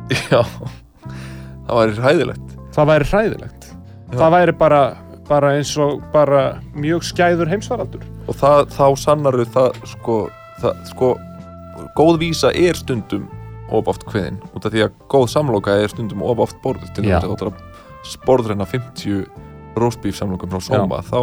Já 0.32 0.42
Það 1.68 1.80
væri 1.82 1.98
hræðilegt. 2.02 2.56
Það 2.74 2.90
væri 2.92 3.08
hræðilegt. 3.12 3.68
Já. 4.08 4.16
það 4.16 4.30
væri 4.32 4.52
bara, 4.56 4.82
bara 5.28 5.54
eins 5.58 5.74
og 5.76 6.04
bara 6.14 6.42
mjög 6.72 7.04
skæður 7.04 7.50
heimsvaraldur 7.52 8.04
Og 8.28 8.36
það, 8.36 8.62
þá 8.72 8.86
sannaru 9.02 9.44
það 9.52 9.82
sko, 9.90 10.16
það, 10.62 10.78
sko 10.92 11.10
góð 11.98 12.20
vísa 12.22 12.52
er 12.56 12.78
stundum 12.78 13.26
of 13.68 13.90
oft 13.90 14.06
kveðin 14.08 14.38
út 14.56 14.64
af 14.64 14.72
því 14.72 14.86
að 14.86 14.94
góð 15.12 15.26
samloka 15.34 15.76
er 15.76 15.92
stundum 15.92 16.24
of 16.24 16.40
oft 16.40 16.56
borðið 16.64 16.94
til 16.96 17.04
þess 17.04 17.28
að 17.28 17.50
að 17.50 17.60
sporðreina 18.08 18.64
50 18.68 19.26
roastbeef 19.78 20.16
samlokum 20.16 20.54
frá 20.54 20.64
Soma 20.64 21.02
þá 21.04 21.20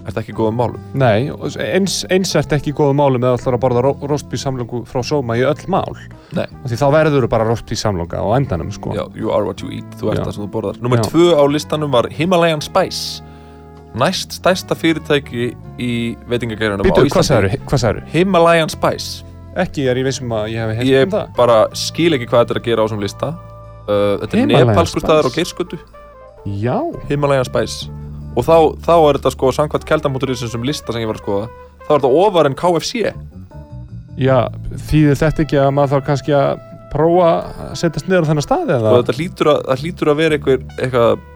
er 0.00 0.10
þetta 0.10 0.22
ekki 0.24 0.34
góða 0.36 0.52
málum 0.56 0.98
Nei, 0.98 1.30
og 1.30 1.56
eins, 1.60 2.00
eins 2.10 2.34
ert 2.38 2.52
ekki 2.56 2.72
í 2.72 2.76
góðu 2.76 2.96
máli 2.98 3.20
með 3.22 3.46
að 3.50 3.58
borða 3.62 3.84
ró, 3.84 3.92
róstbí 4.10 4.40
samlungu 4.40 4.82
frá 4.88 5.02
Soma 5.06 5.36
í 5.38 5.44
öll 5.46 5.64
mál 5.72 5.92
Nei. 6.36 6.46
og 6.46 6.68
því 6.70 6.78
þá 6.80 6.86
verður 6.96 7.28
bara 7.32 7.48
róstbí 7.48 7.78
samlunga 7.78 8.20
á 8.22 8.26
endanum 8.38 8.70
sko. 8.74 8.94
Já, 8.96 9.04
you 9.18 9.32
are 9.34 9.44
what 9.46 9.62
you 9.62 9.70
eat, 9.74 9.88
þú 10.00 10.12
ert 10.12 10.22
Já. 10.22 10.26
það 10.28 10.36
sem 10.36 10.44
þú 10.46 10.50
borðar 10.56 10.80
Númer 10.84 11.02
Já. 11.02 11.08
tvö 11.10 11.26
á 11.36 11.44
listanum 11.50 11.92
var 11.94 12.08
Himalayan 12.14 12.64
Spice 12.64 13.24
næst 13.98 14.36
stærsta 14.38 14.76
fyrirtæki 14.78 15.50
í 15.82 15.92
veitingageiranum 16.30 16.86
Býtu, 16.86 16.94
á 16.94 17.02
hvað 17.02 17.10
Íslandi 17.10 17.28
sagður, 17.30 17.56
hvað 17.66 17.82
sagður? 17.84 18.04
Himalayan 18.12 18.70
Spice 18.70 19.24
Ekki 19.58 19.88
er 19.90 19.98
ég 19.98 20.06
vissum 20.06 20.30
að 20.30 20.52
ég 20.52 20.62
hef 20.62 20.76
heilt 20.78 20.90
Ég 20.90 21.08
um 21.08 21.14
það 21.16 21.32
bara 21.38 21.56
skil 21.74 22.12
ekki 22.14 22.28
hvað 22.30 22.44
þetta 22.44 22.54
er 22.54 22.60
að 22.60 22.68
gera 22.68 22.82
á 22.82 22.86
þessum 22.86 23.02
lista 23.02 23.30
uh, 23.34 24.14
Þetta 24.22 24.30
er 24.30 24.42
Himalayan 24.44 24.70
nepalskur 24.70 25.02
Spice. 25.02 25.08
staðar 25.08 25.26
á 25.26 25.30
Geirskötu 25.34 25.80
Já, 26.62 26.76
Himalayan 27.10 27.48
Spice 27.50 27.90
og 28.36 28.46
þá, 28.46 28.56
þá 28.86 28.94
er 28.96 29.18
þetta 29.18 29.34
sko 29.34 29.52
samkvæmt 29.56 29.86
keldan.is 29.88 30.44
sem 30.52 30.66
lista 30.66 30.94
sem 30.94 31.02
ég 31.02 31.10
var 31.10 31.18
að 31.18 31.24
skoða 31.24 31.50
þá 31.86 31.90
er 31.90 31.96
þetta 31.96 32.12
ofar 32.22 32.48
en 32.50 32.58
KFC 32.58 33.04
já, 34.20 34.38
þýðir 34.90 35.20
þetta 35.24 35.44
ekki 35.46 35.60
að 35.60 35.72
maður 35.76 35.94
þarf 35.96 36.08
kannski 36.10 36.36
að 36.36 36.64
prófa 36.90 37.28
að 37.30 37.74
setjast 37.78 38.08
niður 38.10 38.26
á 38.26 38.28
þennan 38.30 38.46
staði 38.46 38.74
eða? 38.76 38.94
og 38.94 39.02
þetta 39.02 39.18
hlýtur 39.18 39.52
að, 39.52 39.60
það 39.68 39.84
hlýtur 39.84 40.10
að 40.10 40.20
vera 40.20 40.38
eitthvað, 40.38 40.64
eitthvað 40.78 41.28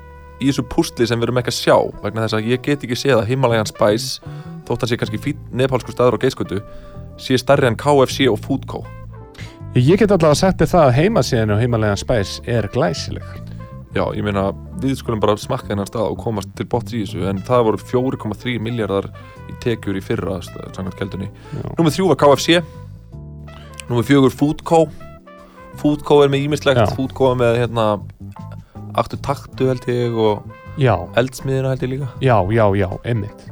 í 0.43 0.49
þessu 0.49 0.65
púsli 0.71 1.07
sem 1.07 1.21
við 1.21 1.29
erum 1.29 1.41
ekki 1.41 1.53
að 1.53 1.61
sjá 1.61 1.77
vegna 2.03 2.25
þess 2.25 2.39
að 2.39 2.51
ég 2.51 2.65
get 2.65 2.85
ekki 2.87 2.99
séð 2.99 3.21
að 3.21 3.31
Himalayan 3.31 3.71
Spice 3.71 4.35
þótt 4.67 4.85
hann 4.85 4.91
sé 4.91 4.99
kannski 5.01 5.23
fýt 5.23 5.47
nepalskur 5.55 5.95
staður 5.95 6.19
á 6.19 6.23
Geirskötu 6.25 6.61
sé 7.23 7.39
starri 7.39 7.71
en 7.71 7.79
KFC 7.79 8.27
og 8.27 8.41
Foodco. 8.43 8.83
Ég 9.79 9.99
get 9.99 10.11
allavega 10.11 10.39
sagt 10.39 10.63
þér 10.63 10.73
það 10.73 10.89
að 10.89 10.97
heimasíðinu 10.99 11.59
Himalayan 11.63 12.01
Spice 12.01 12.43
er 12.51 12.67
glæsileg 12.75 13.44
Já, 13.95 14.03
ég 14.19 14.25
meina, 14.27 14.49
við 14.83 14.97
skulum 14.99 15.21
bara 15.23 15.37
smakka 15.39 15.71
þennan 15.71 15.87
stað 15.87 16.09
og 16.11 16.19
komast 16.25 16.51
til 16.59 16.67
botts 16.67 16.95
í 16.97 17.05
þessu 17.05 17.29
en 17.31 17.39
það 17.47 17.67
voru 17.69 17.79
4,3 17.79 18.57
miljardar 18.65 19.07
í 19.51 19.55
tekjur 19.63 19.99
í 20.01 20.03
fyrra 20.03 20.41
samkvæmt 20.43 20.97
keldunni. 20.99 21.29
Númer 21.79 21.95
þrjú 21.95 22.09
var 22.11 22.19
KFC 22.25 22.59
Númer 23.89 24.07
fjögur 24.09 24.33
Foodco. 24.33 24.85
Foodco 25.81 26.23
er 26.25 26.31
með 26.33 26.47
ímislegt. 26.49 26.95
Foodco 26.97 27.33
er 27.35 27.41
með 27.43 27.59
hérna 27.63 27.87
Aktu 28.95 29.19
taktu 29.19 29.67
held 29.73 29.85
ég 29.91 30.15
og 30.15 30.45
Já, 30.79 30.95
eldsmiðina 31.19 31.71
held 31.75 31.83
ég 31.87 31.91
líka. 31.93 32.09
Já, 32.23 32.37
já, 32.51 32.65
já, 32.79 32.89
einmitt. 33.07 33.45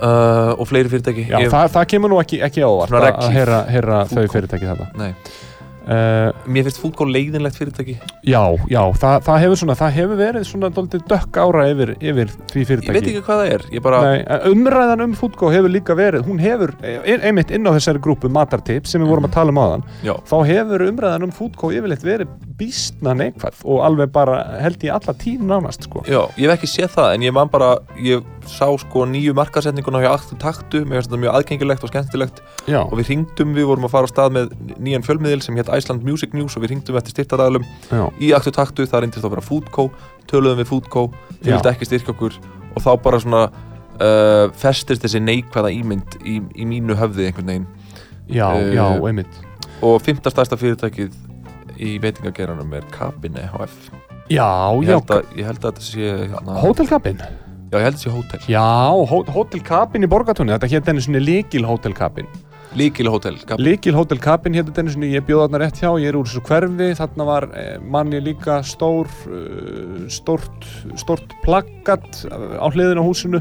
Uh, 0.00 0.54
og 0.56 0.64
fleiri 0.68 0.88
fyrirtæki. 0.88 1.26
Já, 1.28 1.36
Ég- 1.44 1.50
það, 1.52 1.66
það 1.74 1.88
kemur 1.92 2.08
nú 2.12 2.20
ekki, 2.22 2.38
ekki 2.40 2.62
á 2.64 2.68
óvart 2.72 2.88
Svona 2.88 3.10
að- 3.12 3.34
heyra, 3.36 3.58
heyra 3.68 3.98
þau 4.08 4.22
fyrirtæki 4.32 4.68
þetta. 4.70 4.86
Nei, 4.96 5.10
uh, 5.90 6.30
mér 6.46 6.66
finnst 6.68 6.80
Foodco 6.80 7.06
leiðinlegt 7.08 7.58
fyrirtæki. 7.58 7.96
Já, 8.26 8.42
já, 8.70 8.80
það, 9.00 9.16
það 9.26 9.38
hefur 9.44 9.60
svona 9.62 9.76
það 9.80 9.94
hefur 9.98 10.20
verið 10.20 10.46
svona 10.48 10.70
dálítið 10.76 11.04
dökk 11.10 11.38
ára 11.42 11.64
yfir, 11.72 11.92
yfir 12.00 12.32
því 12.52 12.60
Ég 12.62 12.68
fyrirtæki 12.70 12.94
veit 12.96 13.08
ekki 13.10 13.22
hvað 13.26 13.40
það 13.42 13.52
er 13.54 13.64
Ég 13.74 13.84
bara, 13.84 14.00
Nei, 14.04 14.20
umræðan 14.52 15.04
um 15.06 15.14
Foodco 15.18 15.50
hefur 15.54 15.72
líka 15.72 15.96
verið 15.98 16.26
hún 16.28 16.40
hefur, 16.42 16.74
ein- 16.84 17.24
einmitt 17.30 17.50
inn 17.56 17.66
á 17.66 17.72
þessari 17.76 18.02
grúpu 18.04 18.30
Matartips 18.32 18.92
sem 18.94 19.02
við 19.02 19.10
vorum 19.12 19.28
að 19.28 19.34
tala 19.38 19.54
um 19.54 19.60
áðan 19.62 19.84
já, 20.06 20.14
þá 20.28 20.36
hefur 20.50 20.86
umræðan 20.88 21.26
um 21.28 21.34
Foodco 21.34 21.72
yfirleitt 21.74 22.04
verið 22.06 22.34
býstna 22.60 23.14
neikvæð 23.16 23.62
og 23.64 23.80
alveg 23.86 24.12
bara 24.12 24.36
held 24.60 24.82
ég 24.84 24.92
alla 24.92 25.14
tíð 25.16 25.44
nánast 25.48 25.86
sko. 25.88 26.02
Já, 26.06 26.20
ég 26.36 26.50
hef 26.50 26.58
ekki 26.58 26.68
séð 26.68 26.92
það 26.98 27.14
en 27.16 27.24
ég 27.24 27.32
man 27.36 27.48
bara, 27.52 27.70
ég 28.04 28.24
sá 28.50 28.66
sko 28.82 29.06
nýju 29.08 29.32
markasetninguna 29.38 30.00
hjá 30.04 30.10
Aktu 30.12 30.36
Taktu 30.40 30.82
mér 30.84 31.00
finnst 31.00 31.10
þetta 31.10 31.20
mjög 31.24 31.36
aðgengilegt 31.38 31.84
og 31.86 31.92
skemmtilegt 31.92 32.40
Iceland 35.80 36.04
Music 36.06 36.36
News 36.36 36.54
og 36.56 36.62
við 36.64 36.74
ringdum 36.76 36.98
eftir 37.00 37.16
styrtaræðlum 37.16 37.64
já, 37.90 38.04
í 38.20 38.30
Aktu 38.36 38.52
Taktu, 38.54 38.86
það 38.86 39.04
reyndist 39.06 39.26
að 39.26 39.34
vera 39.34 39.44
Foodco 39.48 39.88
töluðum 40.30 40.60
við 40.62 40.68
Foodco, 40.70 41.06
Já. 41.40 41.54
vildi 41.56 41.72
ekki 41.72 41.88
styrkja 41.90 42.14
okkur 42.14 42.36
og 42.76 42.82
þá 42.84 42.90
bara 43.02 43.18
svona 43.24 43.42
uh, 43.50 44.46
festist 44.60 45.02
þessi 45.04 45.20
neikvæða 45.24 45.72
ímynd 45.74 46.18
í, 46.22 46.36
í 46.54 46.66
mínu 46.68 46.94
höfði 47.00 47.26
einhvern 47.30 47.50
veginn. 47.54 47.66
Já, 48.30 48.46
Eh, 48.54 48.74
já, 48.76 48.84
einmitt. 49.08 49.40
og 49.82 49.96
fymta 50.06 50.30
stærsta 50.30 50.54
fyrirtækið 50.60 51.16
í 51.80 51.96
veitingageiranum 52.02 52.70
er 52.78 52.84
Cabin 52.94 53.34
EHF 53.40 53.72
Já, 54.30 54.46
ég 54.78 54.86
já, 54.86 54.94
held 55.00 55.10
að, 55.16 55.24
ég 55.40 55.48
held 55.48 55.64
að 55.64 55.72
þetta 55.72 55.82
sé 55.82 56.10
hérna, 56.30 56.58
hótelkabin 56.62 57.18
já, 57.24 57.74
ég 57.74 57.82
held 57.82 57.96
að 57.96 57.96
þetta 57.96 58.04
sé 58.04 58.12
hótel. 58.14 58.40
Já, 58.52 58.66
hó 59.10 59.16
hótelkabin 59.34 60.06
í 60.06 60.10
Borgatúni 60.12 60.54
þetta 60.54 60.70
hétt 60.70 60.90
enni 60.92 61.02
svona 61.02 61.22
líkil 61.24 61.64
hótelkabin 61.66 62.28
Líkil 62.78 63.08
hótel 63.10 63.34
Gab- 63.46 63.58
Líkil 63.58 63.94
Hotel 63.98 64.18
Cabin 64.22 64.54
hér 64.54 64.62
þetta 64.68 64.84
einu 64.84 64.92
sinni, 64.94 65.08
ég 65.10 65.24
bjóð 65.26 65.40
þarna 65.42 65.58
rétt 65.58 65.80
hjá, 65.80 65.88
ég 65.98 66.06
er 66.12 66.18
úr 66.20 66.28
þessu 66.28 66.42
hverfi, 66.46 66.86
þarna 67.00 67.24
var 67.26 67.46
eh, 67.58 67.70
manni 67.82 68.20
líka 68.22 68.60
stór, 68.62 69.08
uh, 69.26 70.04
stórt, 70.12 70.68
stórt 71.00 71.34
plaggat 71.42 72.20
á 72.30 72.66
hliðinu 72.70 73.02
á 73.02 73.08
húsinu 73.08 73.40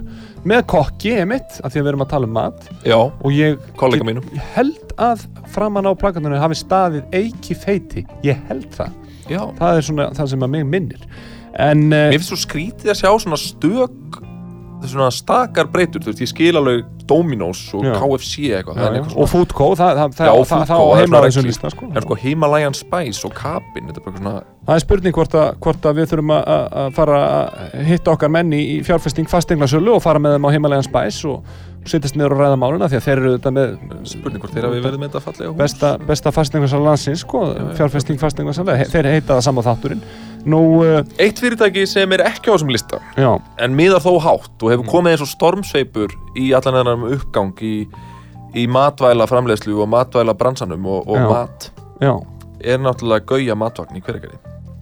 með 0.49 0.63
kokki, 0.73 1.13
emitt, 1.21 1.59
af 1.61 1.69
því 1.69 1.81
að 1.81 1.85
við 1.85 1.91
erum 1.93 2.05
að 2.07 2.11
tala 2.15 2.29
um 2.29 2.33
mat. 2.39 2.69
Já, 2.87 2.97
og 2.97 3.29
ég, 3.35 3.59
ég 3.93 4.47
held 4.55 4.95
að 4.97 5.27
framan 5.53 5.85
á 5.85 5.93
plaggatinu 5.93 6.41
hafi 6.41 6.57
staðið 6.63 7.19
eiki 7.21 7.57
feiti, 7.59 8.05
ég 8.25 8.41
held 8.49 8.65
það, 8.73 8.97
Já, 9.29 9.43
það 9.59 9.75
er 9.77 9.85
svona 9.85 10.09
það 10.17 10.31
sem 10.33 10.47
að 10.47 10.53
mig 10.55 10.65
minnir, 10.65 11.05
en 11.53 11.85
mér 11.93 12.15
finnst 12.17 12.31
svo 12.33 12.41
skrítið 12.47 12.95
að 12.95 12.97
sjá 13.03 13.11
svona 13.21 13.37
stök 13.37 14.17
svona 14.87 15.09
stakar 15.11 15.67
breytur, 15.67 16.01
þú 16.01 16.11
veist, 16.13 16.21
ég 16.23 16.29
skil 16.31 16.55
alveg 16.55 16.85
Dominos 17.09 17.73
og 17.73 17.83
Já. 17.83 17.93
KFC 17.97 18.33
eitthvað, 18.53 18.75
það 18.77 18.85
er 18.85 18.95
eitthvað 18.99 19.09
og 19.09 19.15
svona 19.17 19.31
Food 19.33 19.53
Co, 19.57 19.67
það, 19.75 19.91
það, 19.99 20.13
það, 20.15 20.25
Já, 20.25 20.31
það, 20.31 20.45
Food 20.49 20.67
það, 20.69 20.77
Co, 20.77 20.85
á 20.85 20.89
það 20.89 20.99
er 20.99 21.01
heima 21.01 21.09
á 21.09 21.19
svona 21.19 21.27
þessu 21.29 21.39
regli. 21.41 21.49
lista, 21.49 21.69
sko. 21.73 21.85
En 21.95 22.01
sko 22.05 22.15
Himalayan 22.23 22.73
Spice 22.77 23.25
og 23.27 23.33
Capin, 23.35 23.87
þetta 23.89 23.99
er 23.99 24.05
bara 24.05 24.17
svona 24.17 24.35
Það 24.69 24.75
er 24.75 24.83
spurning 24.83 25.13
hvort 25.17 25.33
að, 25.33 25.47
hvort 25.65 25.85
að 25.89 25.95
við 25.97 26.09
þurfum 26.11 26.31
að, 26.35 26.43
að- 26.53 26.73
að 26.79 26.91
fara 26.93 27.19
að 27.25 27.85
hitta 27.89 28.11
okkar 28.13 28.29
menni 28.29 28.59
í 28.77 28.83
fjárfesting 28.85 29.25
fasteignasölu 29.31 29.95
og 29.95 30.03
fara 30.03 30.19
með 30.21 30.35
þeim 30.37 30.45
á 30.45 30.49
Himalayan 30.53 30.83
Spice 30.85 31.25
og 31.25 31.43
setjast 31.89 32.15
niður 32.19 32.35
og 32.35 32.41
ræða 32.43 32.57
máluna 32.59 32.89
því 32.91 32.99
að 32.99 33.05
þeir 33.07 33.17
eru 33.23 33.31
þetta 33.37 33.51
með 33.55 33.71
spurning 34.11 34.43
hvort 34.43 34.53
þeir 34.53 34.67
hafi 34.67 34.81
verið 34.83 34.99
með 34.99 35.09
þetta 35.09 35.21
fallega 35.25 35.49
hús 35.49 35.57
besta, 35.63 35.91
besta 36.05 36.31
fasteignasal 36.35 36.81
landsins 36.85 37.23
sko, 37.25 37.41
Já, 37.49 37.55
já. 37.63 37.71
fjárfesting 37.79 38.19
fasteignasal, 38.21 38.65
þeir 38.67 39.09
heita 39.15 39.39
það 39.39 39.41
saman 39.47 39.63
þátturinn. 39.65 40.01
Nú, 40.45 40.59
uh, 40.85 41.01
Eitt 41.19 41.39
fyrirtæki 41.41 41.83
sem 41.89 42.11
er 42.15 42.23
ekki 42.23 42.47
á 42.47 42.55
þessum 42.55 42.71
lista 42.71 42.99
já, 43.17 43.31
en 43.59 43.75
miðar 43.75 43.99
þó 44.05 44.13
hátt 44.23 44.63
og 44.63 44.71
hefur 44.71 44.85
Mm. 44.85 44.91
komið 44.93 45.11
eins 45.15 45.21
og 45.25 45.31
stormsveipur 45.33 46.13
í 46.39 46.53
allan 46.55 46.77
þennan 46.79 47.03
uppgang 47.17 47.53
í, 47.61 47.73
í 48.55 48.63
matvæla 48.71 49.27
framleiðslu 49.27 49.75
og 49.83 49.89
matvæla 49.91 50.33
bransanum 50.39 50.85
og, 50.85 51.07
og 51.09 51.17
Já. 51.17 51.27
mat 51.29 51.71
já. 52.01 52.13
er 52.63 52.79
náttúrulega 52.79 53.25
gauja 53.25 53.55
matvagn 53.55 53.99
í 53.99 54.01
hverjargerði 54.01 54.39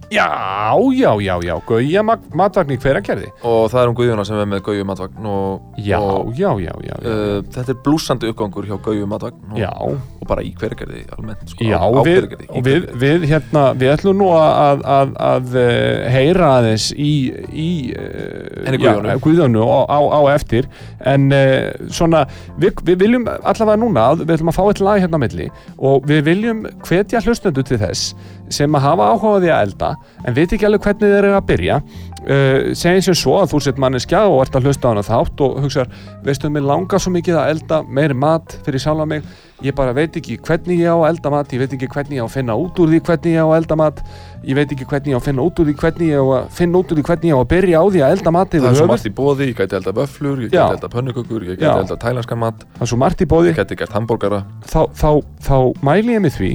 Já, 0.08 0.72
já, 0.96 1.10
já, 1.20 1.34
já, 1.44 1.54
Gauja 1.68 2.02
matvagn 2.02 2.70
í 2.72 2.78
hveragerði. 2.80 3.28
og 3.44 3.66
það 3.68 3.80
er 3.82 3.90
um 3.90 3.96
Guðjóna 3.98 4.24
sem 4.24 4.38
er 4.40 4.46
með 4.48 4.62
gauju 4.64 4.84
matvagn 4.88 5.26
og, 5.28 5.74
Já, 5.84 5.98
og 6.00 6.30
já, 6.38 6.48
já, 6.64 6.72
já, 6.80 6.94
já. 7.04 7.10
uh, 7.12 7.42
þetta 7.52 7.74
er 7.74 7.80
blúsandi 7.84 8.30
uppgangur 8.32 8.64
hjá 8.70 8.78
gauju 8.86 9.08
matvagn 9.10 9.52
og, 9.52 9.58
Já, 9.60 9.68
og 9.76 10.24
bara 10.28 10.44
í 10.44 10.54
hverjargerði 10.56 11.02
almennt 11.16 11.52
sko, 11.52 11.64
Já, 11.68 11.76
á, 11.76 11.88
á 11.92 12.00
við, 12.04 12.22
Hveragerði, 12.22 12.48
í 12.48 12.62
við, 12.64 12.78
Hveragerði. 12.78 13.02
við, 13.04 13.26
hérna, 13.34 13.64
við 13.82 13.92
ætlum 13.98 14.18
nú 14.22 14.30
að, 14.36 14.82
að, 14.96 15.12
að 15.28 15.58
eh, 15.60 16.08
heyra 16.16 16.48
aðeins 16.58 16.88
í, 16.96 17.12
í 17.52 17.68
eh, 17.92 18.64
Henni 18.64 18.80
já, 18.80 18.94
Guðjónu. 18.96 19.18
Guðjónu 19.28 19.68
á, 19.68 19.78
á, 19.92 19.98
á 20.08 20.20
eftir 20.32 20.68
en 21.04 21.28
uh, 21.36 21.68
svona, 21.92 22.24
við, 22.60 22.80
við 22.88 23.00
viljum 23.04 23.28
allavega 23.28 23.76
núna, 23.84 24.08
að 24.14 24.24
við 24.24 24.34
ætlum 24.38 24.52
að 24.54 24.58
fá 24.58 24.64
eitt 24.72 24.82
lag 24.88 25.04
hérna 25.04 25.20
á 25.20 25.24
milli 25.24 25.50
og 25.78 26.08
við 26.08 26.24
viljum 26.32 26.64
hvetja 26.88 27.20
hlustendur 27.24 27.68
til 27.68 27.80
þess 27.84 28.12
sem 28.52 28.72
að 28.72 28.84
hafa 28.88 29.10
áhugaði 29.12 29.50
að 29.52 29.64
elda 29.68 29.90
en 30.24 30.36
veit 30.36 30.52
ekki 30.52 30.66
alveg 30.68 30.84
hvernig 30.86 31.12
þeir 31.12 31.18
eru 31.18 31.34
að 31.38 31.48
byrja. 31.48 31.80
Uh, 32.28 32.70
segjum 32.76 33.04
sem 33.06 33.16
svo 33.16 33.36
að 33.40 33.52
þú 33.52 33.60
sett 33.64 33.78
manneskja 33.80 34.24
og 34.28 34.40
ert 34.42 34.56
að 34.58 34.68
hlusta 34.68 34.90
á 34.90 34.92
hana 34.92 35.04
þátt 35.06 35.44
og 35.46 35.60
hugsar 35.64 35.92
veistu, 36.26 36.50
mér 36.52 36.66
langar 36.66 37.00
svo 37.00 37.12
mikið 37.14 37.38
að 37.40 37.52
elda 37.54 37.82
meiri 37.86 38.16
mat 38.18 38.58
fyrir 38.66 38.82
sjálfa 38.82 39.06
mig. 39.08 39.28
Ég 39.64 39.74
bara 39.74 39.90
veit 39.90 40.14
ekki 40.14 40.36
hvernig 40.46 40.82
ég 40.84 40.92
á 40.92 40.98
að 40.98 41.08
elda 41.08 41.32
mat 41.34 41.54
ég 41.54 41.62
veit 41.62 41.72
ekki 41.74 41.88
hvernig 41.90 42.18
ég 42.18 42.22
á 42.22 42.28
að 42.28 42.34
finna 42.36 42.54
út 42.54 42.78
úr 42.78 42.92
því 42.92 43.00
hvernig 43.08 43.32
ég 43.34 43.42
á 43.42 43.48
að 43.48 43.56
elda 43.58 43.78
mat. 43.80 44.02
Ég 44.46 44.58
veit 44.58 44.74
ekki 44.74 44.86
hvernig 44.86 45.10
ég 45.10 45.18
á 45.18 45.20
að 45.20 45.26
finna 45.26 45.46
út 45.48 45.58
úr 45.58 45.66
því 45.66 45.74
hvernig 45.80 46.12
ég 46.12 46.22
á 46.22 46.26
að 46.36 46.52
finna 46.58 46.78
út 46.78 46.92
úr 46.92 47.00
því 47.00 47.06
hvernig 47.08 47.32
ég 47.32 47.34
á 47.34 47.40
að 47.42 47.50
byrja 47.54 47.82
á 47.82 47.84
því 47.88 48.04
að 48.04 48.14
elda 48.18 48.34
mat 48.36 48.54
það 48.54 48.68
er 48.68 48.78
svo 48.78 48.88
margt 48.92 49.08
í 49.08 49.14
bóði, 49.18 49.48
ég 49.50 49.58
gæti 49.58 49.78
elda 49.78 49.94
vöflur 49.98 50.44
ég 50.44 50.52
gæti 50.52 50.76
elda 50.76 50.92
pönnukökur, 50.92 51.48
ég 51.48 51.58
gæti 51.58 51.82
elda 51.82 51.98
tælanskan 52.04 52.42
mat. 52.44 52.62
Það 52.76 52.86
er 52.86 52.92
svo 52.92 53.00
margt 53.02 53.24
í 53.24 53.28
bóði 53.30 53.50
ég 53.50 53.58
gæti 53.58 53.78
gert 53.82 53.98
hambúrgara 53.98 54.44
þá, 54.62 54.80
þá, 54.94 55.10
þá 55.42 55.56
mæli 55.82 56.14
ég 56.14 56.22
mig 56.22 56.36
því 56.38 56.52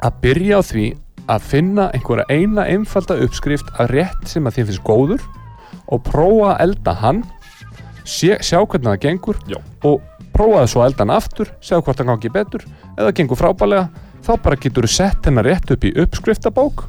að 0.00 0.20
byrja 0.24 0.60
á 0.60 0.62
því 0.64 0.86
að 1.30 1.46
finna 1.52 1.88
einhverja 1.94 2.26
eina 2.28 2.66
einfalda 2.68 3.16
uppskrift 3.24 3.70
að 3.78 3.94
rétt 3.96 4.30
sem 4.30 4.46
að 4.46 4.58
þér 4.58 4.68
finnst 4.70 4.86
góður 4.86 5.26
og 5.90 6.02
prófa 6.06 6.54
að 6.54 6.62
elda 6.66 6.94
hann. 7.02 7.24
Sé, 8.04 8.36
sjá 8.42 8.58
hvernig 8.64 8.88
það 8.88 9.02
gengur 9.04 9.40
Já. 9.50 9.58
og 9.86 10.00
prófa 10.34 10.62
það 10.62 10.70
svo 10.72 10.82
að 10.82 10.88
elda 10.90 11.04
hann 11.04 11.16
aftur 11.16 11.52
sjá 11.60 11.76
hvort 11.78 12.00
það 12.00 12.10
gangi 12.12 12.32
betur. 12.34 12.64
Eða 12.96 13.14
gengur 13.18 13.38
frábælega 13.38 13.88
þá 14.26 14.32
bara 14.44 14.60
getur 14.60 14.86
þú 14.88 14.92
sett 14.94 15.28
hennar 15.28 15.46
rétt 15.46 15.70
upp 15.72 15.86
í 15.86 15.94
uppskriftabók 16.02 16.86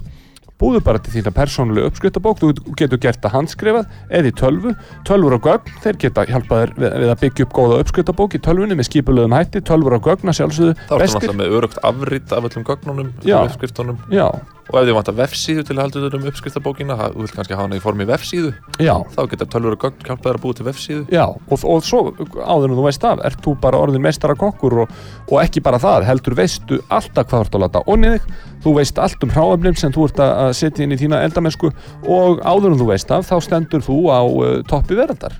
búðu 0.61 0.81
bara 0.85 1.01
til 1.01 1.15
þína 1.17 1.33
persónulega 1.33 1.89
uppskriftabók. 1.89 2.39
Þú 2.41 2.75
getur 2.77 3.01
gert 3.01 3.19
það 3.23 3.33
handskrifað 3.35 3.89
eða 4.13 4.29
í 4.31 4.35
tölvu, 4.37 4.75
tölvur 5.09 5.35
og 5.39 5.43
gögn 5.49 5.75
þeir 5.83 5.99
geta 6.05 6.25
hjálpað 6.29 6.63
þér 6.63 6.73
við, 6.77 7.09
að 7.15 7.19
byggja 7.25 7.47
upp 7.47 7.55
góða 7.57 7.81
uppskriftabók 7.81 8.37
í 8.37 8.43
tölvunni 8.45 8.77
með 8.77 8.89
skipulegum 8.91 9.33
hætti. 9.35 9.63
Tölvur 9.71 9.97
og 9.97 10.05
gögn 10.07 10.29
að 10.31 10.37
sjálfsögðu 10.39 10.77
þá 10.77 10.93
ertu 10.95 11.01
bestir 11.03 11.19
náttúrulega 11.19 11.41
með 11.41 11.59
örugt 11.59 11.81
afritt 11.91 12.31
af 12.37 12.49
öllum 12.51 12.67
gögnunum 12.71 13.13
Já. 13.25 13.37
uppskriftunum. 13.47 13.97
Já, 14.13 14.27
og 14.71 14.77
ef 14.79 14.85
þið 14.87 14.95
vantar 14.95 15.15
vefsíðu 15.17 15.63
til 15.67 15.75
að 15.75 15.81
halda 15.83 16.01
þetta 16.05 16.19
um 16.21 16.27
uppskriftabókina 16.31 16.95
það- 16.99 17.15
þú 17.17 17.23
vilt 17.25 17.35
kannski 17.35 17.55
hafa 17.57 17.65
hana 17.65 17.75
í 17.75 17.81
formi 17.83 18.05
vefsíðu. 18.07 18.51
Já, 18.79 18.93
þá 19.17 19.21
geta 19.33 19.45
tölvur 19.51 19.75
og 19.75 19.81
gögn 19.83 20.05
hjálpað 20.05 20.29
þér 20.29 20.37
að 20.39 20.43
búa 20.45 20.55
til 20.55 20.65
vefsíðu. 20.69 21.03
Já 21.11 21.25
og, 21.27 21.65
og 21.65 21.83
svo 21.83 21.99
áður 22.15 22.69
en 22.69 22.77
þú 22.77 22.85
veist 22.85 23.03
af 23.09 23.19
ert 23.25 23.41
þú 23.43 23.55
bara 23.59 23.81
orðin 23.81 24.05
meistara 24.05 24.35
kokkur 24.39 24.77
og, 24.85 24.93
og 25.27 25.41
ekki 25.43 25.61
bara 25.65 25.81
það, 25.81 26.05
heldur 26.07 26.37
veistu 26.39 26.79
alltaf 26.89 27.27
hvað 27.27 27.41
þú 27.41 27.45
ert 27.49 27.57
að 27.59 27.65
láta 27.65 27.83
onni 27.91 28.13
þig 28.15 28.31
þú 28.63 28.75
veist 28.79 28.99
allt 29.01 29.23
um 29.25 29.33
hráefnum 29.33 29.77
sem 29.77 29.93
þú 29.93 30.09
ert 30.09 30.25
að 30.25 30.51
setja 30.57 30.85
inn 30.85 30.95
í 30.95 30.99
þína 31.01 31.23
eldamennsku 31.27 31.71
og 32.07 32.43
áður 32.43 32.73
en 32.73 32.81
þú 32.81 32.91
veist 32.91 33.13
af 33.13 33.29
þá 33.29 33.37
stendur 33.47 33.85
þú 33.85 34.01
á 34.13 34.21
uh, 34.21 34.59
toppi 34.69 34.97
veraldar 34.99 35.37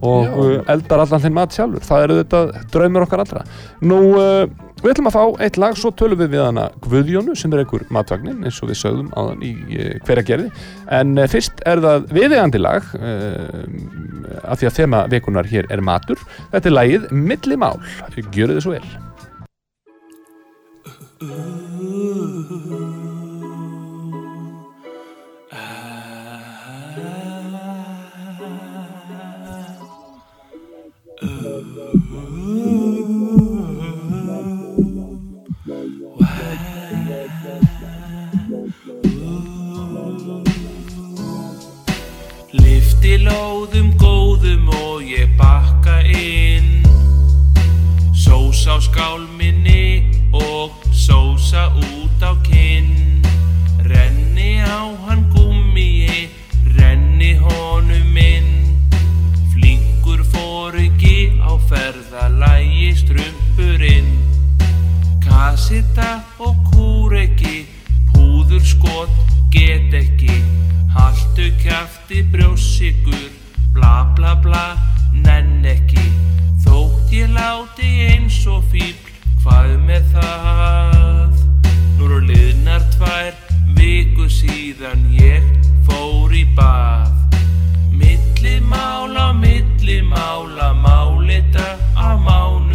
og 0.00 0.32
uh, 0.40 0.56
eldar 0.72 1.04
allan 1.04 1.22
þinn 1.22 1.36
mat 1.36 1.54
sjálfur. 1.54 1.84
Það 1.84 2.04
eru 2.06 2.18
þetta 2.22 2.42
draumur 2.72 3.04
okkar 3.04 3.22
allra. 3.24 3.42
Nú 3.84 3.98
uh, 4.16 4.46
við 4.80 4.94
ætlum 4.94 5.10
að 5.10 5.16
fá 5.16 5.42
eitt 5.44 5.58
lag 5.60 5.76
svo 5.76 5.92
tölum 5.92 6.20
við 6.22 6.32
við 6.36 6.44
hana 6.46 6.68
Guðjónu 6.86 7.36
sem 7.36 7.52
er 7.52 7.64
einhver 7.64 7.84
matvagnin 7.92 8.40
eins 8.48 8.62
og 8.64 8.70
við 8.72 8.80
sögðum 8.80 9.10
á 9.12 9.20
þann 9.28 9.44
í 9.44 9.52
uh, 9.76 9.92
hverja 10.08 10.26
gerði 10.32 10.48
en 11.00 11.12
uh, 11.18 11.28
fyrst 11.30 11.60
er 11.68 11.84
það 11.84 12.08
viðeigandi 12.16 12.62
lag 12.62 12.88
uh, 12.96 14.40
af 14.46 14.62
því 14.62 14.70
að 14.70 14.80
þema 14.80 15.04
vikunar 15.12 15.52
hér 15.52 15.68
er 15.70 15.84
matur. 15.84 16.20
Þetta 16.54 16.72
er 16.72 16.76
lagið 16.78 17.06
Millimál. 17.12 17.76
Gjöru 18.30 18.56
þið 18.56 18.66
svo 18.66 18.76
vel 18.78 19.09
Lifti 21.20 21.32
lóðum 43.20 43.92
góðum 44.00 44.72
og 44.72 45.04
ég 45.04 45.28
bakka 45.36 46.00
inn. 46.08 46.80
Sós 48.16 48.64
á 48.64 48.80
skál 48.80 49.28
minni 49.36 50.08
og 50.32 50.79
sósa 51.10 51.72
út 51.74 52.22
á 52.22 52.32
kinn. 52.46 53.22
Renni 53.82 54.62
á 54.62 54.86
hann 55.06 55.26
gúmmiði, 55.34 56.30
renni 56.78 57.34
honum 57.42 58.16
inn. 58.16 58.50
Flinkur 59.50 60.22
fóringi 60.32 61.34
á 61.42 61.58
ferðalægi 61.66 62.94
strumpurinn 63.02 64.10
Kassita 65.24 66.22
og 66.38 66.54
kúreki, 66.70 67.66
púður 68.12 68.62
skot, 68.62 69.10
get 69.50 69.90
ekki. 69.90 70.38
Haltu 70.94 71.50
kjafti 71.62 72.22
brjósikur, 72.30 73.26
bla 73.74 74.06
bla 74.14 74.36
bla, 74.44 74.66
nenn 75.12 75.66
ekki. 75.66 76.06
Þótt 76.62 77.10
ég 77.18 77.34
láti 77.34 77.90
eins 78.12 78.44
og 78.46 78.62
fíbl, 78.70 79.09
hvað 79.40 79.70
með 79.88 80.08
það? 80.14 81.44
Nú 81.96 82.08
eru 82.08 82.20
liðnar 82.28 82.84
tvær 82.96 83.32
viku 83.76 84.28
síðan 84.32 85.06
ég 85.16 85.46
fór 85.88 86.34
í 86.36 86.44
bað 86.56 87.08
Milli 87.90 88.58
mála, 88.68 89.30
milli 89.36 90.00
mála, 90.04 90.72
málita 90.76 91.76
á 91.96 92.16
mánudegi 92.16 92.69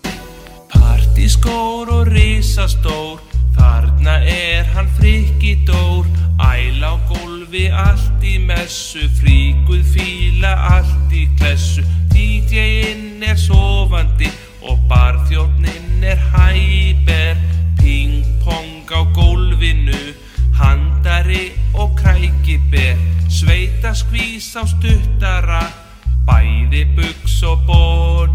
Allt 0.75 1.19
í 1.19 1.29
skór 1.29 1.89
og 1.93 2.09
risastór. 2.09 3.21
Þarna 3.57 4.19
er 4.27 4.65
hann 4.75 4.89
frikki 4.99 5.65
dór. 5.67 6.07
Æl 6.41 6.83
á 6.85 6.95
gólfi, 7.09 7.71
allt 7.71 8.23
í 8.23 8.39
messu. 8.39 9.09
Fríkuð 9.21 9.85
fíla, 9.95 10.55
allt 10.77 11.13
í 11.13 11.29
klessu. 11.39 11.85
DJ-inn 12.15 13.23
er 13.23 13.37
sofandi 13.37 14.29
Og 14.65 14.79
barþjóðnin 14.89 16.05
er 16.05 16.21
hæber 16.33 17.37
Ping-pong 17.77 18.89
á 18.89 19.05
gólfinu 19.13 20.15
Handari 20.57 21.53
og 21.75 21.99
krækiber. 21.99 22.97
Sveita 23.29 23.93
skvís 23.95 24.55
á 24.57 24.65
stuttara 24.65 25.84
Bæði 26.29 26.85
buks 26.97 27.43
og 27.49 27.65
ból 27.69 28.29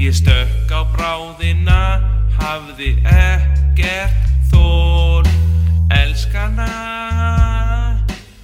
Ég 0.00 0.14
stökk 0.16 0.72
á 0.72 0.80
bráðina 0.92 1.80
Hafði 2.38 2.96
ekkert 3.04 4.30
þól 4.52 5.24
Elskana 5.92 6.70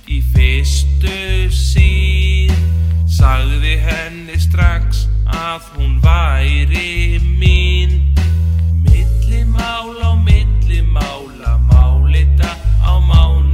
Í 0.08 0.20
fyrstu 0.34 1.48
sín 1.52 2.52
Sagði 3.08 3.78
henni 3.84 4.38
strax 4.40 5.06
að 5.32 5.62
hún 5.76 5.98
væri 6.02 7.20
mín. 7.38 8.14
Milli 8.82 9.44
mála 9.48 10.12
á 10.12 10.14
milli 10.16 10.82
mála 10.82 11.56
Málita 11.68 12.56
á 12.84 12.92
mánudegi 13.00 13.51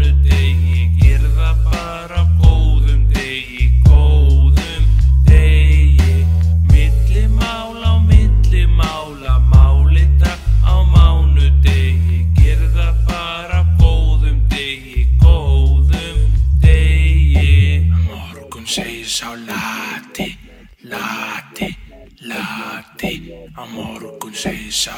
lati 23.59 23.59
Á 23.59 23.67
morgun 23.67 24.35
segir 24.35 24.71
sá 24.71 24.95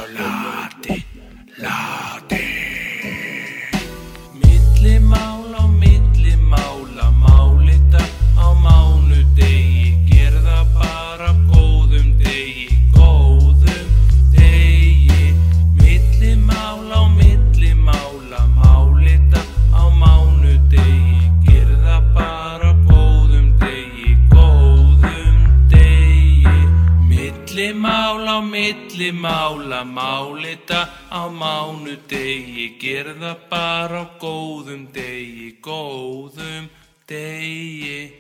milli 29.11 29.23
mála 29.23 29.85
Málita 29.85 30.89
á 31.11 31.27
mánudegi 31.29 32.79
Gerða 32.79 33.37
bara 33.51 34.07
á 34.07 34.11
góðum 34.21 34.87
degi 34.93 35.59
Góðum 35.63 36.71
degi 37.09 38.15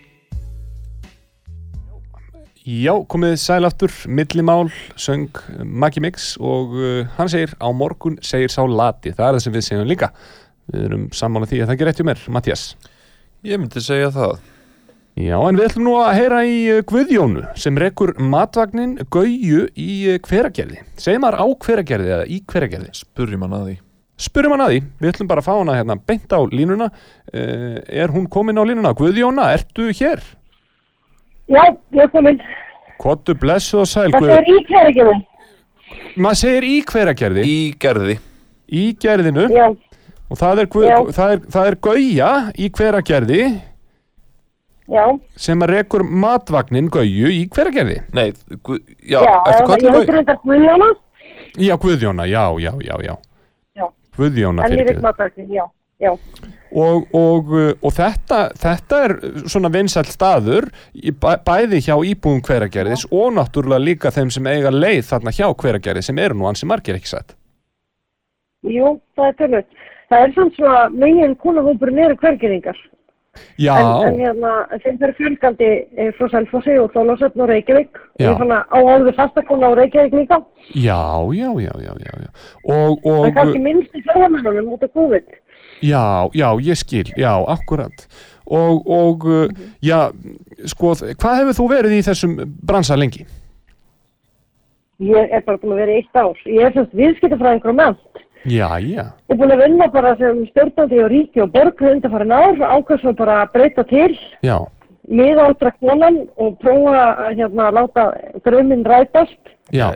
Já, 2.64 2.92
komið 3.08 3.38
sæl 3.40 3.64
aftur, 3.64 3.90
millimál, 4.06 4.70
söng 4.96 5.32
Maggi 5.64 6.00
Mix 6.00 6.36
og 6.38 6.74
uh, 6.76 7.06
hann 7.16 7.30
segir 7.30 7.54
á 7.56 7.66
morgun 7.72 8.18
segir 8.22 8.52
sá 8.52 8.62
lati, 8.68 9.14
það 9.14 9.26
er 9.26 9.34
það 9.38 9.42
sem 9.42 9.54
við 9.54 9.64
segjum 9.66 9.88
líka. 9.88 10.10
Við 10.70 10.84
erum 10.86 11.06
sammála 11.10 11.48
því 11.48 11.62
að 11.62 11.70
það 11.70 11.74
ekki 11.74 11.88
rétt 11.88 12.02
hjá 12.02 12.06
mér, 12.10 12.22
Mattias. 12.30 12.66
Ég 13.48 13.58
myndi 13.58 13.82
segja 13.82 14.12
það 14.14 14.36
Já, 15.20 15.36
en 15.36 15.58
við 15.58 15.66
ætlum 15.66 15.84
nú 15.84 15.94
að 16.00 16.14
heyra 16.16 16.40
í 16.48 16.56
uh, 16.72 16.80
Guðjónu 16.88 17.44
sem 17.60 17.76
rekur 17.80 18.14
matvagnin 18.22 18.96
Gauju 19.12 19.66
í 19.74 19.90
uh, 20.14 20.18
hveragerði. 20.24 20.80
Segir 21.00 21.20
maður 21.20 21.42
á 21.44 21.46
hveragerði 21.66 22.12
eða 22.16 22.26
í 22.30 22.40
hveragerði? 22.48 22.92
Spurjum 22.96 23.44
hann 23.44 23.56
að 23.58 23.68
því 23.68 23.76
Spurum 24.20 24.52
hann 24.52 24.60
að 24.66 24.74
því, 24.74 24.80
við 25.00 25.10
ætlum 25.14 25.28
bara 25.30 25.40
að 25.40 25.46
fá 25.46 25.54
hana 25.54 25.74
hérna 25.78 25.96
beint 25.96 26.32
á 26.36 26.40
línuna. 26.52 26.90
Uh, 27.32 27.78
er 27.88 28.12
hún 28.12 28.26
komin 28.28 28.60
á 28.60 28.64
línuna? 28.68 28.92
Guðjóna, 28.96 29.46
ertu 29.56 29.88
hér? 29.96 30.20
Já, 31.48 31.62
ég 31.96 32.02
er 32.04 32.10
komin. 32.12 32.40
Kottu 33.00 33.32
blessu 33.40 33.80
og 33.80 33.88
sæl, 33.88 34.10
Þetta 34.12 34.36
er 34.36 34.50
í 34.52 34.58
kærigjörðum. 34.68 35.22
Maður 36.20 36.40
segir 36.42 36.66
í 36.68 36.74
hveragerði. 36.90 37.46
Í 37.48 37.56
gerði 37.80 38.18
Í 38.70 38.84
gerðinu. 39.02 39.48
Já, 39.50 39.70
Og 40.30 40.38
það 40.38 40.60
er, 40.62 40.68
það 41.16 41.32
er, 41.34 41.40
það 41.50 41.68
er 41.70 41.76
Gauja 41.82 42.30
í 42.54 42.68
hveragerði 42.76 43.40
já, 44.90 45.04
sem 45.36 45.62
að 45.64 45.72
rekur 45.76 46.02
matvagnin 46.04 46.90
Gauju 46.92 47.30
í 47.32 47.42
hveragerði. 47.54 47.98
Nei, 48.16 48.30
gu, 48.62 48.78
já, 49.02 49.20
já. 49.22 49.34
eftir 49.46 49.54
Ég 49.54 49.58
sko- 49.58 49.72
kallum 49.74 49.98
heitir 49.98 50.20
þetta 50.20 50.36
Guðjóna. 50.44 50.90
Já, 51.58 51.74
Guðjóna, 51.82 52.26
já, 52.30 52.44
já, 52.62 52.72
já, 52.84 52.96
já. 53.06 53.14
Já. 53.76 53.86
Guðjóna 54.16 54.64
En 54.66 54.72
ég 54.72 54.78
fyrir 54.82 54.94
veit 54.94 55.02
matarkin, 55.02 55.48
já, 55.50 55.64
já. 56.00 56.12
og, 56.72 57.06
og, 57.14 57.48
uh, 57.50 57.72
og 57.82 57.92
þetta, 57.96 58.38
þetta 58.54 59.00
er 59.06 59.14
svona 59.50 59.70
vinsælt 59.74 60.12
staður 60.12 60.68
bæði 60.94 61.80
hjá 61.82 61.96
íbúum 62.12 62.38
hveragerðis 62.46 63.06
og 63.10 63.32
náttúrulega 63.34 63.82
líka 63.82 64.12
þeim 64.14 64.30
sem 64.30 64.46
eiga 64.46 64.70
leið 64.70 65.02
þarna 65.10 65.34
hjá 65.34 65.48
hveragerði 65.50 66.02
sem 66.06 66.18
eru 66.18 66.34
nú 66.38 66.46
ansi 66.50 66.66
margir 66.70 66.94
ekki 67.00 67.10
sætt. 67.10 67.34
Jú, 68.62 68.98
það 69.16 69.26
er 69.30 69.36
tölvöld. 69.40 69.68
Það 70.10 70.22
er 70.26 70.32
samt 70.36 70.56
svona 70.58 70.80
megin 70.92 71.36
konahópurinn 71.40 71.98
eru 72.04 72.16
hvergeringar. 72.20 72.76
Já, 73.60 73.74
En, 74.06 74.16
hérna, 74.20 74.52
þeim 74.84 74.98
fyrir 75.02 75.14
fjölgandi 75.18 75.68
eh, 75.96 76.10
frá 76.16 76.30
Selfossi 76.32 76.78
og 76.80 76.94
Þólasöfn 76.94 77.44
og 77.44 77.50
Reykjavík. 77.52 78.00
Fann 78.20 78.54
að 78.56 78.72
á 78.72 78.78
áður 78.78 79.14
fastakona 79.18 79.70
á 79.70 79.78
Reykjavík 79.78 80.16
líka. 80.22 80.40
já, 80.74 81.00
já, 81.34 81.50
já, 81.60 81.72
já, 81.86 81.92
já, 82.06 82.12
já. 82.24 82.30
Og, 82.64 82.98
Það 83.04 83.14
er 83.14 83.28
og, 83.28 83.34
kannski 83.34 83.62
minnst 83.64 83.94
í 83.94 84.02
fjármennunum 84.08 84.74
út 84.74 84.82
af 84.84 84.92
COVID. 84.94 85.38
Já, 85.80 86.28
já, 86.36 86.48
ég 86.60 86.76
skil, 86.76 87.08
já, 87.16 87.32
akkurat 87.48 88.06
og, 88.50 88.82
og 88.90 89.24
uh, 89.24 89.46
já, 89.82 90.10
sko, 90.66 90.94
hvað 91.14 91.38
hefur 91.40 91.56
þú 91.56 91.66
verið 91.70 91.94
í 91.96 92.02
þessum 92.04 92.34
bransa 92.66 92.98
lengi? 92.98 93.22
Ég 95.00 95.32
er 95.32 95.44
bara 95.46 95.60
búin 95.62 95.76
að 95.76 95.82
vera 95.84 95.94
í 95.94 96.00
eitt 96.02 96.18
ár. 96.18 96.40
Ég 96.44 96.66
er 96.66 96.74
semst 96.74 96.96
viðskiptafræðingur 96.98 97.72
á 97.72 97.76
ment. 97.78 98.24
Já, 98.48 98.68
já, 98.80 99.04
Ég 99.28 99.34
er 99.34 99.36
búin 99.36 99.52
að 99.52 99.60
vinna 99.66 99.86
bara 99.92 100.14
sem 100.16 100.38
stjórnandi 100.48 101.00
á 101.04 101.06
ríki 101.12 101.42
og 101.44 101.50
borg 101.52 101.80
undanfærin 101.84 102.32
ár 102.32 102.54
og 102.56 102.70
ákvæmst 102.80 103.02
svo 103.04 103.12
bara 103.18 103.42
að 103.44 103.50
breyta 103.52 103.84
til, 103.84 104.14
já, 104.42 104.56
miðaldra 105.10 105.72
konan 105.80 106.16
og 106.40 106.54
prófa 106.62 107.02
að 107.26 107.34
hérna, 107.40 107.66
láta 107.76 108.04
drömmin 108.46 108.84
rætast. 108.86 109.36
já, 109.72 109.90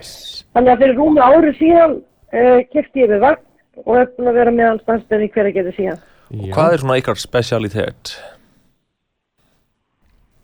Þannig 0.55 0.72
að 0.74 0.82
fyrir 0.84 0.97
rúmi 0.99 1.20
ári 1.24 1.55
síðan 1.57 1.97
uh, 2.34 2.61
kefti 2.72 3.01
ég 3.07 3.11
við 3.14 3.20
vagn 3.24 3.40
og 3.86 3.97
er 4.03 4.11
búin 4.18 4.28
að 4.28 4.36
vera 4.42 4.51
meðan 4.55 4.82
stannstöðin 4.84 5.24
í 5.24 5.32
hverja 5.32 5.55
getur 5.57 5.76
síðan. 5.78 6.03
já. 6.30 6.53
Hvað 6.55 6.72
er 6.76 6.78
svona 6.84 6.99
ykkar 7.01 7.16
specialitet 7.22 8.12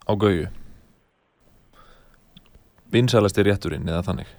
á 0.09 0.13
gauju? 0.17 0.49
Vinsælasti 2.91 3.45
rétturinn 3.47 3.87
eða 3.87 4.03
þannig 4.09 4.31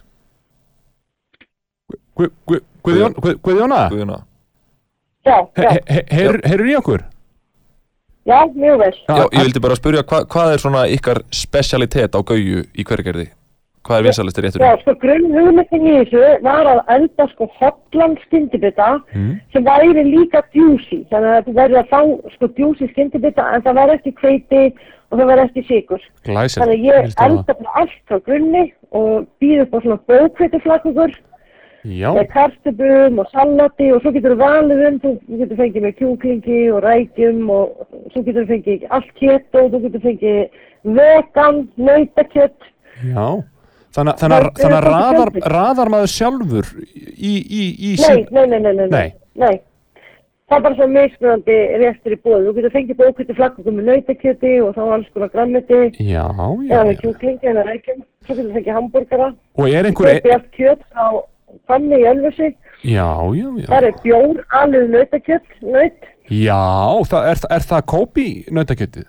Gu- 2.20 2.34
Gu- 2.50 2.66
Guðjón, 2.86 3.14
Guð- 3.22 3.40
Guðjóna, 3.46 3.90
Guðjuna 3.92 4.20
Já, 5.26 5.36
he- 5.56 5.64
já, 5.64 5.70
he- 5.88 6.06
heyr- 6.18 6.42
heyrur 6.50 6.70
í 6.72 6.76
okkur? 6.80 7.02
já, 8.26 8.40
mjög 8.56 8.78
vel. 8.80 8.94
Já, 9.10 9.26
ég 9.32 9.44
vildi 9.44 9.60
bara 9.62 9.76
spyrja 9.76 10.04
hva, 10.04 10.24
hvað 10.26 10.54
er 10.56 10.58
svona 10.64 10.88
ykkar 10.90 11.22
specialitet 11.32 12.12
á 12.18 12.20
gauju 12.24 12.64
í 12.74 12.84
hverjargerði? 12.84 13.28
Hvað 13.86 13.98
er 14.00 14.04
vinsælasti 14.06 14.42
Já, 14.42 14.46
rétturinn? 14.46 14.82
sko 14.82 14.94
grunn 15.02 15.32
hugmyndin 15.34 15.88
í 15.90 15.94
þessu 16.06 16.42
var 16.44 16.66
að 16.70 16.82
elda 16.96 17.26
sko 17.32 17.48
hotlan 17.60 18.18
skyndibita 18.28 19.02
Mm. 19.16 19.40
sem 19.54 19.64
væri 19.66 20.04
líka 20.06 20.42
djúsi. 20.54 21.00
Þannig 21.10 21.34
að 21.38 21.46
þú 21.48 21.54
verður 21.54 21.80
að 21.82 21.90
fá 21.90 22.02
sko 22.36 22.48
djúsi 22.48 22.90
skyndibita 22.94 23.42
en 23.56 23.62
það 23.62 23.74
var 23.76 23.90
ekki 23.96 24.14
hveiti 24.22 24.74
og 25.12 25.20
það 25.20 25.26
var 25.28 25.38
ekki 25.46 25.64
sigur. 25.68 26.00
Glæsilegt, 26.24 26.62
Þannig 26.62 26.78
að 26.78 26.86
ég 26.86 27.14
elda 27.26 27.54
bara 27.54 27.72
allt 27.76 27.98
frá 28.08 28.20
grunni 28.24 28.74
og 28.92 29.28
býð 29.42 29.62
upp 29.62 29.74
á 29.74 29.78
svona 29.82 30.00
bókveitiflakugur 30.08 31.12
Já, 31.82 32.12
með 32.14 32.28
kartöbum 32.30 33.20
og 33.24 33.30
salati 33.34 33.88
og 33.96 34.04
svo 34.04 34.12
getur 34.14 34.36
þú 34.36 34.40
valið 34.44 34.82
um, 34.88 34.98
þú 35.02 35.14
þú 35.26 35.40
getur 35.40 35.58
fengið 35.64 35.86
með 35.88 35.96
kjúklingi 36.02 36.60
og 36.76 36.84
rækjum 36.86 37.40
og 37.50 37.88
svo 38.14 38.22
getur 38.28 38.44
þú 38.46 38.50
fengið 38.52 38.86
allt 38.98 39.10
keto, 39.18 39.64
þú 39.74 39.80
getur 39.88 40.04
fengið 40.06 40.60
vegan, 41.00 41.64
nautakjött, 41.78 42.70
já 43.14 43.26
Þannig, 43.92 44.22
að- 44.24 44.86
raðar, 44.86 45.30
raðar 45.52 45.90
maður 45.92 46.12
sjálfur 46.14 46.68
í, 46.96 47.34
í, 47.44 47.64
í 47.92 47.96
Nei, 48.00 48.22
nei, 48.32 48.46
nei, 48.48 48.60
nei, 48.64 48.72
nei, 48.78 48.88
Nei. 48.88 49.10
nei. 49.36 49.58
Það 50.48 50.58
er 50.58 50.64
bara 50.64 50.76
svo 50.78 50.86
mismunandi 50.92 51.58
réttur 51.80 52.12
í 52.16 52.18
bóði. 52.24 52.46
Þú 52.48 52.54
getur 52.58 52.72
fengið 52.76 52.98
bókviti 53.02 53.36
flakkukum 53.36 53.76
með 53.80 53.86
nautakjöti 53.90 54.54
og 54.64 54.74
þá 54.76 54.82
alls 54.96 55.10
konar 55.14 55.30
grammiti 55.32 55.78
Já, 56.04 56.24
já, 56.28 56.72
eða 56.72 56.86
með 56.90 56.98
kjúklingi 57.04 57.52
eða 57.52 57.64
rækjum. 57.68 58.02
Svo 58.26 58.36
getur 58.36 58.50
þú 58.50 58.56
fengið 58.58 58.76
hambúrgara. 58.80 59.30
Og 59.60 59.70
er 59.72 59.88
einhver, 59.92 60.10
Kaupi 60.22 60.34
allt 60.38 60.50
kjöt 60.56 60.82
frá 60.92 61.06
fammi 61.70 62.00
í 62.02 62.08
Ölfusi. 62.12 62.52
Já, 62.84 63.08
já, 63.38 63.48
já. 63.62 63.68
Það 63.70 63.88
er 63.90 63.98
bjór, 64.04 64.42
alveg 64.62 64.90
nautakjött, 64.96 65.56
naut. 65.62 66.10
Já, 66.32 66.62
það, 67.12 67.26
er, 67.32 67.42
er 67.58 67.66
það 67.72 67.82
kópi 67.92 68.28
nautakjötið? 68.56 69.08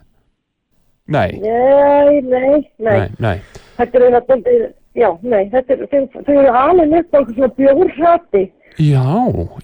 Nei, 1.13 1.31
Nei, 1.43 2.21
nei, 2.23 2.59
nei. 2.79 2.99
nei, 2.99 3.09
nei. 3.19 3.37
Þetta 3.77 3.99
er 3.99 4.05
einhvern 4.07 4.43
veginn, 4.47 4.75
já, 4.97 5.09
nei, 5.27 5.43
þetta 5.53 5.75
er, 5.75 5.87
þau, 5.91 6.21
eru 6.37 6.53
alveg 6.63 6.93
upp 7.01 7.15
á 7.15 7.19
einhvern 7.19 7.37
svona 7.37 7.55
bjórhrati. 7.59 8.45
Já, 8.79 9.03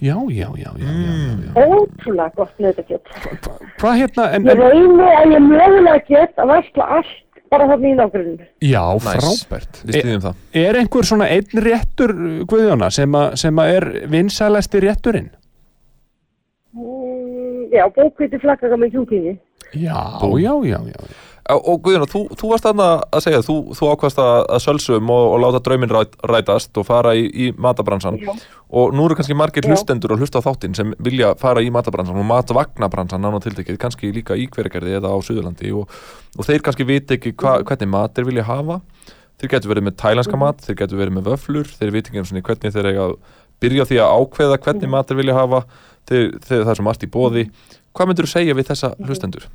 já, 0.05 0.17
já, 0.29 0.49
já, 0.61 0.71
já, 0.77 0.91
já, 0.99 1.37
já. 1.47 1.67
Ótrúlega 1.79 2.33
gott 2.37 2.59
nautakjött. 2.61 3.07
Hvað 3.81 3.95
hérna, 4.03 4.27
en, 4.37 4.49
Ég 4.51 4.59
reyni 4.61 5.07
að 5.15 5.33
ég 5.37 5.47
mögulega 5.47 6.03
get 6.11 6.43
að 6.43 6.51
versla 6.53 6.89
allt 6.99 7.15
bara 7.51 7.67
þarna 7.71 7.89
í 7.91 7.97
nágrunum. 7.99 8.47
já, 8.63 8.83
frábært. 9.05 9.81
Styðjum 9.85 10.23
það. 10.27 10.43
Er 10.63 10.79
einhver 10.81 11.09
svona 11.09 11.29
einn 11.33 11.63
réttur, 11.65 12.15
Guðjóna, 12.51 12.91
sem, 12.95 13.15
a, 13.15 13.25
sem 13.41 13.63
að 13.63 13.75
er 13.77 13.89
vinsælasti 14.13 14.83
rétturinn? 14.85 15.31
Mm, 16.77 17.69
já, 17.73 17.85
bókviti 17.97 18.41
flaggaga 18.43 18.79
með 18.81 18.97
kjúklingi. 18.97 19.39
Já, 19.75 20.01
já, 20.41 20.53
já, 20.65 20.79
já. 20.93 21.01
Og, 21.49 21.79
Guðjón, 21.81 22.05
þú, 22.13 22.21
þú 22.37 22.49
varst 22.51 22.67
þarna 22.67 22.87
að 23.09 23.23
segja, 23.25 23.39
þú, 23.47 23.55
þú 23.79 23.87
ákvast 23.95 24.19
að, 24.21 24.39
að 24.53 24.59
sölsum 24.67 25.13
og, 25.15 25.27
og 25.33 25.39
láta 25.41 25.61
drauminn 25.65 25.93
ræt, 25.95 26.17
rætast 26.29 26.77
og 26.77 26.85
fara 26.85 27.15
í, 27.17 27.23
í 27.25 27.47
matabransan 27.57 28.19
Já. 28.21 28.35
og 28.69 28.93
nú 28.93 29.07
eru 29.09 29.17
kannski 29.17 29.37
margir 29.39 29.65
Já. 29.65 29.71
hlustendur 29.73 30.13
og 30.13 30.21
hlusta 30.21 30.43
á 30.43 30.45
þáttinn 30.45 30.77
sem 30.77 30.91
vilja 31.01 31.31
fara 31.41 31.63
í 31.65 31.71
matabransan 31.73 32.21
og 32.21 32.29
matvagnabransan 32.29 33.25
nána 33.25 33.41
tiltekið, 33.41 33.79
kannski 33.81 34.11
líka 34.13 34.37
í 34.37 34.45
hverjargerði 34.53 34.99
eða 34.99 35.13
á 35.15 35.17
Suðurlandi 35.25 35.73
og, 35.73 35.95
og 36.37 36.49
þeir 36.51 36.67
kannski 36.67 36.89
viti 36.89 37.17
ekki 37.17 37.33
hva, 37.41 37.63
hvernig 37.65 37.91
mat 37.95 38.13
þeir 38.19 38.29
vilja 38.29 38.45
hafa 38.51 38.79
þeir 39.41 39.53
getur 39.55 39.73
verið 39.73 39.89
með 39.89 39.97
tælenska 40.03 40.43
mat, 40.43 40.61
þeir 40.67 40.79
getur 40.83 41.01
verið 41.01 41.17
með 41.17 41.33
vöflur 41.33 41.73
þeir 41.79 41.95
viti 41.97 42.13
ekki 42.13 42.27
sinni 42.29 42.45
hvernig 42.45 42.77
þeir 42.77 42.91
eiga 42.91 43.09
að 43.09 43.17
byrja 43.63 43.89
því 43.89 44.03
að 44.05 44.21
ákveða 44.21 44.61
hvernig 44.69 44.93
mat 44.93 45.09
þeir 45.09 45.21
vilja 45.23 45.39
hafa 45.39 45.65
þeir, 46.05 46.29
þeir, 46.45 46.61
það 46.61 46.75
er 46.75 46.81
svo 46.83 46.87
margt 46.91 47.09
í 47.09 47.11
bóði 47.17 47.49
hvað 47.97 48.13
myndur 48.13 48.29
þú 48.29 48.35
segja 48.35 48.59
við 48.59 48.69
þessa 48.69 48.93
hlustendur? 49.01 49.49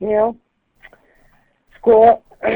Já. 0.00 0.28
Sko, 1.80 1.98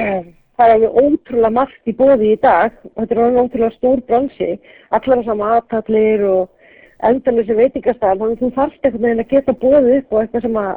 það 0.57 0.64
er 0.68 0.75
alveg 0.77 0.97
ótrúlega 1.01 1.53
margt 1.59 1.89
í 1.89 1.97
bóði 1.97 2.33
í 2.35 2.41
dag 2.43 2.75
og 2.93 2.99
þetta 3.01 3.14
er 3.14 3.22
alveg 3.27 3.47
ótrúlega 3.47 3.77
stór 3.79 4.03
bransi. 4.09 4.51
Allar 4.93 5.22
þessar 5.22 5.39
matallir 5.41 6.27
og 6.29 6.51
endalösi 7.05 7.57
veitingastæðar, 7.59 8.18
þannig 8.20 8.37
að 8.37 8.43
þú 8.43 8.51
þarft 8.59 8.85
einhvern 8.85 9.07
veginn 9.07 9.25
að 9.25 9.33
geta 9.33 9.57
bóðið 9.64 9.97
upp 9.99 10.12
og 10.12 10.20
eitthvað 10.20 10.45
sem 10.47 10.61
að 10.61 10.75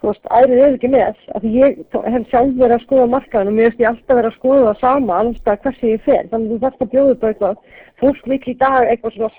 þú 0.00 0.08
veist, 0.08 0.30
ærið 0.32 0.62
er 0.64 0.76
ekki 0.78 0.90
með. 0.94 1.20
Af 1.34 1.42
því 1.44 1.50
ég 1.58 1.80
hef 2.14 2.28
sjálf 2.30 2.54
verið 2.62 2.76
að 2.76 2.84
skoða 2.86 3.08
markaðan 3.14 3.50
og 3.50 3.56
mér 3.58 3.68
veist 3.68 3.82
ég 3.82 3.90
alltaf 3.90 4.16
verið 4.16 4.30
að 4.30 4.38
skoða 4.38 4.66
það 4.68 4.82
sama 4.84 5.18
alveg 5.20 5.64
hversi 5.66 5.92
ég 5.92 6.04
fer. 6.06 6.28
Þannig 6.30 6.46
að 6.46 6.54
þú 6.54 6.60
þarft 6.64 6.84
að 6.86 6.92
bjóða 6.94 7.16
upp 7.16 7.24
á 7.24 7.28
eitthvað. 7.30 7.64
Fólk 8.00 8.30
vill 8.32 8.40
í 8.40 8.56
dag 8.62 8.88
eitthvað 8.88 9.16
svona 9.16 9.34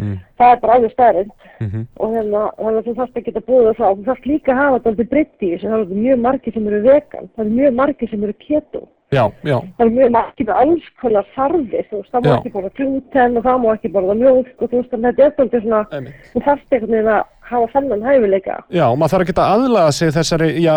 holt. 0.00 0.18
Það 0.40 0.52
er 0.54 0.60
bara 0.60 0.74
alveg 0.78 0.92
stærinn 0.92 1.30
Mhm. 1.60 1.86
og 2.00 2.14
hérna, 2.14 2.42
þannig 2.56 2.78
að 2.80 2.86
þú 2.88 2.94
þarft 3.00 3.16
að 3.20 3.24
geta 3.24 3.40
búið 3.40 3.74
það 3.76 3.90
og 3.90 3.98
þú 3.98 4.04
þarft 4.08 4.26
líka 4.26 4.52
að 4.52 4.60
hafa 4.62 4.78
þetta 4.78 4.90
aldrei 4.90 5.08
breytt 5.12 5.40
í 5.42 5.50
þessu. 5.52 5.68
Það 5.68 5.80
eru 5.80 6.00
mjög 6.06 6.18
margir 6.20 6.52
sem 6.54 6.66
eru 6.66 6.80
vegan. 6.82 7.28
Það 7.36 7.44
eru 7.46 7.50
mjög 7.60 7.74
margir 7.74 8.10
sem 8.10 8.24
eru 8.24 8.32
keto. 8.40 8.88
Já, 9.10 9.24
já, 9.42 9.58
það 9.58 9.80
eru 9.84 9.90
mjög 9.90 10.10
margir 10.14 10.46
með 10.46 10.56
alls 10.62 10.84
konar 11.02 11.26
þarfir. 11.34 11.84
Þú 11.90 11.96
veist, 11.98 12.10
það 12.14 12.22
má 12.22 12.30
ekki 12.38 12.52
borða 12.54 12.70
gluten 12.78 13.36
og 13.36 13.42
það 13.44 13.58
má 13.64 13.68
ekki 13.74 13.90
borða 13.92 14.14
mjólk 14.20 14.62
og 14.62 14.70
þú 14.70 14.76
veist, 14.78 14.92
að 14.94 15.02
þetta 15.06 15.24
er 15.26 15.32
svolítið 15.34 15.62
svona 15.64 15.82
þú 16.32 16.42
þarft 16.46 16.70
einhvern 16.70 16.90
veginn 16.94 17.10
að 17.10 17.24
hafa 17.50 17.66
þennan 17.74 18.02
hæfileika. 18.06 18.56
Já, 18.70 18.86
maður 18.94 19.10
þarf 19.10 19.20
að 19.20 19.26
geta 19.32 19.48
aðlaga 19.50 19.92
sig 19.92 20.08
þessari, 20.14 20.48
já, 20.62 20.74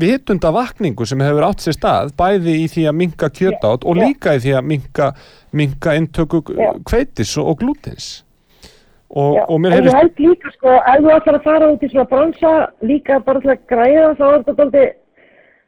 vitunda 0.00 0.50
vakningu 0.56 1.06
sem 1.06 1.18
hefur 1.20 1.44
átt 1.44 1.60
sér 1.60 1.76
stað, 1.76 2.12
bæði 2.16 2.54
í 2.64 2.66
því 2.72 2.82
að 2.88 2.96
minka 2.96 3.28
kjötátt 3.28 3.84
og 3.84 3.96
líka 4.00 4.32
í 4.34 4.40
því 4.40 4.52
að 4.58 4.64
minka, 4.64 5.12
minka 5.52 5.90
inntöku 5.94 6.40
Já. 6.56 6.72
kveitis 6.88 7.36
og, 7.36 7.48
og 7.52 7.58
glútins. 7.60 8.24
Og, 9.14 9.36
Já, 9.38 9.44
og 9.46 9.60
mér 9.62 9.76
en 9.76 9.86
ég 9.86 9.94
held 9.94 10.20
líka 10.24 10.50
sko, 10.56 10.74
ef 10.74 11.00
þú 11.04 11.10
ætlar 11.14 11.38
að 11.38 11.44
fara 11.46 11.70
út 11.70 11.82
í 11.86 11.90
svona 11.92 12.10
bransa 12.10 12.52
líka 12.82 13.20
bara 13.22 13.42
til 13.44 13.52
að 13.52 13.64
græða 13.70 14.08
þá 14.18 14.24
er 14.26 14.44
þetta 14.48 14.64
aldrei 14.66 14.86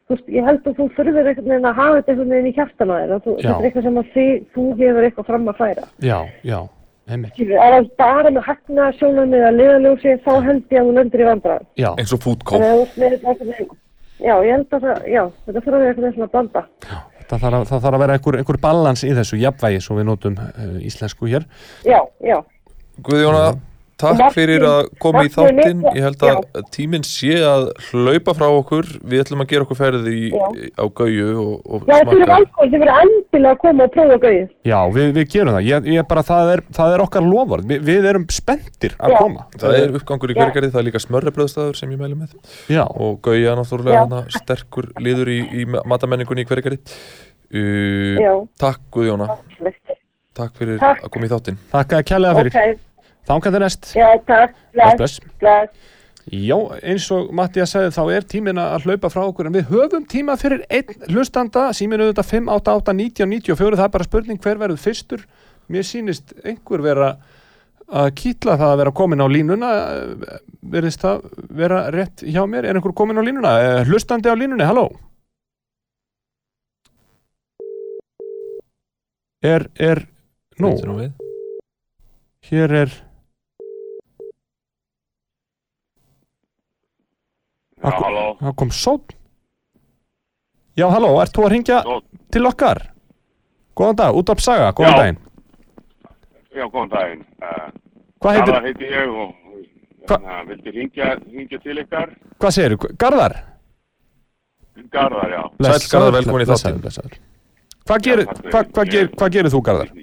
þú 0.07 0.15
veist, 0.15 0.27
ég 0.35 0.47
held 0.49 0.67
að 0.67 0.79
þú 0.79 0.87
þurfir 0.97 1.29
einhvern 1.31 1.51
veginn 1.53 1.69
að 1.69 1.79
hafa 1.79 1.95
þetta 1.99 2.13
einhvern 2.13 2.33
veginn 2.35 2.49
í 2.51 2.55
hjartan 2.57 2.93
að 2.97 3.15
þú, 3.23 3.37
Já. 3.37 3.47
þetta 3.47 3.57
er 3.57 3.69
eitthvað 3.69 3.87
sem 3.87 4.01
að 4.01 4.11
þið, 4.17 4.33
þú 4.57 4.67
hefur 4.81 5.07
eitthvað 5.07 5.29
fram 5.31 5.47
að 5.47 5.59
færa 5.63 5.87
já, 6.03 6.19
já, 6.51 6.59
ef 7.07 7.41
það 7.63 7.89
bara 8.03 8.35
með 8.35 8.47
hagna 8.49 8.91
sjónum 8.99 9.35
eða 9.39 9.55
liðaljósi 9.55 10.15
þá 10.27 10.31
held 10.47 10.75
ég 10.75 10.79
að 10.81 10.87
þú 10.91 10.95
lendir 10.99 11.23
í 11.23 11.29
vandræðum 11.31 11.67
já, 11.79 11.89
eins 11.95 12.15
og 12.15 12.23
einhvern 12.27 13.51
veginn 13.51 13.75
Já, 14.17 14.33
ég 14.41 14.49
held 14.55 14.73
að 14.73 14.85
það, 14.85 15.01
já, 15.13 15.23
þetta 15.45 15.61
vera 15.67 15.89
eitthvað 15.91 16.13
svona 16.15 16.25
að 16.25 16.31
blanda. 16.33 16.61
það 17.27 17.43
þarf 17.43 17.57
að, 17.57 17.65
það 17.69 17.81
þarf 17.83 17.97
að 17.97 18.01
vera 18.01 18.15
einhver, 18.17 18.37
einhver 18.39 18.59
balans 18.63 19.03
í 19.05 19.09
þessu 19.13 19.37
jafnvægi, 19.43 19.81
svo 19.85 19.97
við 19.99 20.07
notum 20.07 20.37
uh, 20.41 20.77
íslensku 20.87 21.29
hér. 21.29 21.45
Já, 21.85 21.99
já. 22.25 22.39
Guðjóna, 23.05 23.41
takk 23.97 24.19
fyrir 24.35 24.61
að 24.65 24.87
koma 25.01 25.23
í 25.25 25.29
þáttinn 25.33 25.79
ég 25.95 26.03
held 26.05 26.23
að 26.27 26.65
tíminn 26.73 27.05
sé 27.05 27.37
að 27.45 27.67
hlaupa 27.87 28.33
frá 28.37 28.45
okkur 28.59 28.87
við 29.09 29.23
ætlum 29.23 29.41
að 29.41 29.49
gera 29.53 29.65
okkur 29.65 29.79
ferði 29.79 30.13
í, 30.13 30.27
Já. 30.33 30.45
á 30.77 30.85
gauju 30.99 31.27
og, 31.41 31.53
og 31.65 31.87
Já, 31.89 31.95
þið 31.95 32.11
eru 32.11 32.19
smakka 32.19 32.27
velkomin, 32.33 32.71
þið 32.73 32.83
verður 32.83 33.01
endilega 33.07 33.53
að 33.55 33.61
koma 33.63 33.87
og 33.87 33.93
prófa 33.95 34.19
gauðið. 34.25 34.47
Já, 34.69 34.77
við, 34.97 35.09
við 35.17 35.27
gerum 35.33 35.57
það, 35.57 35.69
ég, 35.71 35.89
ég 35.97 36.07
bara, 36.13 36.25
það 36.29 36.51
er, 36.53 36.63
það 36.77 36.93
er 36.97 37.05
okkar 37.07 37.27
lofar, 37.31 37.65
Vi, 37.71 37.79
við 37.89 38.09
erum 38.13 38.27
spenntir 38.37 38.97
að 39.01 39.15
Já. 39.15 39.17
koma. 39.23 39.47
það 39.57 39.77
er 39.81 39.97
uppgangur 40.01 40.33
í 40.33 40.37
Já. 40.37 40.39
hverjargerði, 40.43 40.73
það 40.75 40.83
er 40.83 40.87
líka 40.91 41.03
smörrebröðstæður 41.07 41.79
sem 41.81 41.95
ég 41.97 42.01
mæli 42.03 42.19
með 42.21 42.37
Já, 42.73 42.83
og 42.85 43.17
gauja 43.25 43.57
náttúrulega 43.57 43.97
Já. 43.97 44.03
hana, 44.05 44.21
sterkur 44.37 44.91
liður 45.01 45.33
í, 45.33 45.39
í 45.41 45.65
matamenningunni 45.73 46.45
í 46.45 46.49
hverjargerði 46.53 46.81
uh, 47.49 48.21
Já. 48.21 48.33
Takk 48.61 48.85
Guðjóna, 48.93 49.31
Takk. 49.57 49.86
Takk 50.37 50.55
fyrir 50.61 50.79
Takk. 50.81 51.03
að 51.05 51.13
koma 51.15 51.27
í 51.27 51.31
þáttinn. 51.33 51.59
Þakka 51.73 51.99
að 52.01 52.07
kjærlega 52.11 52.41
fyrir. 52.41 52.57
Ok, 52.57 52.83
Þángan 53.27 53.55
til 53.57 53.61
næst. 53.65 53.87
já, 53.97 54.07
takk. 54.27 54.53
Bless, 54.73 54.97
Bless, 54.97 55.19
bless. 55.41 55.93
Já, 56.27 56.57
eins 56.83 57.05
og 57.15 57.29
Mattias 57.35 57.71
sagði 57.71 57.91
þá 57.95 58.01
er 58.17 58.25
tíminn 58.27 58.59
að 58.59 58.83
hlaupa 58.83 59.09
frá 59.11 59.21
okkur 59.29 59.47
en 59.47 59.53
við 59.55 59.69
höfum 59.71 60.03
tíma 60.11 60.35
fyrir 60.39 60.65
einn 60.69 61.05
hlustanda. 61.11 61.69
Síminn 61.75 62.03
auðvitað 62.03 62.27
588 62.33 62.95
90 62.99 63.29
94 63.31 63.77
það 63.79 63.85
er 63.87 63.93
bara 63.95 64.07
spurning 64.09 64.41
hver 64.43 64.59
verður 64.59 64.81
fyrstur. 64.83 65.23
Mér 65.71 65.87
sýnist 65.87 66.33
einhver 66.43 66.83
vera 66.83 67.13
að 67.87 68.09
kýtla 68.19 68.57
það 68.59 68.73
að 68.73 68.79
vera 68.83 68.91
komin 68.99 69.23
á 69.23 69.27
línuna. 69.31 69.71
Eh, 69.95 70.39
verðist 70.67 71.03
það 71.03 71.23
vera 71.61 71.85
rétt 71.95 72.23
hjá 72.27 72.43
mér, 72.47 72.67
er 72.67 72.75
einhver 72.75 72.95
komin 72.95 73.19
á 73.19 73.23
línuna? 73.23 73.53
Eh, 73.63 73.83
hlustandi 73.87 74.27
á 74.27 74.35
línunni, 74.35 74.67
halló? 74.67 74.89
Er, 79.43 79.67
er 79.79 80.03
nú, 80.59 80.71
hér 82.49 82.71
er 82.83 82.89
Já, 87.77 87.91
halló, 87.93 88.25
Það 88.41 88.55
kom 88.57 88.71
sótt 88.73 89.13
Já, 90.77 90.87
halló, 90.93 91.11
ert 91.21 91.33
þú 91.33 91.45
að 91.45 91.51
ringja 91.53 91.79
Sónn. 91.85 92.03
til 92.33 92.45
okkar? 92.49 92.81
Góðan 93.77 93.95
dag, 94.01 94.15
út 94.17 94.29
af 94.33 94.41
saga, 94.41 94.71
góðan 94.73 94.97
daginn 95.01 95.17
já, 96.57 96.65
góðan 96.73 96.89
daginn. 96.89 97.19
Uh, 97.37 97.67
Hvað 98.17 98.33
heitir, 98.33 98.47
Garðar 98.53 98.63
heiti 98.65 98.87
ég 98.89 99.11
og 99.13 99.35
Hva- 100.09 100.17
uh, 100.23 100.39
vildi 100.49 100.71
ringja, 100.73 101.09
ringja 101.29 101.59
til 101.61 101.77
ykkar. 101.83 102.15
hvað 102.41 102.55
segirðu, 102.55 102.89
Garðar? 102.97 103.35
Garðar, 104.93 105.29
já. 105.35 105.41
Sæll, 105.61 105.89
Garðar, 105.91 106.15
velkomin 106.17 106.41
í 106.41 106.47
blessaður. 106.81 107.19
Hvað 107.87 108.01
gerir, 108.07 108.25
fyrir. 108.25 108.51
hvað, 108.73 108.89
ger, 108.91 109.07
hvað 109.13 109.31
gerir 109.37 109.53
þú, 109.53 109.61
Garðar? 109.69 109.93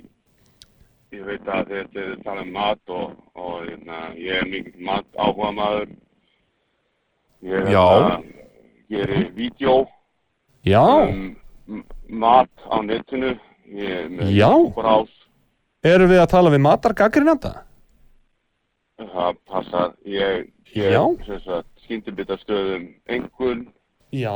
Ég 1.14 1.22
veit 1.28 1.46
að 1.46 1.68
þetta 1.70 2.00
er 2.02 2.14
tala 2.24 2.42
um 2.42 2.52
mat 2.54 2.90
og, 2.90 3.12
og 3.38 3.66
hérna, 3.68 3.98
ég 4.18 4.40
er 4.40 4.48
mikill 4.50 4.86
mat 4.88 5.06
áhuga 5.14 5.50
maður. 5.54 5.92
Ég 7.44 7.68
gerir 8.90 9.28
vídeo 9.36 9.76
Já, 10.64 10.80
um 11.04 11.84
mat 12.08 12.50
á 12.66 12.76
netinu. 12.82 13.34
Er 13.74 14.10
Já. 14.32 14.50
erum 15.94 16.10
við 16.10 16.22
að 16.24 16.32
tala 16.32 16.52
við 16.52 16.64
matargagrinanda? 16.64 17.52
Það 18.98 19.38
passar. 19.50 19.94
Ég, 20.08 20.50
sagt, 21.44 21.70
skyndibitastöðum 21.84 22.88
einhvern 23.06 23.66
Já, 24.14 24.34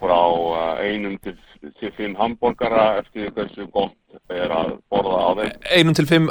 frá 0.00 0.18
uh, 0.32 0.80
einum 0.80 1.18
til, 1.20 1.34
til 1.80 1.90
fimm 1.98 2.14
hambúrgara 2.16 2.84
eftir 3.02 3.26
því 3.28 3.32
hversu 3.36 3.66
gott 3.74 4.20
er 4.32 4.52
að 4.54 4.70
borða 4.88 5.18
á 5.20 5.30
þeim. 5.40 5.56
Einum 5.76 5.96
til 5.98 6.06
fimm 6.08 6.28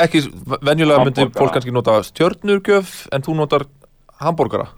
ekki, 0.00 0.22
venjulega 0.64 1.04
myndi 1.04 1.20
Hamborgara. 1.24 1.38
fólk 1.40 1.52
kannski 1.56 1.72
nota 1.76 1.98
stjörnurgjöf 2.08 2.94
en 3.12 3.22
þú 3.26 3.34
notar 3.38 3.66
hambúrgara 4.20 4.68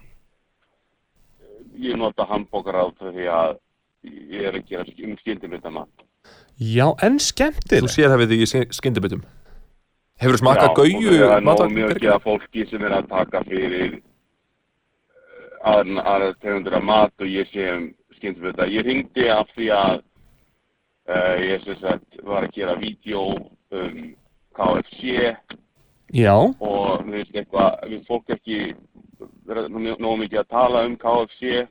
Ég 1.83 1.97
nota 1.99 2.27
hambúrgara 2.29 2.85
því 3.01 3.25
að 3.33 3.55
ég 4.05 4.49
er 4.49 4.59
að 4.59 4.67
gera 4.69 4.85
um 5.07 5.17
skyndibitamat. 5.23 5.89
já, 6.59 6.87
en 7.03 7.19
Þú 7.19 7.25
skemmtir 7.29 7.89
sérhæfið 7.91 8.33
þig 8.35 8.43
í 8.47 8.65
skyndibitum 8.79 9.23
Hefur 10.23 10.37
þú 10.37 10.43
smakað 10.43 10.75
gauju 10.77 11.13
Það 11.19 11.37
er 11.37 11.43
matar- 11.47 11.67
nóg 11.71 11.75
mjög 11.79 11.95
ekki 11.97 12.11
að 12.13 12.23
fólki 12.27 12.67
sem 12.71 12.83
er 12.87 12.93
að 12.99 13.09
taka 13.11 13.43
fyrir 13.49 14.01
aðra 15.65 16.33
tegundur 16.43 16.75
af 16.79 16.83
mat 16.85 17.13
og 17.23 17.27
ég 17.31 17.47
sé 17.53 17.69
um 17.77 17.85
skyndibita. 18.17 18.67
Ég 18.71 18.85
ringdi 18.87 19.29
af 19.31 19.49
því 19.57 19.69
að 19.77 20.01
uh, 21.09 21.37
ég 21.43 21.65
sem 21.65 21.77
sagt 21.81 22.19
var 22.27 22.47
að 22.47 22.55
gera 22.57 22.77
vídeo 22.81 23.23
um 23.73 24.15
KFC 24.57 25.37
Já, 26.13 26.35
og 26.37 27.07
mér 27.09 27.23
finnst 27.23 27.37
eitthvað, 27.41 27.79
við 27.89 28.03
fólk 28.07 28.29
ekki 28.35 28.59
vera 29.49 29.63
nú- 29.73 29.97
nógu 29.97 30.19
mikið 30.27 30.43
að 30.43 30.51
tala 30.53 30.83
um 30.85 30.97
KFC 31.01 31.63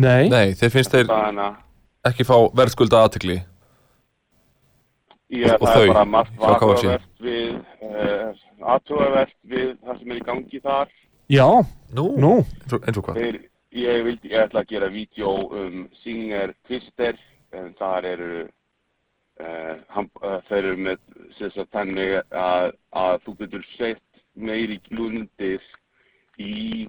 nei, 0.00 0.28
Nei, 0.32 0.54
þeir 0.56 0.72
finnst 0.72 0.94
þeir 0.94 1.10
ekki 2.08 2.24
fá 2.24 2.36
verðskulda 2.56 3.02
aðtekli 3.04 3.36
ég, 5.34 5.52
Og- 5.52 5.60
og 5.60 5.68
það 5.68 5.74
þau 5.74 5.82
er 5.84 5.92
bara 5.92 6.04
margt 6.14 6.32
hjá 6.38 6.58
KFC. 6.62 6.86
aðtugavert 8.64 9.34
við 9.44 9.54
uh, 9.54 9.54
við 9.54 9.76
það 9.84 9.98
sem 10.00 10.10
er 10.10 10.16
í 10.16 10.24
gangi 10.30 10.60
þar 10.64 10.88
já, 11.28 11.48
Nú, 11.94 12.16
nú, 12.18 12.32
Eins, 12.42 12.98
og, 12.98 13.04
hvað? 13.06 13.20
Þeir, 13.20 13.36
ég 13.78 14.02
vildi, 14.08 14.32
ég 14.32 14.48
ætla 14.48 14.64
að 14.64 14.72
gera 14.72 14.90
vídeo 14.90 15.34
um 15.54 15.84
Singer 16.02 16.54
Twister 16.66 17.14
en 17.54 17.70
þar 17.78 18.08
eru 18.08 18.32
uh, 18.42 19.76
hann, 19.94 20.10
uh, 20.24 20.40
þeir 20.48 20.72
eru 20.72 20.82
með 20.88 20.98
sagt 21.38 21.70
þannig 21.76 22.18
að, 22.34 22.74
að 22.98 23.22
þú 23.26 23.36
getur 23.44 23.64
sett 23.76 24.02
meiri 24.34 24.80
glundir 24.88 25.62
í 26.42 26.88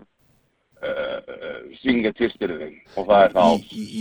uh, 0.81 1.69
Singer 1.83 2.17
Twisterinn 2.17 2.79
og 2.95 3.05
það 3.05 3.27
er 3.27 3.35
þá 3.37 3.45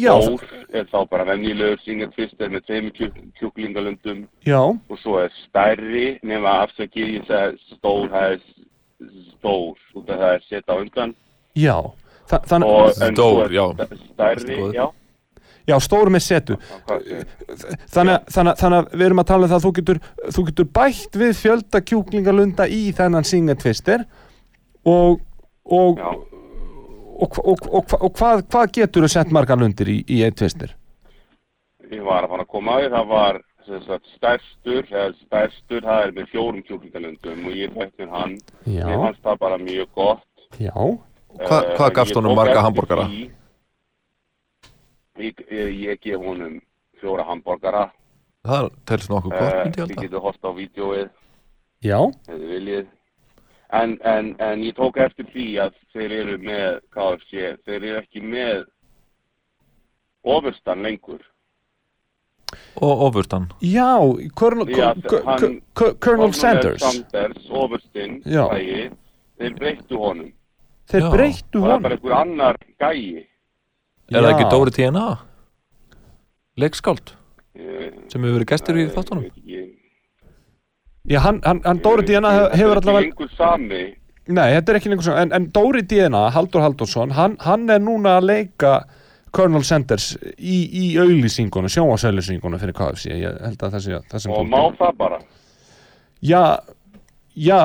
já, 0.00 0.14
stór 0.24 0.76
er 0.80 0.90
þá 0.94 0.98
bara 1.12 1.28
venjulegur 1.34 1.84
Singer 1.84 2.12
Twister 2.16 2.52
með 2.52 2.64
tveimur 2.70 2.96
kjúk, 2.96 3.20
kjúklingalundum 3.42 4.24
já, 4.48 4.62
og 4.64 5.00
svo 5.04 5.20
er 5.20 5.34
stærri 5.42 6.14
nema 6.24 6.62
afsakið 6.64 7.18
ég 7.18 7.28
segi 7.28 7.76
stór 7.76 8.08
það 8.14 8.38
er 8.38 8.46
stór 9.38 9.76
út 9.94 10.10
af 10.10 10.18
það 10.20 10.34
er 10.34 10.42
sett 10.48 10.66
á 10.70 10.74
undan. 10.80 11.14
Já 11.56 11.76
Þa, 12.24 12.38
þannig, 12.48 12.68
og 12.68 13.02
en 13.04 13.16
Stór, 13.16 13.50
já. 13.52 13.64
stærri, 14.14 14.54
já. 14.72 14.86
Já, 15.68 15.76
stór 15.80 16.08
með 16.12 16.22
setu. 16.24 16.56
Þannig, 16.88 18.14
að- 18.14 18.26
þannig, 18.32 18.50
að- 18.52 18.58
þannig 18.60 18.78
að 18.78 18.94
við 18.96 19.04
erum 19.06 19.20
að 19.22 19.26
tala 19.30 19.44
um 19.44 19.50
það 19.52 19.58
að 19.58 19.64
þú 19.66 19.72
getur, 19.78 20.00
þú 20.36 20.44
getur 20.48 20.68
bætt 20.78 21.18
við 21.20 21.32
fjölda 21.40 21.80
kjúklingalunda 21.90 22.66
í 22.68 22.80
þennan 22.96 23.24
singatvister 23.28 24.04
og 24.84 25.20
og, 25.64 25.98
og, 25.98 26.00
og, 27.24 27.38
og, 27.44 27.62
og, 27.72 27.94
og 28.00 28.10
hvað, 28.18 28.42
hvað 28.52 28.72
getur 28.76 29.02
þú 29.06 29.08
sett 29.14 29.30
margar 29.32 29.56
lundir 29.60 29.88
í, 29.88 30.04
í 30.08 30.20
eitt 30.26 30.36
tvister? 30.36 30.74
ég 31.92 32.02
var 32.04 32.24
að 32.26 32.32
fara 32.34 32.42
að 32.44 32.50
koma 32.52 32.74
að 32.76 32.82
því 32.84 32.90
það 32.96 33.06
var 33.12 33.38
stærstur 33.64 34.82
eða 34.90 35.14
stærstur, 35.24 35.80
það 35.80 36.02
er 36.06 36.12
með 36.18 36.28
fjórum 36.32 36.62
kjúklingalundum 36.66 37.46
og 37.48 37.52
ég 37.58 37.72
fætt 37.74 37.96
með 37.98 38.08
hann. 38.14 38.36
Já, 38.66 38.84
mér 38.86 39.00
fannst 39.04 39.22
það 39.24 39.38
bara 39.38 39.58
mjög 39.58 39.88
gott. 39.94 40.26
Já, 40.58 40.72
Hvað- 41.34 41.64
Eh, 41.70 41.90
gafst 41.94 42.12
ég 42.12 42.16
honum 42.16 42.36
marga 42.36 42.60
því- 42.62 43.30
ég, 45.18 45.34
ég, 45.50 45.68
ég 45.88 46.00
gef 46.00 46.20
honum 46.20 46.60
fjóra 47.00 47.24
hambúrgara 47.24 47.90
Það 48.44 48.70
telst 48.86 49.08
nokkuð 49.10 49.30
gott, 49.30 49.54
Eh, 49.54 49.64
myndi 49.64 49.80
ég 49.80 49.86
þið 49.88 49.94
halda 49.94 50.02
getur 50.02 50.20
hort 50.20 50.42
á 50.44 50.50
vídjóið 50.52 51.10
já, 51.82 51.98
en, 53.72 53.98
en, 54.04 54.36
en 54.38 54.60
ég 54.62 54.74
tók 54.76 54.96
eftir 54.96 55.24
því 55.32 55.46
að 55.64 55.72
þeir 55.94 56.10
eru 56.20 56.38
með 56.38 56.80
KFC, 56.94 57.56
þeir 57.66 57.82
eru 57.82 58.00
ekki 58.00 58.22
með 58.22 58.64
ofurstan 60.24 60.82
lengur 60.82 61.20
Og 62.80 63.02
ofurtan 63.08 63.48
já, 63.62 63.90
Colonel, 64.34 66.32
Sanders 66.34 66.82
Sanders, 66.82 67.48
Já. 68.26 68.44
gæi, 68.50 68.90
þeir 69.40 69.54
breyttu 69.58 69.98
honum 69.98 70.32
þeir 70.90 71.02
Já. 71.06 71.10
breyttu 71.14 71.58
og 71.58 71.64
það 71.64 71.68
er 71.68 71.72
honum 71.72 71.82
bara 71.82 71.96
einhver 71.96 72.16
annar 72.20 72.56
gæi 72.80 73.26
Er 74.12 74.20
það 74.20 74.30
ekki. 74.34 74.50
Dóri 74.52 74.70
TNA? 74.76 75.06
Leikskáld 76.60 77.14
Ég- 77.56 78.10
sem 78.12 78.22
hefur 78.22 78.38
verið 78.38 78.50
gestur 78.52 78.76
í 78.78 78.84
ég 78.86 78.92
þáttunum 78.94 79.24
já, 81.08 81.18
hann, 81.20 81.40
hann, 81.44 81.60
hann 81.64 81.78
Dóri 81.84 82.02
ég- 82.06 82.54
hefur 82.56 82.76
þetta 82.80 82.88
er 82.88 82.92
allavega 82.92 83.06
lengur 83.08 83.30
sami 83.36 83.84
Nei, 84.26 84.46
þetta 84.56 84.72
er 84.72 84.76
ekki 84.78 84.88
lengur 84.88 85.04
svona, 85.04 85.20
en, 85.26 85.32
en 85.36 85.46
Dóri 85.52 85.82
DNA, 85.84 86.30
Haldur 86.32 86.62
Haldursson, 86.64 87.10
hann, 87.12 87.36
hann 87.44 87.68
er 87.68 87.78
núna 87.78 88.14
að 88.18 88.24
leika 88.30 88.70
Colonel 89.34 89.64
Sanders 89.66 90.12
í, 90.38 90.58
í 90.68 90.84
auðlýsingunum, 91.02 91.72
sjónvarsauðlýsingunum 91.74 92.62
fyrir 92.62 92.76
KFC, 92.78 93.10
ég 93.18 93.40
held 93.44 93.64
að 93.66 93.76
það 93.76 93.84
sé 93.86 94.00
það 94.12 94.24
sem 94.24 94.34
og 94.34 94.46
má 94.50 94.60
það 94.78 94.98
bara? 95.00 95.20
Já, 96.24 96.42
já, 97.34 97.58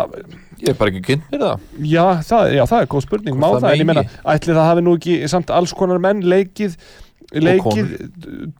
Ég 0.59 0.73
er 0.73 0.79
bara 0.79 0.91
ekki 0.91 1.03
kynnt 1.05 1.29
mér 1.31 1.43
það. 1.45 1.67
Já, 1.87 2.05
það, 2.27 2.49
já, 2.57 2.63
það 2.67 2.81
er 2.83 2.89
góð 2.91 3.03
spurning, 3.05 3.37
má 3.39 3.45
Hvort 3.47 3.61
það, 3.61 3.67
það? 3.67 3.75
En 3.75 3.79
ég 3.83 3.87
meina, 3.87 4.01
megi. 4.03 4.23
ætli 4.33 4.55
það 4.57 4.67
hafi 4.67 4.83
nú 4.83 4.95
ekki 4.97 5.13
samt 5.31 5.53
alls 5.55 5.73
konar 5.77 6.01
menn 6.03 6.23
leikið, 6.33 6.75
leikið 7.45 7.93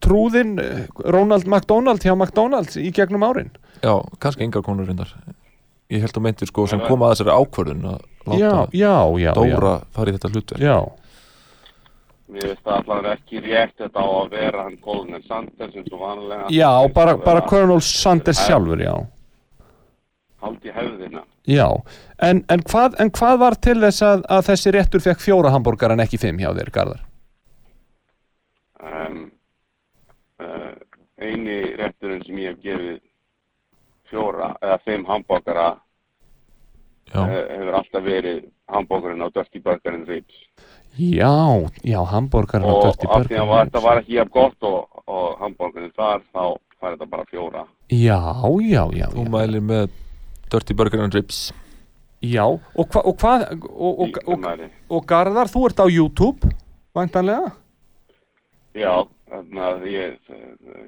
trúðinn 0.06 0.54
eh, 0.64 0.86
Ronald 1.12 1.50
McDonald 1.50 2.06
hjá 2.06 2.14
McDonalds 2.16 2.80
í 2.80 2.94
gegnum 2.96 3.26
árin. 3.28 3.52
Já, 3.84 3.98
kannski 4.24 4.46
engar 4.48 4.64
konur 4.64 4.88
reyndar. 4.88 5.12
Ég 5.90 6.06
held 6.06 6.16
að 6.16 6.26
meinti 6.28 6.48
sko 6.48 6.68
sem 6.70 6.80
kom 6.86 7.04
að 7.04 7.16
þessari 7.18 7.36
ákvörðun 7.36 7.86
að 7.90 8.00
Já, 8.38 8.50
láta 8.54 8.78
já, 8.78 8.96
já, 9.18 9.32
Dóra 9.34 9.76
fara 9.96 10.12
í 10.12 10.16
þetta 10.16 10.30
hlutverk. 10.32 10.62
Já, 10.62 10.76
Mér 12.30 12.44
finnst 12.46 12.62
það 12.62 12.76
allavega 12.76 13.14
ekki 13.18 13.40
rétt 13.42 13.80
þetta 13.82 14.02
á 14.06 14.08
að 14.10 14.34
vera 14.36 14.66
hann 14.68 14.76
Colonel 14.84 15.24
Sanders 15.26 15.78
eins 15.80 15.94
og 15.96 16.02
vanlega. 16.04 16.50
já, 16.54 16.70
bara, 16.94 17.16
bara 17.18 17.42
Colonel 17.50 17.82
Sanders 17.82 18.38
er 18.38 18.46
sjálfur, 18.52 18.84
já. 18.86 18.94
Haldi 20.40 20.72
hefðina. 20.76 21.24
Já, 21.50 21.66
en, 22.22 22.44
en, 22.54 22.62
hvað, 22.70 23.00
en 23.02 23.10
hvað 23.18 23.40
var 23.42 23.58
til 23.58 23.80
þess 23.82 24.06
að, 24.06 24.22
að 24.30 24.46
þessi 24.52 24.74
réttur 24.76 25.04
fekk 25.04 25.24
fjóra 25.26 25.52
hambúrgar 25.56 25.96
en 25.96 26.04
ekki 26.06 26.22
fimm 26.22 26.38
hjá 26.40 26.52
þér, 26.54 26.72
Garðar? 26.76 27.02
Um, 28.80 29.18
uh, 30.40 30.72
eini 31.18 31.58
rétturinn 31.82 32.22
sem 32.28 32.44
ég 32.44 32.54
hef 32.54 32.62
gefið 32.68 33.02
fjóra 34.12 34.54
eða 34.62 34.78
fimm 34.86 35.10
hambúrgara 35.10 35.68
uh, 35.74 37.26
hefur 37.26 37.80
alltaf 37.82 38.06
verið 38.06 38.46
hambúrgarinn 38.70 39.26
á 39.26 39.30
and 39.90 40.08
Ribs. 40.08 40.46
Já, 40.98 41.70
já, 41.86 42.00
hambúrgarinn 42.12 42.66
og 42.68 42.78
Og 42.78 42.84
Dirty 42.98 43.08
af 43.08 43.28
því 43.28 43.38
að 43.40 43.48
var- 43.48 43.66
þetta 43.70 43.82
var 43.84 44.02
ekki 44.02 44.14
jafn 44.18 44.32
gott 44.32 44.64
og, 44.64 44.88
og 45.08 45.38
hambúrgarinn 45.40 45.94
þar, 45.96 46.22
þá 46.34 46.58
fær 46.80 46.96
þetta 46.98 47.10
bara 47.10 47.26
fjóra. 47.26 47.66
Já, 47.90 48.20
já, 48.62 48.84
já, 48.98 49.08
þú 49.14 49.24
já. 49.26 49.30
mælir 49.30 49.62
með 49.62 49.90
Dirty 50.52 50.74
Burger 50.74 51.02
and 51.04 51.14
Ribs 51.14 51.52
Já, 52.22 52.44
og, 52.44 52.90
hva, 52.92 53.02
og 53.06 53.16
hvað, 53.16 53.46
og, 53.70 54.00
og, 54.04 54.18
og, 54.28 54.64
og 54.92 55.06
Garðar, 55.08 55.48
þú 55.48 55.62
ert 55.70 55.80
á 55.80 55.88
YouTube, 55.88 56.50
væntanlega? 56.94 57.54
Já, 58.76 59.08
þannig 59.32 59.62
að 59.64 59.86
ég, 59.88 60.18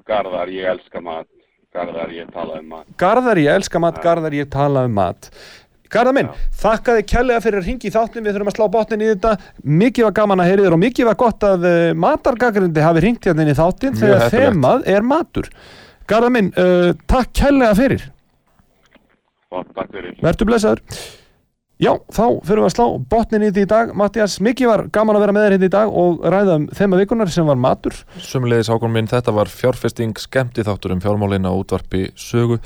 Garðar, 0.06 0.52
ég 0.52 0.68
elska 0.74 1.00
mat. 1.02 1.28
Garðar, 1.72 2.12
ég 2.12 2.28
tala 2.34 2.60
um 2.60 2.68
mat. 2.68 2.86
Garðar, 3.00 3.40
ég 3.40 3.56
elska 3.56 3.80
mat, 3.80 4.02
Garðar, 4.04 4.36
ég 4.36 4.50
tala 4.52 4.84
um 4.90 4.92
mat. 4.94 5.30
Garðar 5.92 6.16
minn, 6.16 6.30
þakka 6.56 6.94
þið 6.98 7.08
kærlega 7.12 7.44
fyrir 7.44 7.60
að 7.60 7.66
ringi 7.68 7.90
í 7.90 7.92
þáttin, 7.92 8.24
við 8.24 8.36
þurfum 8.38 8.52
að 8.52 8.56
slá 8.56 8.68
botnin 8.72 9.04
í 9.04 9.10
þetta. 9.10 9.32
Mikið 9.82 10.08
var 10.08 10.14
gaman 10.22 10.44
að 10.44 10.52
heyri 10.52 10.66
þér 10.66 10.76
og 10.78 10.82
mikið 10.86 11.10
var 11.10 11.18
gott 11.20 11.48
að 11.50 11.66
uh, 11.68 11.78
matargagrindi 12.00 12.86
hafi 12.86 13.04
ringt 13.04 13.28
hérna 13.28 13.44
inn 13.44 13.52
í 13.52 13.58
þáttin 13.58 13.98
þegar 14.00 14.32
þemað 14.32 14.88
er 14.96 15.08
matur. 15.10 15.50
Garðar 16.08 16.36
minn, 16.38 16.54
uh, 16.56 16.94
takk 17.12 17.34
kærlega 17.42 17.76
fyrir. 17.82 18.06
Og 19.52 19.68
takk 19.76 19.92
fyrir. 19.92 20.16
Vertu 20.24 20.48
blessaður. 20.48 20.86
Já, 21.82 21.96
þá 22.14 22.26
fyrir 22.46 22.62
við 22.62 22.68
að 22.68 22.74
slá 22.76 22.84
botnin 23.10 23.44
í 23.44 23.48
þetta 23.50 23.62
í 23.66 23.70
dag. 23.72 23.92
Mattias, 23.98 24.36
mikið 24.46 24.68
var 24.70 24.84
gaman 24.94 25.18
að 25.18 25.24
vera 25.24 25.34
með 25.34 25.46
þér 25.48 25.56
hérna 25.56 25.68
í 25.68 25.74
dag 25.74 25.96
og 25.98 26.20
ræða 26.30 26.58
um 26.60 26.68
þema 26.78 27.00
vikunar 27.00 27.32
sem 27.34 27.48
var 27.50 27.58
matur. 27.58 27.96
Sömulegis 28.22 28.70
ákvörn 28.70 28.94
minn, 28.94 29.10
þetta 29.10 29.34
var 29.34 29.50
fjárfesting 29.50 30.22
skemmti 30.22 30.64
þáttur 30.68 30.94
um 30.94 31.02
fjármálin 31.02 31.50
á 31.50 31.52
útvarpi 31.52 32.04
sögu. 32.14 32.60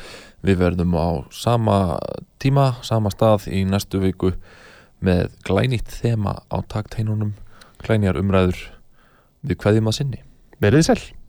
Við 0.46 0.60
verðum 0.62 0.94
á 0.94 1.26
sama 1.34 1.98
tíma, 2.42 2.76
sama 2.86 3.10
stað 3.14 3.48
í 3.50 3.64
næstu 3.66 4.02
viku 4.04 4.36
með 5.06 5.34
glænýtt 5.48 5.90
þema 5.90 6.38
á 6.54 6.58
takteinunum, 6.70 7.34
glænýjar 7.82 8.20
umræður 8.22 8.60
við 9.46 9.62
hverjum 9.64 9.90
að 9.90 9.98
sinni. 9.98 10.22
Verið 10.62 10.84
þið 10.84 10.90
sæl. 10.92 11.25